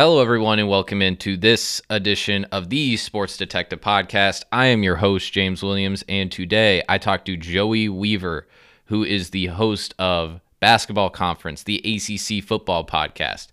Hello, 0.00 0.20
everyone, 0.20 0.60
and 0.60 0.68
welcome 0.68 1.02
into 1.02 1.36
this 1.36 1.82
edition 1.90 2.44
of 2.52 2.70
the 2.70 2.96
Sports 2.96 3.36
Detective 3.36 3.80
Podcast. 3.80 4.44
I 4.52 4.66
am 4.66 4.84
your 4.84 4.94
host, 4.94 5.32
James 5.32 5.60
Williams, 5.60 6.04
and 6.08 6.30
today 6.30 6.84
I 6.88 6.98
talk 6.98 7.24
to 7.24 7.36
Joey 7.36 7.88
Weaver, 7.88 8.46
who 8.84 9.02
is 9.02 9.30
the 9.30 9.46
host 9.46 9.96
of 9.98 10.40
Basketball 10.60 11.10
Conference, 11.10 11.64
the 11.64 11.78
ACC 11.78 12.44
football 12.44 12.86
podcast. 12.86 13.48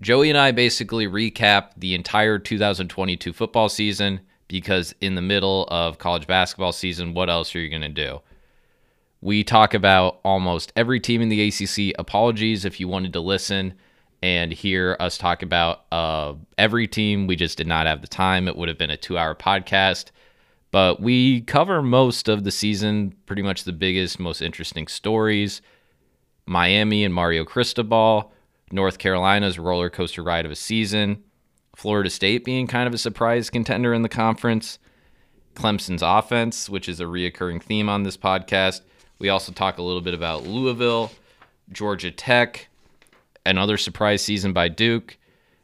Joey 0.00 0.28
and 0.28 0.36
I 0.36 0.50
basically 0.50 1.06
recap 1.06 1.68
the 1.76 1.94
entire 1.94 2.40
2022 2.40 3.32
football 3.32 3.68
season 3.68 4.22
because, 4.48 4.92
in 5.00 5.14
the 5.14 5.22
middle 5.22 5.68
of 5.70 5.98
college 5.98 6.26
basketball 6.26 6.72
season, 6.72 7.14
what 7.14 7.30
else 7.30 7.54
are 7.54 7.60
you 7.60 7.70
going 7.70 7.82
to 7.82 7.88
do? 7.88 8.22
We 9.20 9.44
talk 9.44 9.72
about 9.74 10.18
almost 10.24 10.72
every 10.74 10.98
team 10.98 11.22
in 11.22 11.28
the 11.28 11.46
ACC. 11.46 11.94
Apologies 11.96 12.64
if 12.64 12.80
you 12.80 12.88
wanted 12.88 13.12
to 13.12 13.20
listen 13.20 13.74
and 14.22 14.52
hear 14.52 14.96
us 15.00 15.16
talk 15.16 15.42
about 15.42 15.84
uh, 15.92 16.34
every 16.58 16.86
team. 16.86 17.26
We 17.26 17.36
just 17.36 17.56
did 17.58 17.66
not 17.66 17.86
have 17.86 18.02
the 18.02 18.08
time. 18.08 18.48
It 18.48 18.56
would 18.56 18.68
have 18.68 18.78
been 18.78 18.90
a 18.90 18.96
two 18.96 19.16
hour 19.16 19.34
podcast. 19.34 20.10
But 20.70 21.00
we 21.00 21.40
cover 21.42 21.82
most 21.82 22.28
of 22.28 22.44
the 22.44 22.50
season, 22.50 23.14
pretty 23.26 23.42
much 23.42 23.64
the 23.64 23.72
biggest, 23.72 24.20
most 24.20 24.40
interesting 24.40 24.86
stories. 24.86 25.62
Miami 26.46 27.04
and 27.04 27.14
Mario 27.14 27.44
Cristobal, 27.44 28.32
North 28.70 28.98
Carolina's 28.98 29.58
roller 29.58 29.90
coaster 29.90 30.22
ride 30.22 30.44
of 30.44 30.52
a 30.52 30.56
season, 30.56 31.22
Florida 31.74 32.10
State 32.10 32.44
being 32.44 32.66
kind 32.66 32.86
of 32.86 32.94
a 32.94 32.98
surprise 32.98 33.50
contender 33.50 33.92
in 33.94 34.02
the 34.02 34.08
conference, 34.08 34.78
Clemson's 35.54 36.02
offense, 36.02 36.68
which 36.68 36.88
is 36.88 37.00
a 37.00 37.04
reoccurring 37.04 37.62
theme 37.62 37.88
on 37.88 38.04
this 38.04 38.16
podcast. 38.16 38.82
We 39.18 39.28
also 39.28 39.52
talk 39.52 39.78
a 39.78 39.82
little 39.82 40.00
bit 40.00 40.14
about 40.14 40.46
Louisville, 40.46 41.10
Georgia 41.72 42.10
Tech, 42.10 42.68
another 43.46 43.76
surprise 43.76 44.22
season 44.22 44.52
by 44.52 44.68
Duke. 44.68 45.16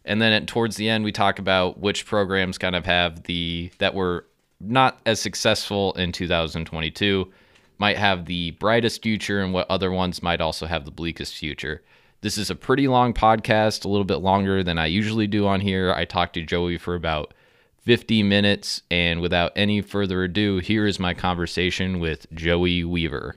And 0.04 0.22
then 0.22 0.32
at, 0.32 0.46
towards 0.46 0.76
the 0.76 0.88
end, 0.88 1.04
we 1.04 1.12
talk 1.12 1.38
about 1.38 1.80
which 1.80 2.06
programs 2.06 2.58
kind 2.58 2.76
of 2.76 2.84
have 2.86 3.24
the 3.24 3.70
that 3.78 3.94
were 3.94 4.26
not 4.60 5.00
as 5.04 5.20
successful 5.20 5.92
in 5.94 6.12
2022 6.12 7.30
might 7.78 7.98
have 7.98 8.24
the 8.24 8.52
brightest 8.52 9.02
future 9.02 9.42
and 9.42 9.52
what 9.52 9.70
other 9.70 9.92
ones 9.92 10.22
might 10.22 10.40
also 10.40 10.66
have 10.66 10.84
the 10.84 10.90
bleakest 10.90 11.34
future. 11.34 11.82
This 12.22 12.38
is 12.38 12.50
a 12.50 12.54
pretty 12.54 12.88
long 12.88 13.12
podcast, 13.12 13.84
a 13.84 13.88
little 13.88 14.04
bit 14.04 14.16
longer 14.16 14.62
than 14.62 14.78
I 14.78 14.86
usually 14.86 15.26
do 15.26 15.46
on 15.46 15.60
here. 15.60 15.92
I 15.92 16.06
talked 16.06 16.34
to 16.34 16.42
Joey 16.42 16.78
for 16.78 16.94
about 16.94 17.34
50 17.82 18.22
minutes, 18.22 18.82
and 18.90 19.20
without 19.20 19.52
any 19.54 19.80
further 19.82 20.24
ado, 20.24 20.58
here 20.58 20.86
is 20.86 20.98
my 20.98 21.14
conversation 21.14 22.00
with 22.00 22.26
Joey 22.32 22.82
Weaver. 22.82 23.36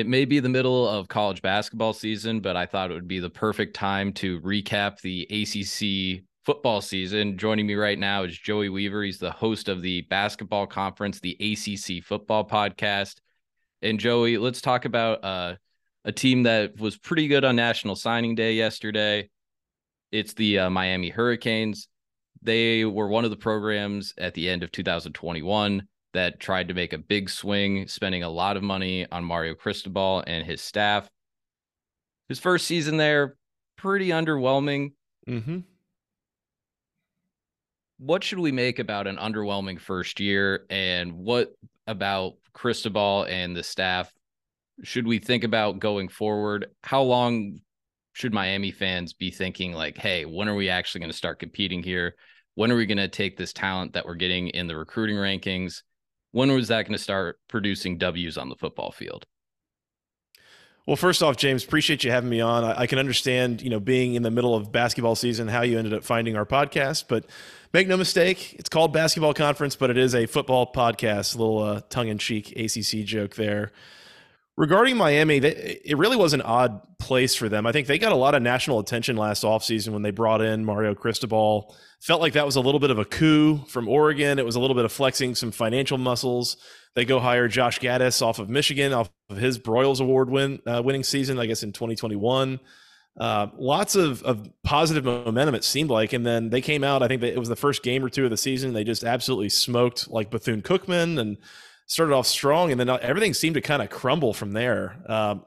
It 0.00 0.08
may 0.08 0.24
be 0.24 0.40
the 0.40 0.48
middle 0.48 0.88
of 0.88 1.08
college 1.08 1.42
basketball 1.42 1.92
season, 1.92 2.40
but 2.40 2.56
I 2.56 2.64
thought 2.64 2.90
it 2.90 2.94
would 2.94 3.06
be 3.06 3.18
the 3.18 3.28
perfect 3.28 3.76
time 3.76 4.14
to 4.14 4.40
recap 4.40 4.98
the 5.02 5.26
ACC 5.28 6.24
football 6.46 6.80
season. 6.80 7.36
Joining 7.36 7.66
me 7.66 7.74
right 7.74 7.98
now 7.98 8.22
is 8.22 8.38
Joey 8.38 8.70
Weaver. 8.70 9.02
He's 9.02 9.18
the 9.18 9.30
host 9.30 9.68
of 9.68 9.82
the 9.82 10.00
basketball 10.00 10.66
conference, 10.66 11.20
the 11.20 11.36
ACC 11.38 12.02
football 12.02 12.48
podcast. 12.48 13.16
And 13.82 14.00
Joey, 14.00 14.38
let's 14.38 14.62
talk 14.62 14.86
about 14.86 15.22
uh, 15.22 15.56
a 16.06 16.12
team 16.12 16.44
that 16.44 16.80
was 16.80 16.96
pretty 16.96 17.28
good 17.28 17.44
on 17.44 17.54
National 17.54 17.94
Signing 17.94 18.34
Day 18.34 18.54
yesterday. 18.54 19.28
It's 20.12 20.32
the 20.32 20.60
uh, 20.60 20.70
Miami 20.70 21.10
Hurricanes. 21.10 21.88
They 22.40 22.86
were 22.86 23.08
one 23.08 23.26
of 23.26 23.30
the 23.30 23.36
programs 23.36 24.14
at 24.16 24.32
the 24.32 24.48
end 24.48 24.62
of 24.62 24.72
2021 24.72 25.86
that 26.12 26.40
tried 26.40 26.68
to 26.68 26.74
make 26.74 26.92
a 26.92 26.98
big 26.98 27.30
swing, 27.30 27.86
spending 27.86 28.22
a 28.22 28.28
lot 28.28 28.56
of 28.56 28.62
money 28.62 29.06
on 29.10 29.24
Mario 29.24 29.54
Cristobal 29.54 30.24
and 30.26 30.44
his 30.44 30.60
staff. 30.60 31.08
His 32.28 32.38
first 32.38 32.66
season 32.66 32.96
there, 32.96 33.36
pretty 33.76 34.08
underwhelming. 34.08 34.92
Mm-hmm. 35.28 35.58
What 37.98 38.24
should 38.24 38.38
we 38.38 38.52
make 38.52 38.78
about 38.78 39.06
an 39.06 39.16
underwhelming 39.16 39.80
first 39.80 40.20
year, 40.20 40.64
and 40.70 41.12
what 41.12 41.52
about 41.86 42.34
Cristobal 42.52 43.24
and 43.24 43.54
the 43.54 43.62
staff 43.62 44.12
should 44.82 45.06
we 45.06 45.18
think 45.18 45.44
about 45.44 45.78
going 45.78 46.08
forward? 46.08 46.70
How 46.82 47.02
long 47.02 47.60
should 48.14 48.32
Miami 48.32 48.70
fans 48.70 49.12
be 49.12 49.30
thinking, 49.30 49.72
like, 49.72 49.98
hey, 49.98 50.24
when 50.24 50.48
are 50.48 50.54
we 50.54 50.70
actually 50.70 51.00
going 51.00 51.10
to 51.10 51.16
start 51.16 51.38
competing 51.38 51.82
here? 51.82 52.14
When 52.54 52.72
are 52.72 52.76
we 52.76 52.86
going 52.86 52.98
to 52.98 53.08
take 53.08 53.36
this 53.36 53.52
talent 53.52 53.92
that 53.92 54.06
we're 54.06 54.14
getting 54.14 54.48
in 54.48 54.66
the 54.66 54.76
recruiting 54.76 55.16
rankings 55.16 55.82
when 56.32 56.52
was 56.52 56.68
that 56.68 56.82
going 56.82 56.96
to 56.96 57.02
start 57.02 57.38
producing 57.48 57.98
W's 57.98 58.38
on 58.38 58.48
the 58.48 58.56
football 58.56 58.92
field? 58.92 59.26
Well, 60.86 60.96
first 60.96 61.22
off, 61.22 61.36
James, 61.36 61.62
appreciate 61.62 62.04
you 62.04 62.10
having 62.10 62.30
me 62.30 62.40
on. 62.40 62.64
I, 62.64 62.80
I, 62.80 62.86
can 62.86 62.98
understand, 62.98 63.60
you 63.62 63.70
know, 63.70 63.80
being 63.80 64.14
in 64.14 64.22
the 64.22 64.30
middle 64.30 64.54
of 64.54 64.72
basketball 64.72 65.14
season, 65.14 65.46
how 65.46 65.62
you 65.62 65.78
ended 65.78 65.92
up 65.92 66.04
finding 66.04 66.36
our 66.36 66.46
podcast. 66.46 67.04
But 67.06 67.26
make 67.72 67.86
no 67.86 67.96
mistake, 67.96 68.54
it's 68.58 68.68
called 68.68 68.92
Basketball 68.92 69.34
Conference, 69.34 69.76
but 69.76 69.90
it 69.90 69.98
is 69.98 70.14
a 70.14 70.26
football 70.26 70.72
podcast. 70.72 71.34
A 71.34 71.38
little 71.38 71.62
uh, 71.62 71.80
tongue-in-cheek 71.90 72.56
ACC 72.56 73.04
joke 73.04 73.36
there. 73.36 73.72
Regarding 74.56 74.96
Miami, 74.96 75.38
they, 75.38 75.80
it 75.84 75.96
really 75.96 76.16
was 76.16 76.32
an 76.32 76.42
odd 76.42 76.80
place 76.98 77.34
for 77.34 77.48
them. 77.48 77.66
I 77.66 77.72
think 77.72 77.86
they 77.86 77.98
got 77.98 78.12
a 78.12 78.16
lot 78.16 78.34
of 78.34 78.42
national 78.42 78.78
attention 78.78 79.16
last 79.16 79.44
offseason 79.44 79.92
when 79.92 80.02
they 80.02 80.10
brought 80.10 80.40
in 80.40 80.64
Mario 80.64 80.94
Cristobal. 80.94 81.74
Felt 82.00 82.22
like 82.22 82.32
that 82.32 82.46
was 82.46 82.56
a 82.56 82.60
little 82.60 82.80
bit 82.80 82.90
of 82.90 82.98
a 82.98 83.04
coup 83.04 83.58
from 83.68 83.86
Oregon. 83.86 84.38
It 84.38 84.44
was 84.46 84.56
a 84.56 84.60
little 84.60 84.74
bit 84.74 84.86
of 84.86 84.92
flexing 84.92 85.34
some 85.34 85.50
financial 85.50 85.98
muscles. 85.98 86.56
They 86.94 87.04
go 87.04 87.20
hire 87.20 87.46
Josh 87.46 87.78
Gattis 87.78 88.22
off 88.22 88.38
of 88.38 88.48
Michigan, 88.48 88.94
off 88.94 89.10
of 89.28 89.36
his 89.36 89.58
Broyles 89.58 90.00
Award 90.00 90.30
win 90.30 90.60
uh, 90.66 90.82
winning 90.82 91.04
season, 91.04 91.38
I 91.38 91.44
guess 91.44 91.62
in 91.62 91.72
2021. 91.72 92.58
Uh, 93.18 93.48
lots 93.58 93.96
of, 93.96 94.22
of 94.22 94.48
positive 94.64 95.04
momentum, 95.04 95.54
it 95.54 95.62
seemed 95.62 95.90
like. 95.90 96.14
And 96.14 96.24
then 96.24 96.48
they 96.48 96.62
came 96.62 96.82
out, 96.82 97.02
I 97.02 97.08
think 97.08 97.22
it 97.22 97.38
was 97.38 97.50
the 97.50 97.56
first 97.56 97.82
game 97.82 98.02
or 98.02 98.08
two 98.08 98.24
of 98.24 98.30
the 98.30 98.36
season. 98.36 98.72
They 98.72 98.84
just 98.84 99.04
absolutely 99.04 99.50
smoked 99.50 100.08
like 100.08 100.30
Bethune 100.30 100.62
Cookman 100.62 101.20
and 101.20 101.36
started 101.86 102.14
off 102.14 102.26
strong, 102.26 102.70
and 102.70 102.80
then 102.80 102.88
uh, 102.88 102.98
everything 103.02 103.34
seemed 103.34 103.54
to 103.54 103.60
kind 103.60 103.82
of 103.82 103.90
crumble 103.90 104.32
from 104.32 104.52
there. 104.52 104.96
Um, 105.06 105.44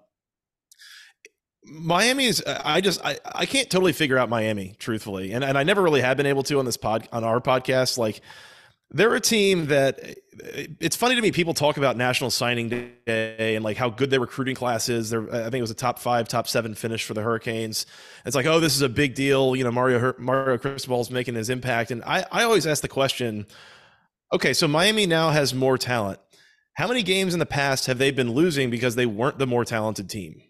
Miami 1.65 2.25
is 2.25 2.41
uh, 2.41 2.61
I 2.63 2.81
just 2.81 3.03
I, 3.05 3.17
I 3.33 3.45
can't 3.45 3.69
totally 3.69 3.93
figure 3.93 4.17
out 4.17 4.29
Miami 4.29 4.75
truthfully. 4.79 5.31
And 5.31 5.43
and 5.43 5.57
I 5.57 5.63
never 5.63 5.81
really 5.81 6.01
have 6.01 6.17
been 6.17 6.25
able 6.25 6.43
to 6.43 6.59
on 6.59 6.65
this 6.65 6.77
pod 6.77 7.07
on 7.11 7.23
our 7.23 7.39
podcast. 7.39 7.97
Like 7.97 8.21
they're 8.91 9.15
a 9.15 9.21
team 9.21 9.67
that 9.67 9.99
uh, 9.99 10.63
it's 10.79 10.95
funny 10.95 11.15
to 11.15 11.21
me 11.21 11.31
people 11.31 11.53
talk 11.53 11.77
about 11.77 11.97
national 11.97 12.29
signing 12.29 12.69
day 12.69 13.55
and 13.55 13.63
like 13.63 13.77
how 13.77 13.89
good 13.89 14.09
their 14.09 14.19
recruiting 14.19 14.55
class 14.55 14.89
is. 14.89 15.09
They're 15.09 15.27
I 15.33 15.43
think 15.43 15.55
it 15.55 15.61
was 15.61 15.71
a 15.71 15.75
top 15.75 15.99
5 15.99 16.27
top 16.27 16.47
7 16.47 16.75
finish 16.75 17.03
for 17.03 17.13
the 17.13 17.21
Hurricanes. 17.21 17.85
It's 18.25 18.35
like 18.35 18.45
oh 18.45 18.59
this 18.59 18.75
is 18.75 18.81
a 18.81 18.89
big 18.89 19.15
deal. 19.15 19.55
You 19.55 19.63
know 19.63 19.71
Mario 19.71 20.13
Mario 20.17 20.57
Cristobal's 20.57 21.09
making 21.11 21.35
his 21.35 21.49
impact. 21.49 21.91
And 21.91 22.03
I 22.03 22.25
I 22.31 22.43
always 22.43 22.67
ask 22.67 22.81
the 22.81 22.87
question 22.87 23.47
okay 24.31 24.53
so 24.53 24.67
Miami 24.67 25.05
now 25.05 25.29
has 25.29 25.53
more 25.53 25.77
talent. 25.77 26.19
How 26.75 26.87
many 26.87 27.03
games 27.03 27.33
in 27.33 27.39
the 27.39 27.45
past 27.45 27.85
have 27.85 27.99
they 27.99 28.09
been 28.09 28.31
losing 28.31 28.71
because 28.71 28.95
they 28.95 29.05
weren't 29.05 29.37
the 29.37 29.45
more 29.45 29.63
talented 29.63 30.09
team? 30.09 30.41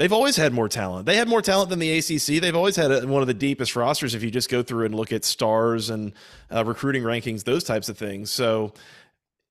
They've 0.00 0.14
always 0.14 0.36
had 0.36 0.54
more 0.54 0.66
talent. 0.66 1.04
They 1.04 1.16
had 1.16 1.28
more 1.28 1.42
talent 1.42 1.68
than 1.68 1.78
the 1.78 1.98
ACC. 1.98 2.40
They've 2.40 2.56
always 2.56 2.74
had 2.74 3.04
one 3.04 3.20
of 3.20 3.26
the 3.26 3.34
deepest 3.34 3.76
rosters 3.76 4.14
if 4.14 4.22
you 4.22 4.30
just 4.30 4.48
go 4.48 4.62
through 4.62 4.86
and 4.86 4.94
look 4.94 5.12
at 5.12 5.26
stars 5.26 5.90
and 5.90 6.14
uh, 6.50 6.64
recruiting 6.64 7.02
rankings, 7.02 7.44
those 7.44 7.64
types 7.64 7.90
of 7.90 7.98
things. 7.98 8.30
So, 8.30 8.72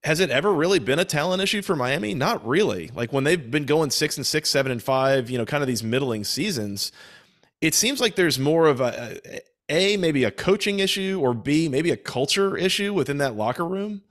has 0.04 0.20
it 0.20 0.32
ever 0.32 0.52
really 0.52 0.80
been 0.80 0.98
a 0.98 1.06
talent 1.06 1.44
issue 1.44 1.62
for 1.62 1.76
Miami? 1.76 2.16
Not 2.16 2.44
really. 2.48 2.90
Like 2.96 3.14
when 3.14 3.26
they've 3.26 3.52
been 3.52 3.68
going 3.68 3.92
six 3.92 4.18
and 4.18 4.26
six, 4.26 4.50
seven 4.50 4.72
and 4.72 4.82
five, 4.82 5.30
you 5.30 5.38
know, 5.38 5.46
kind 5.46 5.62
of 5.62 5.68
these 5.68 5.84
middling 5.84 6.24
seasons, 6.24 6.92
it 7.62 7.76
seems 7.76 8.02
like 8.02 8.16
there's 8.16 8.40
more 8.40 8.66
of 8.66 8.82
a, 8.82 9.20
a 9.70 9.98
maybe 9.98 10.24
a 10.24 10.32
coaching 10.32 10.80
issue 10.80 11.20
or 11.22 11.36
B 11.36 11.70
maybe 11.70 11.92
a 11.92 11.98
culture 11.98 12.58
issue 12.58 12.92
within 12.92 13.20
that 13.20 13.36
locker 13.36 13.68
room 13.68 14.02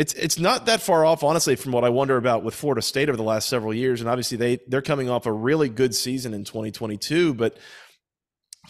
it's 0.00 0.14
it's 0.14 0.38
not 0.38 0.64
that 0.64 0.80
far 0.80 1.04
off, 1.04 1.22
honestly, 1.22 1.56
from 1.56 1.72
what 1.72 1.84
I 1.84 1.90
wonder 1.90 2.16
about 2.16 2.42
with 2.42 2.54
Florida 2.54 2.80
State 2.80 3.10
over 3.10 3.18
the 3.18 3.22
last 3.22 3.50
several 3.50 3.74
years. 3.74 4.00
And 4.00 4.08
obviously, 4.08 4.38
they 4.38 4.58
they're 4.66 4.80
coming 4.80 5.10
off 5.10 5.26
a 5.26 5.32
really 5.32 5.68
good 5.68 5.94
season 5.94 6.32
in 6.32 6.42
2022, 6.42 7.34
but 7.34 7.58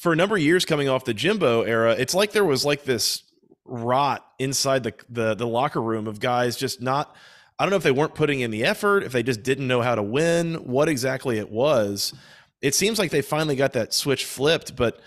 for 0.01 0.13
a 0.13 0.17
number 0.17 0.35
of 0.35 0.43
years 0.43 0.65
coming 0.65 0.89
off 0.89 1.05
the 1.05 1.15
Jimbo 1.15 1.63
era, 1.63 1.93
it's 1.93 2.15
like 2.15 2.33
there 2.33 2.45
was 2.45 2.65
like 2.65 2.83
this 2.83 3.23
rot 3.65 4.27
inside 4.41 4.83
the 4.83 4.93
the, 5.09 5.37
the 5.37 5.47
locker 5.47 5.81
room 5.81 6.09
of 6.09 6.19
guys 6.19 6.57
just 6.57 6.83
not. 6.83 7.15
I 7.61 7.65
don't 7.65 7.71
know 7.71 7.77
if 7.77 7.85
they 7.85 7.93
weren't 7.93 8.17
putting 8.17 8.41
in 8.41 8.51
the 8.51 8.65
effort, 8.65 9.05
if 9.05 9.13
they 9.13 9.23
just 9.23 9.45
didn't 9.45 9.69
know 9.69 9.83
how 9.83 9.95
to 9.95 10.03
win, 10.03 10.55
what 10.55 10.89
exactly 10.89 11.39
it 11.39 11.49
was. 11.49 12.13
It 12.61 12.75
seems 12.75 12.99
like 12.99 13.13
they 13.13 13.23
finally 13.23 13.55
got 13.55 13.75
that 13.75 13.95
switch 13.95 14.25
flipped, 14.25 14.75
but 14.75 15.01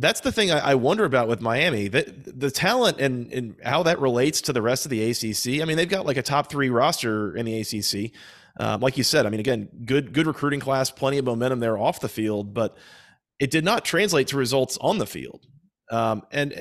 that's 0.00 0.20
the 0.20 0.30
thing 0.30 0.50
I, 0.52 0.76
wonder 0.76 1.04
about 1.04 1.26
with 1.26 1.40
Miami. 1.40 1.88
The, 1.88 2.14
the 2.24 2.50
talent 2.50 3.00
and, 3.00 3.32
and 3.32 3.56
how 3.64 3.82
that 3.82 4.00
relates 4.00 4.40
to 4.42 4.52
the 4.52 4.62
rest 4.62 4.86
of 4.86 4.90
the 4.90 5.10
ACC. 5.10 5.60
I 5.60 5.64
mean, 5.64 5.76
they've 5.76 5.88
got 5.88 6.06
like 6.06 6.16
a 6.16 6.22
top 6.22 6.48
three 6.50 6.70
roster 6.70 7.36
in 7.36 7.44
the 7.44 7.60
ACC. 7.60 8.12
Um, 8.60 8.80
like 8.80 8.96
you 8.96 9.04
said, 9.04 9.26
I 9.26 9.28
mean, 9.28 9.40
again, 9.40 9.68
good 9.84 10.12
good 10.12 10.26
recruiting 10.26 10.60
class, 10.60 10.90
plenty 10.90 11.18
of 11.18 11.24
momentum 11.24 11.60
there 11.60 11.76
off 11.76 12.00
the 12.00 12.08
field, 12.08 12.54
but 12.54 12.76
it 13.40 13.50
did 13.50 13.64
not 13.64 13.84
translate 13.84 14.28
to 14.28 14.36
results 14.36 14.78
on 14.80 14.98
the 14.98 15.06
field. 15.06 15.46
Um, 15.90 16.22
and 16.30 16.60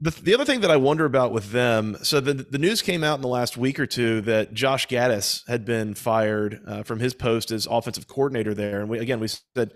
The, 0.00 0.10
the 0.10 0.34
other 0.34 0.44
thing 0.44 0.62
that 0.62 0.70
I 0.70 0.76
wonder 0.78 1.04
about 1.04 1.32
with 1.32 1.52
them, 1.52 1.96
so 2.02 2.18
the, 2.18 2.34
the 2.34 2.58
news 2.58 2.82
came 2.82 3.04
out 3.04 3.14
in 3.14 3.22
the 3.22 3.28
last 3.28 3.56
week 3.56 3.78
or 3.78 3.86
two 3.86 4.20
that 4.22 4.52
Josh 4.52 4.88
Gattis 4.88 5.46
had 5.46 5.64
been 5.64 5.94
fired 5.94 6.60
uh, 6.66 6.82
from 6.82 6.98
his 6.98 7.14
post 7.14 7.52
as 7.52 7.66
offensive 7.70 8.08
coordinator 8.08 8.52
there. 8.52 8.80
And 8.80 8.90
we, 8.90 8.98
again, 8.98 9.20
we 9.20 9.28
said 9.28 9.74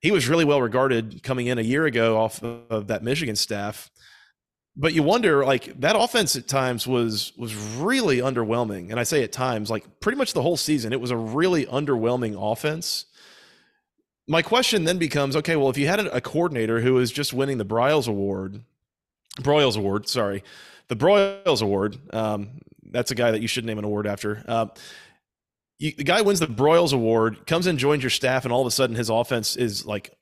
he 0.00 0.10
was 0.10 0.28
really 0.28 0.44
well 0.44 0.62
regarded 0.62 1.22
coming 1.22 1.46
in 1.46 1.58
a 1.58 1.62
year 1.62 1.86
ago 1.86 2.18
off 2.18 2.42
of 2.42 2.88
that 2.88 3.02
Michigan 3.02 3.36
staff. 3.36 3.90
But 4.76 4.94
you 4.94 5.02
wonder, 5.02 5.44
like 5.44 5.80
that 5.80 5.96
offense 5.96 6.36
at 6.36 6.46
times 6.46 6.86
was 6.86 7.32
was 7.36 7.54
really 7.76 8.18
underwhelming, 8.18 8.90
and 8.90 9.00
I 9.00 9.02
say 9.02 9.24
at 9.24 9.32
times, 9.32 9.70
like 9.70 10.00
pretty 10.00 10.18
much 10.18 10.34
the 10.34 10.42
whole 10.42 10.56
season, 10.56 10.92
it 10.92 11.00
was 11.00 11.10
a 11.10 11.16
really 11.16 11.66
underwhelming 11.66 12.36
offense. 12.40 13.06
My 14.28 14.42
question 14.42 14.84
then 14.84 14.98
becomes, 14.98 15.34
okay, 15.36 15.56
well, 15.56 15.70
if 15.70 15.78
you 15.78 15.88
had 15.88 16.00
a 16.00 16.20
coordinator 16.20 16.80
who 16.80 16.98
is 16.98 17.10
just 17.10 17.32
winning 17.32 17.58
the 17.58 17.64
Briles 17.64 18.06
Award 18.06 18.62
Broyles 19.40 19.76
Award, 19.76 20.08
sorry, 20.08 20.42
the 20.88 20.96
Broyles 20.96 21.62
Award. 21.62 21.98
Um, 22.12 22.60
that's 22.90 23.10
a 23.10 23.14
guy 23.14 23.30
that 23.30 23.40
you 23.40 23.48
should 23.48 23.64
name 23.64 23.78
an 23.78 23.84
award 23.84 24.06
after. 24.06 24.44
Uh, 24.46 24.66
you, 25.78 25.92
the 25.92 26.04
guy 26.04 26.20
wins 26.22 26.40
the 26.40 26.46
Broyles 26.46 26.92
Award, 26.92 27.46
comes 27.46 27.66
and 27.66 27.78
joins 27.78 28.02
your 28.02 28.10
staff, 28.10 28.44
and 28.44 28.52
all 28.52 28.60
of 28.60 28.66
a 28.66 28.70
sudden 28.70 28.96
his 28.96 29.10
offense 29.10 29.56
is 29.56 29.86
like 29.86 30.16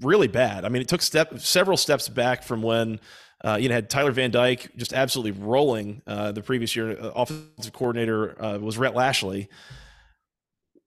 really 0.00 0.28
bad. 0.28 0.64
I 0.64 0.68
mean, 0.68 0.82
it 0.82 0.88
took 0.88 1.02
step 1.02 1.38
several 1.38 1.76
steps 1.76 2.08
back 2.08 2.42
from 2.42 2.62
when 2.62 3.00
uh, 3.44 3.56
you 3.60 3.68
know 3.68 3.76
had 3.76 3.88
Tyler 3.88 4.12
Van 4.12 4.30
Dyke 4.30 4.76
just 4.76 4.92
absolutely 4.92 5.40
rolling 5.42 6.02
uh, 6.06 6.32
the 6.32 6.42
previous 6.42 6.74
year. 6.74 6.90
Uh, 6.90 7.10
offensive 7.14 7.72
coordinator 7.72 8.42
uh, 8.42 8.58
was 8.58 8.76
Rhett 8.76 8.94
Lashlee. 8.94 9.48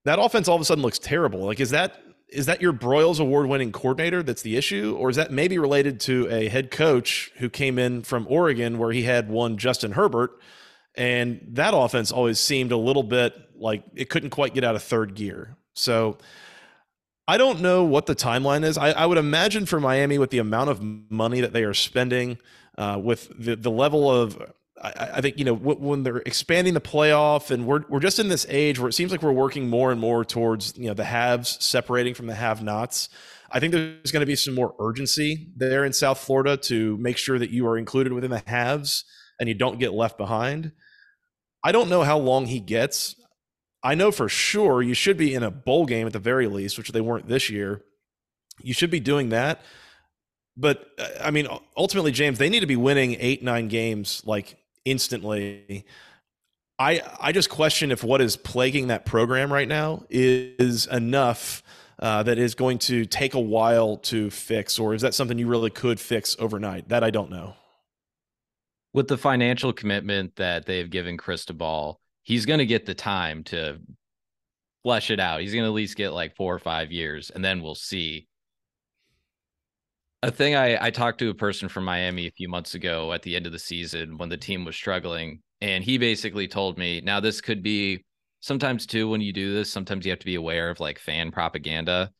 That 0.05 0.19
offense 0.19 0.47
all 0.47 0.55
of 0.55 0.61
a 0.61 0.65
sudden 0.65 0.81
looks 0.81 0.99
terrible. 0.99 1.45
Like, 1.45 1.59
is 1.59 1.69
that 1.69 2.01
is 2.29 2.47
that 2.47 2.61
your 2.61 2.73
Broyles 2.73 3.21
award 3.21 3.47
winning 3.47 3.71
coordinator 3.71 4.21
that's 4.21 4.41
the 4.41 4.57
issue? 4.57 4.97
Or 4.99 5.09
is 5.09 5.15
that 5.15 5.31
maybe 5.31 5.57
related 5.57 6.01
to 6.01 6.27
a 6.29 6.49
head 6.49 6.71
coach 6.71 7.31
who 7.37 7.49
came 7.49 7.79
in 7.79 8.01
from 8.01 8.27
Oregon 8.29 8.77
where 8.77 8.91
he 8.91 9.03
had 9.03 9.29
one 9.29 9.57
Justin 9.57 9.93
Herbert? 9.93 10.31
And 10.97 11.39
that 11.49 11.73
offense 11.75 12.11
always 12.11 12.39
seemed 12.39 12.71
a 12.71 12.77
little 12.77 13.03
bit 13.03 13.35
like 13.55 13.83
it 13.95 14.09
couldn't 14.09 14.31
quite 14.31 14.53
get 14.53 14.63
out 14.63 14.75
of 14.75 14.83
third 14.83 15.13
gear. 15.13 15.55
So 15.73 16.17
I 17.27 17.37
don't 17.37 17.61
know 17.61 17.83
what 17.83 18.07
the 18.07 18.15
timeline 18.15 18.63
is. 18.63 18.77
I, 18.77 18.91
I 18.91 19.05
would 19.05 19.17
imagine 19.17 19.65
for 19.65 19.79
Miami, 19.79 20.17
with 20.17 20.31
the 20.31 20.39
amount 20.39 20.69
of 20.69 20.81
money 20.81 21.41
that 21.41 21.53
they 21.53 21.63
are 21.63 21.73
spending, 21.73 22.37
uh, 22.77 22.99
with 23.01 23.31
the, 23.37 23.55
the 23.55 23.71
level 23.71 24.09
of 24.09 24.41
I, 24.81 25.09
I, 25.15 25.21
think 25.21 25.39
you 25.39 25.45
know 25.45 25.55
when 25.55 26.03
they're 26.03 26.17
expanding 26.17 26.73
the 26.73 26.81
playoff, 26.81 27.51
and 27.51 27.65
we're 27.65 27.83
we're 27.89 27.99
just 27.99 28.19
in 28.19 28.29
this 28.29 28.45
age 28.49 28.79
where 28.79 28.89
it 28.89 28.93
seems 28.93 29.11
like 29.11 29.21
we're 29.21 29.31
working 29.31 29.69
more 29.69 29.91
and 29.91 29.99
more 29.99 30.23
towards 30.23 30.77
you 30.77 30.87
know 30.87 30.93
the 30.93 31.03
haves 31.03 31.63
separating 31.63 32.13
from 32.13 32.27
the 32.27 32.35
have-nots. 32.35 33.09
I 33.49 33.59
think 33.59 33.71
there's 33.71 34.11
going 34.11 34.21
to 34.21 34.27
be 34.27 34.35
some 34.35 34.55
more 34.55 34.75
urgency 34.79 35.47
there 35.55 35.85
in 35.85 35.93
South 35.93 36.19
Florida 36.19 36.57
to 36.57 36.97
make 36.97 37.17
sure 37.17 37.39
that 37.39 37.49
you 37.49 37.65
are 37.67 37.77
included 37.77 38.13
within 38.13 38.29
the 38.29 38.43
haves 38.45 39.05
and 39.39 39.47
you 39.47 39.55
don't 39.55 39.79
get 39.79 39.93
left 39.93 40.17
behind. 40.17 40.73
I 41.63 41.71
don't 41.71 41.89
know 41.89 42.03
how 42.03 42.17
long 42.17 42.45
he 42.45 42.59
gets. 42.59 43.15
I 43.83 43.95
know 43.95 44.11
for 44.11 44.29
sure 44.29 44.81
you 44.81 44.93
should 44.93 45.17
be 45.17 45.33
in 45.33 45.43
a 45.43 45.51
bowl 45.51 45.85
game 45.85 46.07
at 46.07 46.13
the 46.13 46.19
very 46.19 46.47
least, 46.47 46.77
which 46.77 46.91
they 46.91 47.01
weren't 47.01 47.27
this 47.27 47.49
year. 47.49 47.81
You 48.61 48.73
should 48.73 48.91
be 48.91 48.99
doing 48.99 49.29
that. 49.29 49.61
But 50.57 50.87
uh, 50.97 51.07
I 51.21 51.31
mean, 51.31 51.47
ultimately, 51.75 52.11
James, 52.11 52.39
they 52.39 52.49
need 52.49 52.61
to 52.61 52.67
be 52.67 52.75
winning 52.75 53.15
eight, 53.19 53.43
nine 53.43 53.67
games 53.67 54.23
like 54.25 54.57
instantly. 54.85 55.85
I 56.79 57.01
I 57.19 57.31
just 57.31 57.49
question 57.49 57.91
if 57.91 58.03
what 58.03 58.21
is 58.21 58.35
plaguing 58.35 58.87
that 58.87 59.05
program 59.05 59.53
right 59.53 59.67
now 59.67 60.03
is 60.09 60.87
enough 60.87 61.63
uh, 61.99 62.23
that 62.23 62.37
is 62.37 62.55
going 62.55 62.79
to 62.79 63.05
take 63.05 63.33
a 63.35 63.39
while 63.39 63.97
to 63.97 64.29
fix, 64.29 64.79
or 64.79 64.93
is 64.93 65.01
that 65.01 65.13
something 65.13 65.37
you 65.37 65.47
really 65.47 65.69
could 65.69 65.99
fix 65.99 66.35
overnight? 66.39 66.89
That 66.89 67.03
I 67.03 67.11
don't 67.11 67.29
know. 67.29 67.55
With 68.97 69.07
the 69.07 69.15
financial 69.15 69.73
commitment 69.73 70.35
that 70.37 70.65
they've 70.65 70.89
given 70.89 71.17
Cristobal, 71.17 72.01
he's 72.23 72.47
going 72.47 72.57
to 72.57 72.65
get 72.65 72.87
the 72.87 72.95
time 72.95 73.43
to 73.43 73.77
flesh 74.81 75.11
it 75.11 75.19
out. 75.19 75.39
He's 75.39 75.53
going 75.53 75.65
to 75.65 75.67
at 75.67 75.73
least 75.75 75.95
get 75.95 76.13
like 76.13 76.35
four 76.35 76.55
or 76.55 76.57
five 76.57 76.91
years, 76.91 77.29
and 77.29 77.45
then 77.45 77.61
we'll 77.61 77.75
see 77.75 78.27
a 80.23 80.31
thing 80.31 80.55
I, 80.55 80.87
I 80.87 80.89
talked 80.89 81.19
to 81.19 81.29
a 81.29 81.35
person 81.35 81.69
from 81.69 81.85
Miami 81.85 82.25
a 82.25 82.31
few 82.31 82.49
months 82.49 82.73
ago 82.73 83.13
at 83.13 83.21
the 83.21 83.35
end 83.35 83.45
of 83.45 83.51
the 83.51 83.59
season 83.59 84.17
when 84.17 84.29
the 84.29 84.35
team 84.35 84.65
was 84.65 84.75
struggling, 84.75 85.43
and 85.61 85.83
he 85.83 85.99
basically 85.99 86.47
told 86.47 86.79
me, 86.79 86.99
now 86.99 87.19
this 87.19 87.39
could 87.39 87.61
be 87.61 88.03
sometimes 88.39 88.87
too 88.87 89.07
when 89.07 89.21
you 89.21 89.31
do 89.31 89.53
this, 89.53 89.71
sometimes 89.71 90.07
you 90.07 90.11
have 90.11 90.17
to 90.17 90.25
be 90.25 90.33
aware 90.33 90.71
of 90.71 90.79
like 90.79 90.97
fan 90.97 91.29
propaganda. 91.29 92.11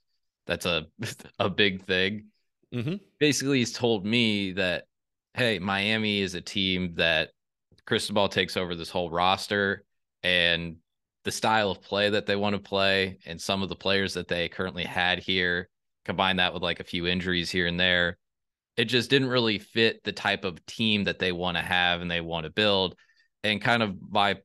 That's 0.46 0.68
a 0.68 0.86
a 1.40 1.50
big 1.50 1.88
thing. 1.88 2.26
Mm-hmm. 2.72 2.98
Basically, 3.20 3.58
he's 3.58 3.74
told 3.74 4.06
me 4.06 4.52
that 4.52 4.84
hey, 5.38 5.60
Miami 5.60 6.22
is 6.22 6.34
a 6.34 6.42
team 6.42 6.94
that 6.96 7.30
Cristobal 7.86 8.28
takes 8.28 8.58
over 8.58 8.76
this 8.76 8.90
whole 8.90 9.10
roster 9.10 9.86
and 10.24 10.78
the 11.24 11.32
style 11.32 11.72
of 11.72 11.82
play 11.82 12.10
that 12.10 12.26
they 12.26 12.36
want 12.36 12.56
to 12.56 12.62
play 12.62 13.20
and 13.26 13.40
some 13.40 13.64
of 13.64 13.70
the 13.70 13.76
players 13.76 14.14
that 14.16 14.28
they 14.28 14.50
currently 14.50 14.84
had 14.84 15.20
here 15.20 15.70
combine 16.06 16.38
that 16.38 16.54
with 16.54 16.64
like 16.64 16.80
a 16.80 16.86
few 16.86 17.06
injuries 17.06 17.50
here 17.50 17.68
and 17.68 17.80
there 17.80 18.18
it 18.78 18.86
just 18.86 19.10
didn't 19.10 19.30
really 19.30 19.58
fit 19.58 20.04
the 20.04 20.12
type 20.12 20.46
of 20.46 20.64
team 20.68 21.04
that 21.06 21.18
they 21.18 21.32
want 21.32 21.58
to 21.58 21.64
have 21.64 22.02
and 22.02 22.10
they 22.10 22.22
want 22.22 22.46
to 22.46 22.52
build. 22.52 22.96
And 23.44 23.60
kind 23.60 23.82
of 23.82 23.98
my 24.10 24.38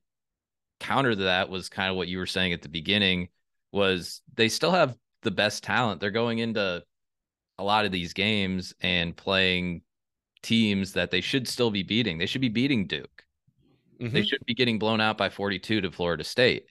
counter 0.80 1.10
to 1.10 1.22
that 1.24 1.50
was 1.50 1.68
kind 1.68 1.90
of 1.90 1.96
what 1.96 2.08
you 2.08 2.18
were 2.18 2.26
saying 2.26 2.54
at 2.54 2.62
the 2.62 2.70
beginning 2.70 3.28
was 3.72 4.22
they 4.34 4.48
still 4.48 4.72
have 4.72 4.96
the 5.20 5.30
best 5.30 5.62
talent. 5.62 6.00
They're 6.00 6.10
going 6.10 6.38
into 6.38 6.82
a 7.58 7.62
lot 7.62 7.84
of 7.84 7.92
these 7.92 8.14
games 8.14 8.72
and 8.80 9.14
playing 9.14 9.82
teams 10.42 10.92
that 10.92 11.10
they 11.10 11.20
should 11.20 11.46
still 11.46 11.70
be 11.70 11.82
beating 11.82 12.18
they 12.18 12.26
should 12.26 12.40
be 12.40 12.48
beating 12.48 12.86
duke 12.86 13.24
mm-hmm. 14.00 14.12
they 14.12 14.22
should 14.22 14.44
be 14.46 14.54
getting 14.54 14.78
blown 14.78 15.00
out 15.00 15.16
by 15.16 15.28
42 15.28 15.80
to 15.80 15.90
florida 15.90 16.24
state 16.24 16.66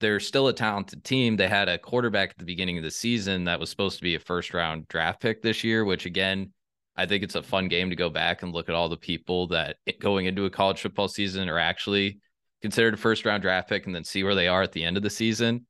they're 0.00 0.20
still 0.20 0.48
a 0.48 0.52
talented 0.52 1.04
team. 1.04 1.36
They 1.36 1.48
had 1.48 1.68
a 1.68 1.78
quarterback 1.78 2.30
at 2.30 2.38
the 2.38 2.44
beginning 2.44 2.76
of 2.76 2.84
the 2.84 2.90
season 2.90 3.44
that 3.44 3.58
was 3.58 3.70
supposed 3.70 3.96
to 3.96 4.02
be 4.02 4.14
a 4.14 4.20
first 4.20 4.52
round 4.52 4.88
draft 4.88 5.20
pick 5.20 5.42
this 5.42 5.64
year, 5.64 5.84
which 5.84 6.06
again, 6.06 6.52
I 6.96 7.06
think 7.06 7.22
it's 7.22 7.34
a 7.34 7.42
fun 7.42 7.68
game 7.68 7.90
to 7.90 7.96
go 7.96 8.10
back 8.10 8.42
and 8.42 8.52
look 8.52 8.68
at 8.68 8.74
all 8.74 8.88
the 8.88 8.96
people 8.96 9.48
that 9.48 9.76
going 10.00 10.26
into 10.26 10.44
a 10.44 10.50
college 10.50 10.80
football 10.80 11.08
season 11.08 11.48
are 11.48 11.58
actually 11.58 12.18
considered 12.62 12.94
a 12.94 12.98
first 12.98 13.24
round 13.24 13.42
draft 13.42 13.68
pick 13.68 13.86
and 13.86 13.94
then 13.94 14.04
see 14.04 14.24
where 14.24 14.34
they 14.34 14.48
are 14.48 14.62
at 14.62 14.72
the 14.72 14.84
end 14.84 14.96
of 14.96 15.02
the 15.02 15.10
season. 15.10 15.66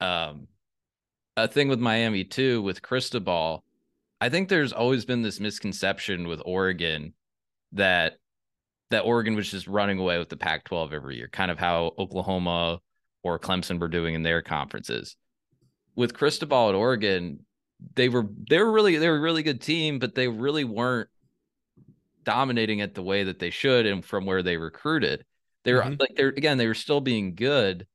Um, 0.00 0.48
a 1.36 1.48
thing 1.48 1.68
with 1.68 1.80
Miami 1.80 2.24
too, 2.24 2.62
with 2.62 2.82
Cristobal, 2.82 3.64
I 4.20 4.28
think 4.28 4.48
there's 4.48 4.72
always 4.72 5.04
been 5.04 5.22
this 5.22 5.40
misconception 5.40 6.26
with 6.26 6.42
Oregon 6.44 7.14
that 7.72 8.18
that 8.90 9.00
Oregon 9.00 9.34
was 9.34 9.50
just 9.50 9.66
running 9.66 9.98
away 9.98 10.18
with 10.18 10.30
the 10.30 10.36
Pac-12 10.36 10.92
every 10.92 11.16
year, 11.16 11.28
kind 11.28 11.50
of 11.50 11.58
how 11.58 11.92
Oklahoma 11.98 12.80
or 13.22 13.38
Clemson 13.38 13.78
were 13.78 13.88
doing 13.88 14.14
in 14.14 14.22
their 14.22 14.40
conferences. 14.40 15.14
With 15.94 16.14
Cristobal 16.14 16.70
at 16.70 16.74
Oregon, 16.74 17.40
they 17.94 18.08
were 18.08 18.26
they 18.48 18.58
were 18.58 18.72
really 18.72 18.96
they 18.96 19.08
were 19.08 19.16
a 19.16 19.20
really 19.20 19.42
good 19.42 19.60
team, 19.60 19.98
but 19.98 20.14
they 20.14 20.28
really 20.28 20.64
weren't 20.64 21.08
dominating 22.24 22.80
it 22.80 22.94
the 22.94 23.02
way 23.02 23.24
that 23.24 23.38
they 23.38 23.50
should 23.50 23.86
and 23.86 24.04
from 24.04 24.26
where 24.26 24.42
they 24.42 24.56
recruited. 24.56 25.24
They 25.64 25.74
were 25.74 25.82
mm-hmm. 25.82 25.94
like 26.00 26.16
they're 26.16 26.28
again, 26.28 26.58
they 26.58 26.66
were 26.66 26.74
still 26.74 27.00
being 27.00 27.34
good, 27.34 27.86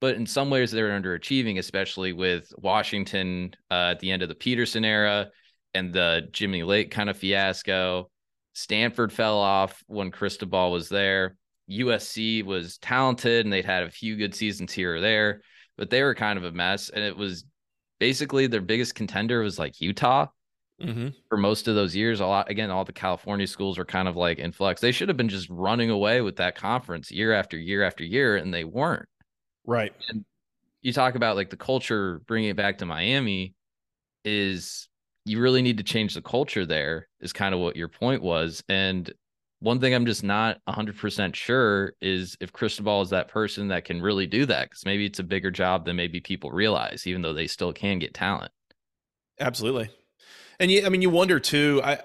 but 0.00 0.14
in 0.14 0.26
some 0.26 0.50
ways 0.50 0.70
they 0.70 0.82
were 0.82 0.90
underachieving, 0.90 1.58
especially 1.58 2.12
with 2.12 2.52
Washington 2.58 3.54
uh, 3.70 3.92
at 3.92 4.00
the 4.00 4.10
end 4.10 4.22
of 4.22 4.28
the 4.28 4.34
Petersen 4.34 4.84
era 4.84 5.30
and 5.74 5.92
the 5.92 6.28
Jimmy 6.32 6.62
Lake 6.62 6.90
kind 6.90 7.10
of 7.10 7.16
fiasco. 7.16 8.10
Stanford 8.54 9.12
fell 9.12 9.38
off 9.38 9.82
when 9.86 10.10
Cristobal 10.10 10.72
was 10.72 10.88
there. 10.88 11.36
USC 11.70 12.44
was 12.44 12.78
talented 12.78 13.44
and 13.44 13.52
they'd 13.52 13.64
had 13.64 13.84
a 13.84 13.90
few 13.90 14.16
good 14.16 14.34
seasons 14.34 14.72
here 14.72 14.96
or 14.96 15.00
there, 15.00 15.42
but 15.76 15.90
they 15.90 16.02
were 16.02 16.14
kind 16.14 16.38
of 16.38 16.44
a 16.44 16.52
mess. 16.52 16.88
And 16.88 17.04
it 17.04 17.16
was 17.16 17.44
basically 18.00 18.46
their 18.46 18.60
biggest 18.60 18.94
contender 18.94 19.42
was 19.42 19.58
like 19.58 19.80
Utah 19.80 20.26
mm-hmm. 20.80 21.08
for 21.28 21.36
most 21.36 21.68
of 21.68 21.74
those 21.74 21.94
years. 21.94 22.20
A 22.20 22.26
lot 22.26 22.50
again, 22.50 22.70
all 22.70 22.84
the 22.84 22.92
California 22.92 23.46
schools 23.46 23.78
were 23.78 23.84
kind 23.84 24.08
of 24.08 24.16
like 24.16 24.38
in 24.38 24.52
flux. 24.52 24.80
They 24.80 24.92
should 24.92 25.08
have 25.08 25.16
been 25.16 25.28
just 25.28 25.48
running 25.50 25.90
away 25.90 26.20
with 26.20 26.36
that 26.36 26.56
conference 26.56 27.10
year 27.10 27.32
after 27.32 27.56
year 27.56 27.82
after 27.82 28.04
year, 28.04 28.36
and 28.36 28.52
they 28.52 28.64
weren't. 28.64 29.08
Right. 29.66 29.92
And 30.08 30.24
you 30.80 30.92
talk 30.92 31.14
about 31.14 31.36
like 31.36 31.50
the 31.50 31.56
culture, 31.56 32.22
bringing 32.26 32.50
it 32.50 32.56
back 32.56 32.78
to 32.78 32.86
Miami, 32.86 33.54
is 34.24 34.88
you 35.28 35.40
really 35.40 35.62
need 35.62 35.78
to 35.78 35.84
change 35.84 36.14
the 36.14 36.22
culture 36.22 36.64
there, 36.64 37.08
is 37.20 37.32
kind 37.32 37.54
of 37.54 37.60
what 37.60 37.76
your 37.76 37.88
point 37.88 38.22
was. 38.22 38.62
And 38.68 39.12
one 39.60 39.80
thing 39.80 39.94
I'm 39.94 40.06
just 40.06 40.22
not 40.22 40.58
100% 40.68 41.34
sure 41.34 41.92
is 42.00 42.36
if 42.40 42.52
Cristobal 42.52 43.02
is 43.02 43.10
that 43.10 43.28
person 43.28 43.68
that 43.68 43.84
can 43.84 44.00
really 44.00 44.26
do 44.26 44.46
that 44.46 44.70
because 44.70 44.84
maybe 44.84 45.04
it's 45.04 45.18
a 45.18 45.24
bigger 45.24 45.50
job 45.50 45.84
than 45.84 45.96
maybe 45.96 46.20
people 46.20 46.50
realize, 46.50 47.06
even 47.06 47.22
though 47.22 47.32
they 47.32 47.46
still 47.46 47.72
can 47.72 47.98
get 47.98 48.14
talent. 48.14 48.52
Absolutely. 49.40 49.90
And 50.60 50.70
you, 50.70 50.86
I 50.86 50.88
mean, 50.88 51.02
you 51.02 51.10
wonder 51.10 51.40
too, 51.40 51.80
I, 51.84 51.98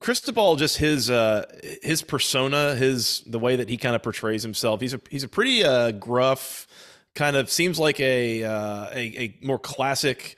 Cristobal, 0.00 0.56
just 0.56 0.78
his, 0.78 1.10
uh, 1.10 1.44
his 1.82 2.02
persona, 2.02 2.76
his, 2.76 3.22
the 3.26 3.38
way 3.38 3.56
that 3.56 3.68
he 3.68 3.76
kind 3.76 3.96
of 3.96 4.02
portrays 4.02 4.42
himself, 4.42 4.80
he's 4.80 4.94
a, 4.94 5.00
he's 5.10 5.24
a 5.24 5.28
pretty, 5.28 5.64
uh, 5.64 5.90
gruff 5.92 6.68
kind 7.16 7.36
of 7.36 7.50
seems 7.50 7.80
like 7.80 7.98
a, 7.98 8.44
uh, 8.44 8.86
a, 8.92 8.98
a 9.18 9.38
more 9.42 9.58
classic 9.58 10.36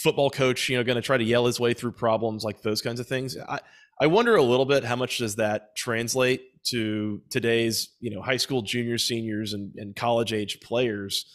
football 0.00 0.30
coach, 0.30 0.68
you 0.68 0.76
know, 0.76 0.84
going 0.84 0.96
to 0.96 1.02
try 1.02 1.18
to 1.18 1.24
yell 1.24 1.46
his 1.46 1.60
way 1.60 1.74
through 1.74 1.92
problems 1.92 2.42
like 2.42 2.62
those 2.62 2.80
kinds 2.80 3.00
of 3.00 3.06
things. 3.06 3.36
I, 3.36 3.60
I 4.00 4.06
wonder 4.06 4.34
a 4.34 4.42
little 4.42 4.64
bit 4.64 4.82
how 4.82 4.96
much 4.96 5.18
does 5.18 5.36
that 5.36 5.76
translate 5.76 6.62
to 6.64 7.22
today's 7.30 7.90
you 8.00 8.10
know 8.10 8.22
high 8.22 8.38
school 8.38 8.62
juniors, 8.62 9.04
seniors, 9.04 9.52
and, 9.52 9.74
and 9.76 9.94
college 9.94 10.32
age 10.32 10.60
players. 10.62 11.26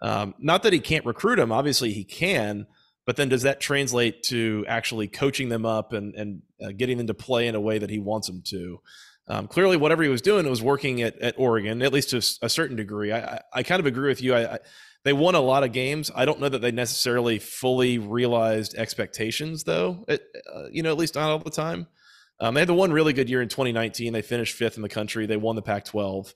Um, 0.00 0.34
not 0.38 0.62
that 0.62 0.72
he 0.72 0.80
can't 0.80 1.04
recruit 1.04 1.36
them, 1.36 1.52
obviously 1.52 1.92
he 1.92 2.04
can, 2.04 2.66
but 3.06 3.16
then 3.16 3.28
does 3.28 3.42
that 3.42 3.60
translate 3.60 4.22
to 4.24 4.64
actually 4.68 5.08
coaching 5.08 5.48
them 5.48 5.66
up 5.66 5.92
and 5.92 6.14
and 6.14 6.42
uh, 6.64 6.70
getting 6.76 6.98
them 6.98 7.08
to 7.08 7.14
play 7.14 7.48
in 7.48 7.56
a 7.56 7.60
way 7.60 7.78
that 7.78 7.90
he 7.90 7.98
wants 7.98 8.28
them 8.28 8.42
to? 8.46 8.80
Um, 9.28 9.46
clearly, 9.46 9.76
whatever 9.76 10.02
he 10.02 10.08
was 10.08 10.22
doing 10.22 10.46
it 10.46 10.50
was 10.50 10.62
working 10.62 11.02
at, 11.02 11.18
at 11.20 11.34
Oregon, 11.38 11.82
at 11.82 11.92
least 11.92 12.10
to 12.10 12.18
a 12.44 12.48
certain 12.48 12.76
degree. 12.76 13.12
I, 13.12 13.20
I, 13.20 13.40
I 13.54 13.62
kind 13.62 13.80
of 13.80 13.86
agree 13.86 14.08
with 14.08 14.20
you. 14.20 14.34
I, 14.34 14.54
I, 14.54 14.58
they 15.04 15.12
won 15.12 15.34
a 15.34 15.40
lot 15.40 15.64
of 15.64 15.72
games. 15.72 16.10
I 16.14 16.24
don't 16.24 16.40
know 16.40 16.48
that 16.48 16.60
they 16.60 16.70
necessarily 16.70 17.38
fully 17.38 17.98
realized 17.98 18.74
expectations, 18.76 19.64
though. 19.64 20.04
It, 20.08 20.22
uh, 20.54 20.64
you 20.70 20.82
know, 20.82 20.90
at 20.90 20.98
least 20.98 21.16
not 21.16 21.30
all 21.30 21.38
the 21.38 21.50
time. 21.50 21.88
Um, 22.40 22.54
they 22.54 22.60
had 22.60 22.68
the 22.68 22.74
one 22.74 22.92
really 22.92 23.12
good 23.12 23.28
year 23.28 23.42
in 23.42 23.48
2019. 23.48 24.12
They 24.12 24.22
finished 24.22 24.54
fifth 24.54 24.76
in 24.76 24.82
the 24.82 24.88
country. 24.88 25.26
They 25.26 25.36
won 25.36 25.56
the 25.56 25.62
Pac-12. 25.62 26.34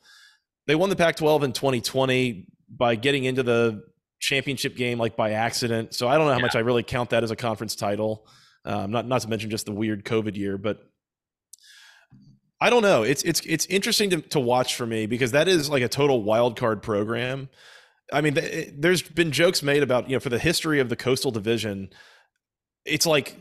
They 0.66 0.75
won 0.75 0.90
the 0.90 0.96
Pac-12 0.96 1.44
in 1.44 1.52
2020 1.52 2.46
by 2.68 2.96
getting 2.96 3.25
into 3.25 3.42
the 3.42 3.85
championship 4.18 4.76
game 4.76 4.99
like 4.99 5.16
by 5.16 5.32
accident. 5.32 5.94
So 5.94 6.08
I 6.08 6.16
don't 6.16 6.26
know 6.26 6.32
how 6.32 6.38
yeah. 6.38 6.42
much 6.42 6.56
I 6.56 6.61
really 6.61 6.82
count 6.82 7.11
that 7.11 7.23
as 7.23 7.30
a 7.30 7.37
conference 7.37 7.76
title. 7.76 8.26
Um, 8.64 8.90
not 8.90 9.06
not 9.06 9.20
to 9.23 9.28
mention 9.28 9.49
just 9.49 9.66
the 9.66 9.73
weird 9.73 10.04
COVID 10.04 10.37
year, 10.37 10.58
but 10.58 10.80
I 12.61 12.70
don't 12.70 12.82
know. 12.82 13.02
It's 13.04 13.23
it's 13.23 13.40
it's 13.46 13.66
interesting 13.66 14.11
to, 14.11 14.20
to 14.20 14.40
watch 14.40 14.75
for 14.75 14.87
me 14.87 15.06
because 15.06 15.32
that 15.32 15.46
is 15.46 15.70
like 15.70 15.82
a 15.82 15.88
total 15.88 16.23
wild 16.23 16.58
card 16.58 16.82
program. 16.82 17.49
I 18.12 18.20
mean, 18.20 18.34
th- 18.34 18.72
there's 18.76 19.02
been 19.02 19.32
jokes 19.32 19.62
made 19.62 19.82
about 19.82 20.08
you 20.08 20.16
know 20.16 20.20
for 20.20 20.28
the 20.28 20.38
history 20.38 20.80
of 20.80 20.88
the 20.88 20.96
Coastal 20.96 21.30
Division. 21.30 21.90
It's 22.84 23.06
like 23.06 23.36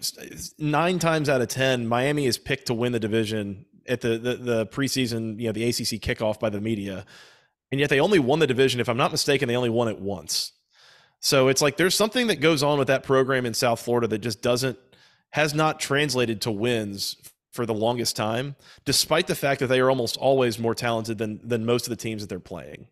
nine 0.57 0.99
times 0.99 1.29
out 1.29 1.41
of 1.41 1.47
ten, 1.47 1.87
Miami 1.87 2.25
is 2.25 2.37
picked 2.37 2.67
to 2.67 2.73
win 2.73 2.91
the 2.91 2.99
division 2.99 3.65
at 3.87 4.01
the, 4.01 4.17
the 4.17 4.35
the 4.35 4.65
preseason, 4.67 5.39
you 5.39 5.47
know, 5.47 5.51
the 5.51 5.63
ACC 5.63 6.01
kickoff 6.01 6.39
by 6.39 6.49
the 6.49 6.61
media, 6.61 7.05
and 7.71 7.79
yet 7.79 7.89
they 7.89 7.99
only 7.99 8.19
won 8.19 8.39
the 8.39 8.47
division. 8.47 8.79
If 8.79 8.89
I'm 8.89 8.97
not 8.97 9.11
mistaken, 9.11 9.47
they 9.47 9.55
only 9.55 9.69
won 9.69 9.87
it 9.87 9.99
once. 9.99 10.53
So 11.19 11.47
it's 11.47 11.61
like 11.61 11.77
there's 11.77 11.95
something 11.95 12.27
that 12.27 12.37
goes 12.37 12.63
on 12.63 12.77
with 12.77 12.87
that 12.87 13.03
program 13.03 13.45
in 13.45 13.53
South 13.53 13.79
Florida 13.79 14.07
that 14.07 14.19
just 14.19 14.41
doesn't 14.41 14.77
has 15.31 15.53
not 15.53 15.79
translated 15.79 16.41
to 16.41 16.51
wins 16.51 17.17
for 17.51 17.65
the 17.65 17.73
longest 17.73 18.15
time, 18.15 18.55
despite 18.83 19.27
the 19.27 19.35
fact 19.35 19.59
that 19.59 19.67
they 19.67 19.79
are 19.79 19.89
almost 19.89 20.17
always 20.17 20.59
more 20.59 20.75
talented 20.75 21.17
than 21.17 21.39
than 21.43 21.65
most 21.65 21.85
of 21.85 21.89
the 21.89 21.95
teams 21.95 22.21
that 22.21 22.29
they're 22.29 22.39
playing. 22.39 22.87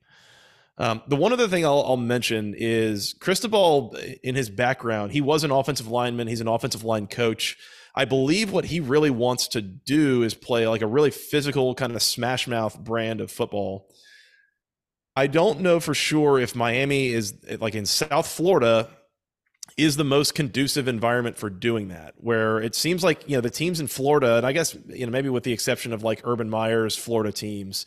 Um, 0.78 1.04
the 1.08 1.16
one 1.16 1.34
other 1.34 1.48
thing 1.48 1.66
I'll, 1.66 1.84
I'll, 1.86 1.98
mention 1.98 2.56
is 2.58 3.14
Cristobal, 3.20 3.96
in 4.24 4.34
his 4.34 4.50
background, 4.50 5.12
he 5.12 5.22
was 5.22 5.44
an 5.44 5.52
offensive 5.52 5.88
lineman. 5.88 6.28
He's 6.28 6.42
an 6.42 6.48
offensive 6.48 6.84
line 6.84 7.06
coach. 7.06 7.58
I 7.96 8.06
believe 8.06 8.52
what 8.52 8.66
he 8.66 8.80
really 8.80 9.12
wants 9.12 9.48
to 9.50 9.62
do 9.62 10.24
is 10.24 10.34
play 10.34 10.68
like 10.68 10.82
a 10.82 10.88
really 10.88 11.12
physical 11.12 11.76
kind 11.76 11.94
of 11.94 12.02
smash 12.02 12.48
mouth 12.48 12.80
brand 12.80 13.22
of 13.22 13.32
football. 13.32 13.88
I 15.16 15.28
don't 15.28 15.60
know 15.60 15.80
for 15.80 15.94
sure 15.94 16.40
if 16.40 16.56
Miami 16.56 17.10
is 17.10 17.36
like 17.60 17.76
in 17.76 17.86
South 17.86 18.28
Florida 18.28 18.90
is 19.78 19.96
the 19.96 20.04
most 20.04 20.34
conducive 20.34 20.88
environment 20.88 21.38
for 21.38 21.50
doing 21.50 21.90
that 21.90 22.14
where 22.18 22.60
it 22.60 22.76
seems 22.76 23.04
like 23.04 23.28
you 23.30 23.36
know 23.36 23.42
the 23.42 23.50
teams 23.50 23.80
in 23.80 23.88
Florida 23.88 24.38
and 24.38 24.46
I 24.46 24.52
guess 24.54 24.76
you 24.88 25.06
know 25.06 25.12
maybe 25.12 25.30
with 25.30 25.44
the 25.44 25.54
exception 25.54 25.94
of 25.94 26.04
like 26.04 26.22
Urban 26.24 26.50
Meyer's 26.50 26.96
Florida 26.96 27.32
teams 27.32 27.86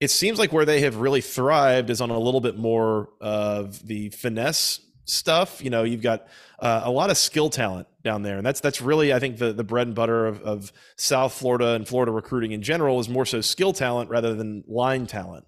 it 0.00 0.10
seems 0.10 0.38
like 0.38 0.52
where 0.52 0.64
they 0.64 0.80
have 0.80 0.96
really 0.96 1.20
thrived 1.20 1.90
is 1.90 2.00
on 2.00 2.10
a 2.10 2.18
little 2.18 2.40
bit 2.40 2.56
more 2.56 3.10
of 3.20 3.86
the 3.86 4.08
finesse 4.08 4.80
stuff. 5.04 5.62
You 5.62 5.68
know, 5.68 5.84
you've 5.84 6.02
got 6.02 6.26
uh, 6.58 6.82
a 6.84 6.90
lot 6.90 7.10
of 7.10 7.18
skill 7.18 7.50
talent 7.50 7.86
down 8.02 8.22
there, 8.22 8.38
and 8.38 8.46
that's 8.46 8.60
that's 8.60 8.80
really 8.80 9.12
I 9.12 9.18
think 9.18 9.36
the 9.36 9.52
the 9.52 9.64
bread 9.64 9.86
and 9.86 9.94
butter 9.94 10.26
of, 10.26 10.40
of 10.42 10.72
South 10.96 11.34
Florida 11.34 11.74
and 11.74 11.86
Florida 11.86 12.12
recruiting 12.12 12.52
in 12.52 12.62
general 12.62 12.98
is 12.98 13.08
more 13.08 13.26
so 13.26 13.42
skill 13.42 13.74
talent 13.74 14.08
rather 14.08 14.34
than 14.34 14.64
line 14.66 15.06
talent. 15.06 15.44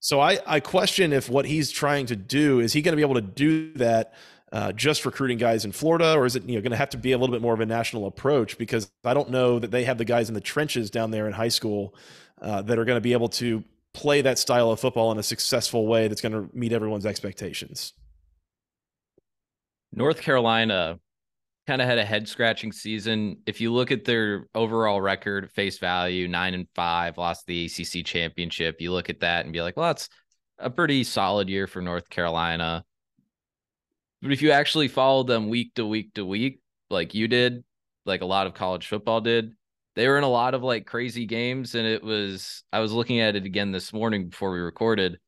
So 0.00 0.20
I 0.20 0.40
I 0.46 0.60
question 0.60 1.14
if 1.14 1.30
what 1.30 1.46
he's 1.46 1.70
trying 1.70 2.06
to 2.06 2.16
do 2.16 2.60
is 2.60 2.74
he 2.74 2.82
going 2.82 2.92
to 2.92 2.96
be 2.96 3.02
able 3.02 3.14
to 3.14 3.22
do 3.22 3.72
that. 3.74 4.14
Uh, 4.50 4.72
just 4.72 5.04
recruiting 5.04 5.36
guys 5.36 5.66
in 5.66 5.72
Florida, 5.72 6.14
or 6.14 6.24
is 6.24 6.34
it 6.34 6.42
you 6.48 6.54
know 6.54 6.62
going 6.62 6.70
to 6.70 6.76
have 6.78 6.88
to 6.88 6.96
be 6.96 7.12
a 7.12 7.18
little 7.18 7.34
bit 7.34 7.42
more 7.42 7.52
of 7.52 7.60
a 7.60 7.66
national 7.66 8.06
approach? 8.06 8.56
Because 8.56 8.90
I 9.04 9.12
don't 9.12 9.28
know 9.28 9.58
that 9.58 9.70
they 9.70 9.84
have 9.84 9.98
the 9.98 10.06
guys 10.06 10.30
in 10.30 10.34
the 10.34 10.40
trenches 10.40 10.90
down 10.90 11.10
there 11.10 11.26
in 11.26 11.34
high 11.34 11.48
school 11.48 11.94
uh, 12.40 12.62
that 12.62 12.78
are 12.78 12.84
going 12.84 12.96
to 12.96 13.02
be 13.02 13.12
able 13.12 13.28
to 13.28 13.62
play 13.94 14.20
that 14.22 14.38
style 14.38 14.70
of 14.70 14.80
football 14.80 15.10
in 15.12 15.18
a 15.18 15.22
successful 15.22 15.86
way 15.86 16.08
that's 16.08 16.20
going 16.20 16.32
to 16.32 16.48
meet 16.56 16.72
everyone's 16.72 17.06
expectations. 17.06 17.94
North 19.92 20.20
Carolina 20.20 20.98
kind 21.66 21.82
of 21.82 21.88
had 21.88 21.98
a 21.98 22.04
head 22.04 22.28
scratching 22.28 22.72
season. 22.72 23.38
If 23.46 23.60
you 23.60 23.72
look 23.72 23.90
at 23.90 24.04
their 24.04 24.46
overall 24.54 25.00
record, 25.00 25.50
face 25.50 25.78
value, 25.78 26.28
nine 26.28 26.54
and 26.54 26.66
five, 26.74 27.18
lost 27.18 27.46
the 27.46 27.66
ACC 27.66 28.04
championship, 28.04 28.80
you 28.80 28.92
look 28.92 29.10
at 29.10 29.20
that 29.20 29.44
and 29.44 29.52
be 29.52 29.62
like, 29.62 29.76
well, 29.76 29.88
that's 29.88 30.08
a 30.58 30.70
pretty 30.70 31.04
solid 31.04 31.48
year 31.48 31.66
for 31.66 31.82
North 31.82 32.08
Carolina. 32.08 32.84
But 34.22 34.32
if 34.32 34.42
you 34.42 34.50
actually 34.50 34.88
follow 34.88 35.22
them 35.22 35.48
week 35.48 35.74
to 35.74 35.86
week 35.86 36.14
to 36.14 36.24
week, 36.24 36.60
like 36.90 37.14
you 37.14 37.28
did, 37.28 37.64
like 38.06 38.22
a 38.22 38.26
lot 38.26 38.46
of 38.46 38.54
college 38.54 38.86
football 38.86 39.20
did, 39.20 39.54
they 39.98 40.06
were 40.06 40.16
in 40.16 40.22
a 40.22 40.28
lot 40.28 40.54
of 40.54 40.62
like 40.62 40.86
crazy 40.86 41.26
games 41.26 41.74
and 41.74 41.84
it 41.84 42.04
was 42.04 42.62
i 42.72 42.78
was 42.78 42.92
looking 42.92 43.18
at 43.18 43.34
it 43.34 43.44
again 43.44 43.72
this 43.72 43.92
morning 43.92 44.28
before 44.28 44.52
we 44.52 44.60
recorded. 44.60 45.18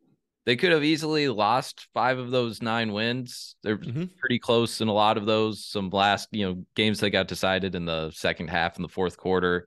They 0.46 0.54
could 0.56 0.70
have 0.70 0.84
easily 0.84 1.28
lost 1.28 1.88
five 1.92 2.18
of 2.18 2.30
those 2.30 2.62
nine 2.62 2.92
wins. 2.92 3.56
They're 3.62 3.76
mm-hmm. 3.76 4.04
pretty 4.18 4.38
close 4.38 4.80
in 4.80 4.88
a 4.88 4.92
lot 4.92 5.18
of 5.18 5.26
those 5.26 5.64
some 5.64 5.90
last 5.90 6.28
you 6.30 6.46
know 6.46 6.64
games 6.76 7.00
that 7.00 7.10
got 7.10 7.26
decided 7.26 7.74
in 7.74 7.84
the 7.84 8.12
second 8.12 8.48
half 8.48 8.76
in 8.76 8.82
the 8.82 8.88
fourth 8.88 9.16
quarter. 9.16 9.66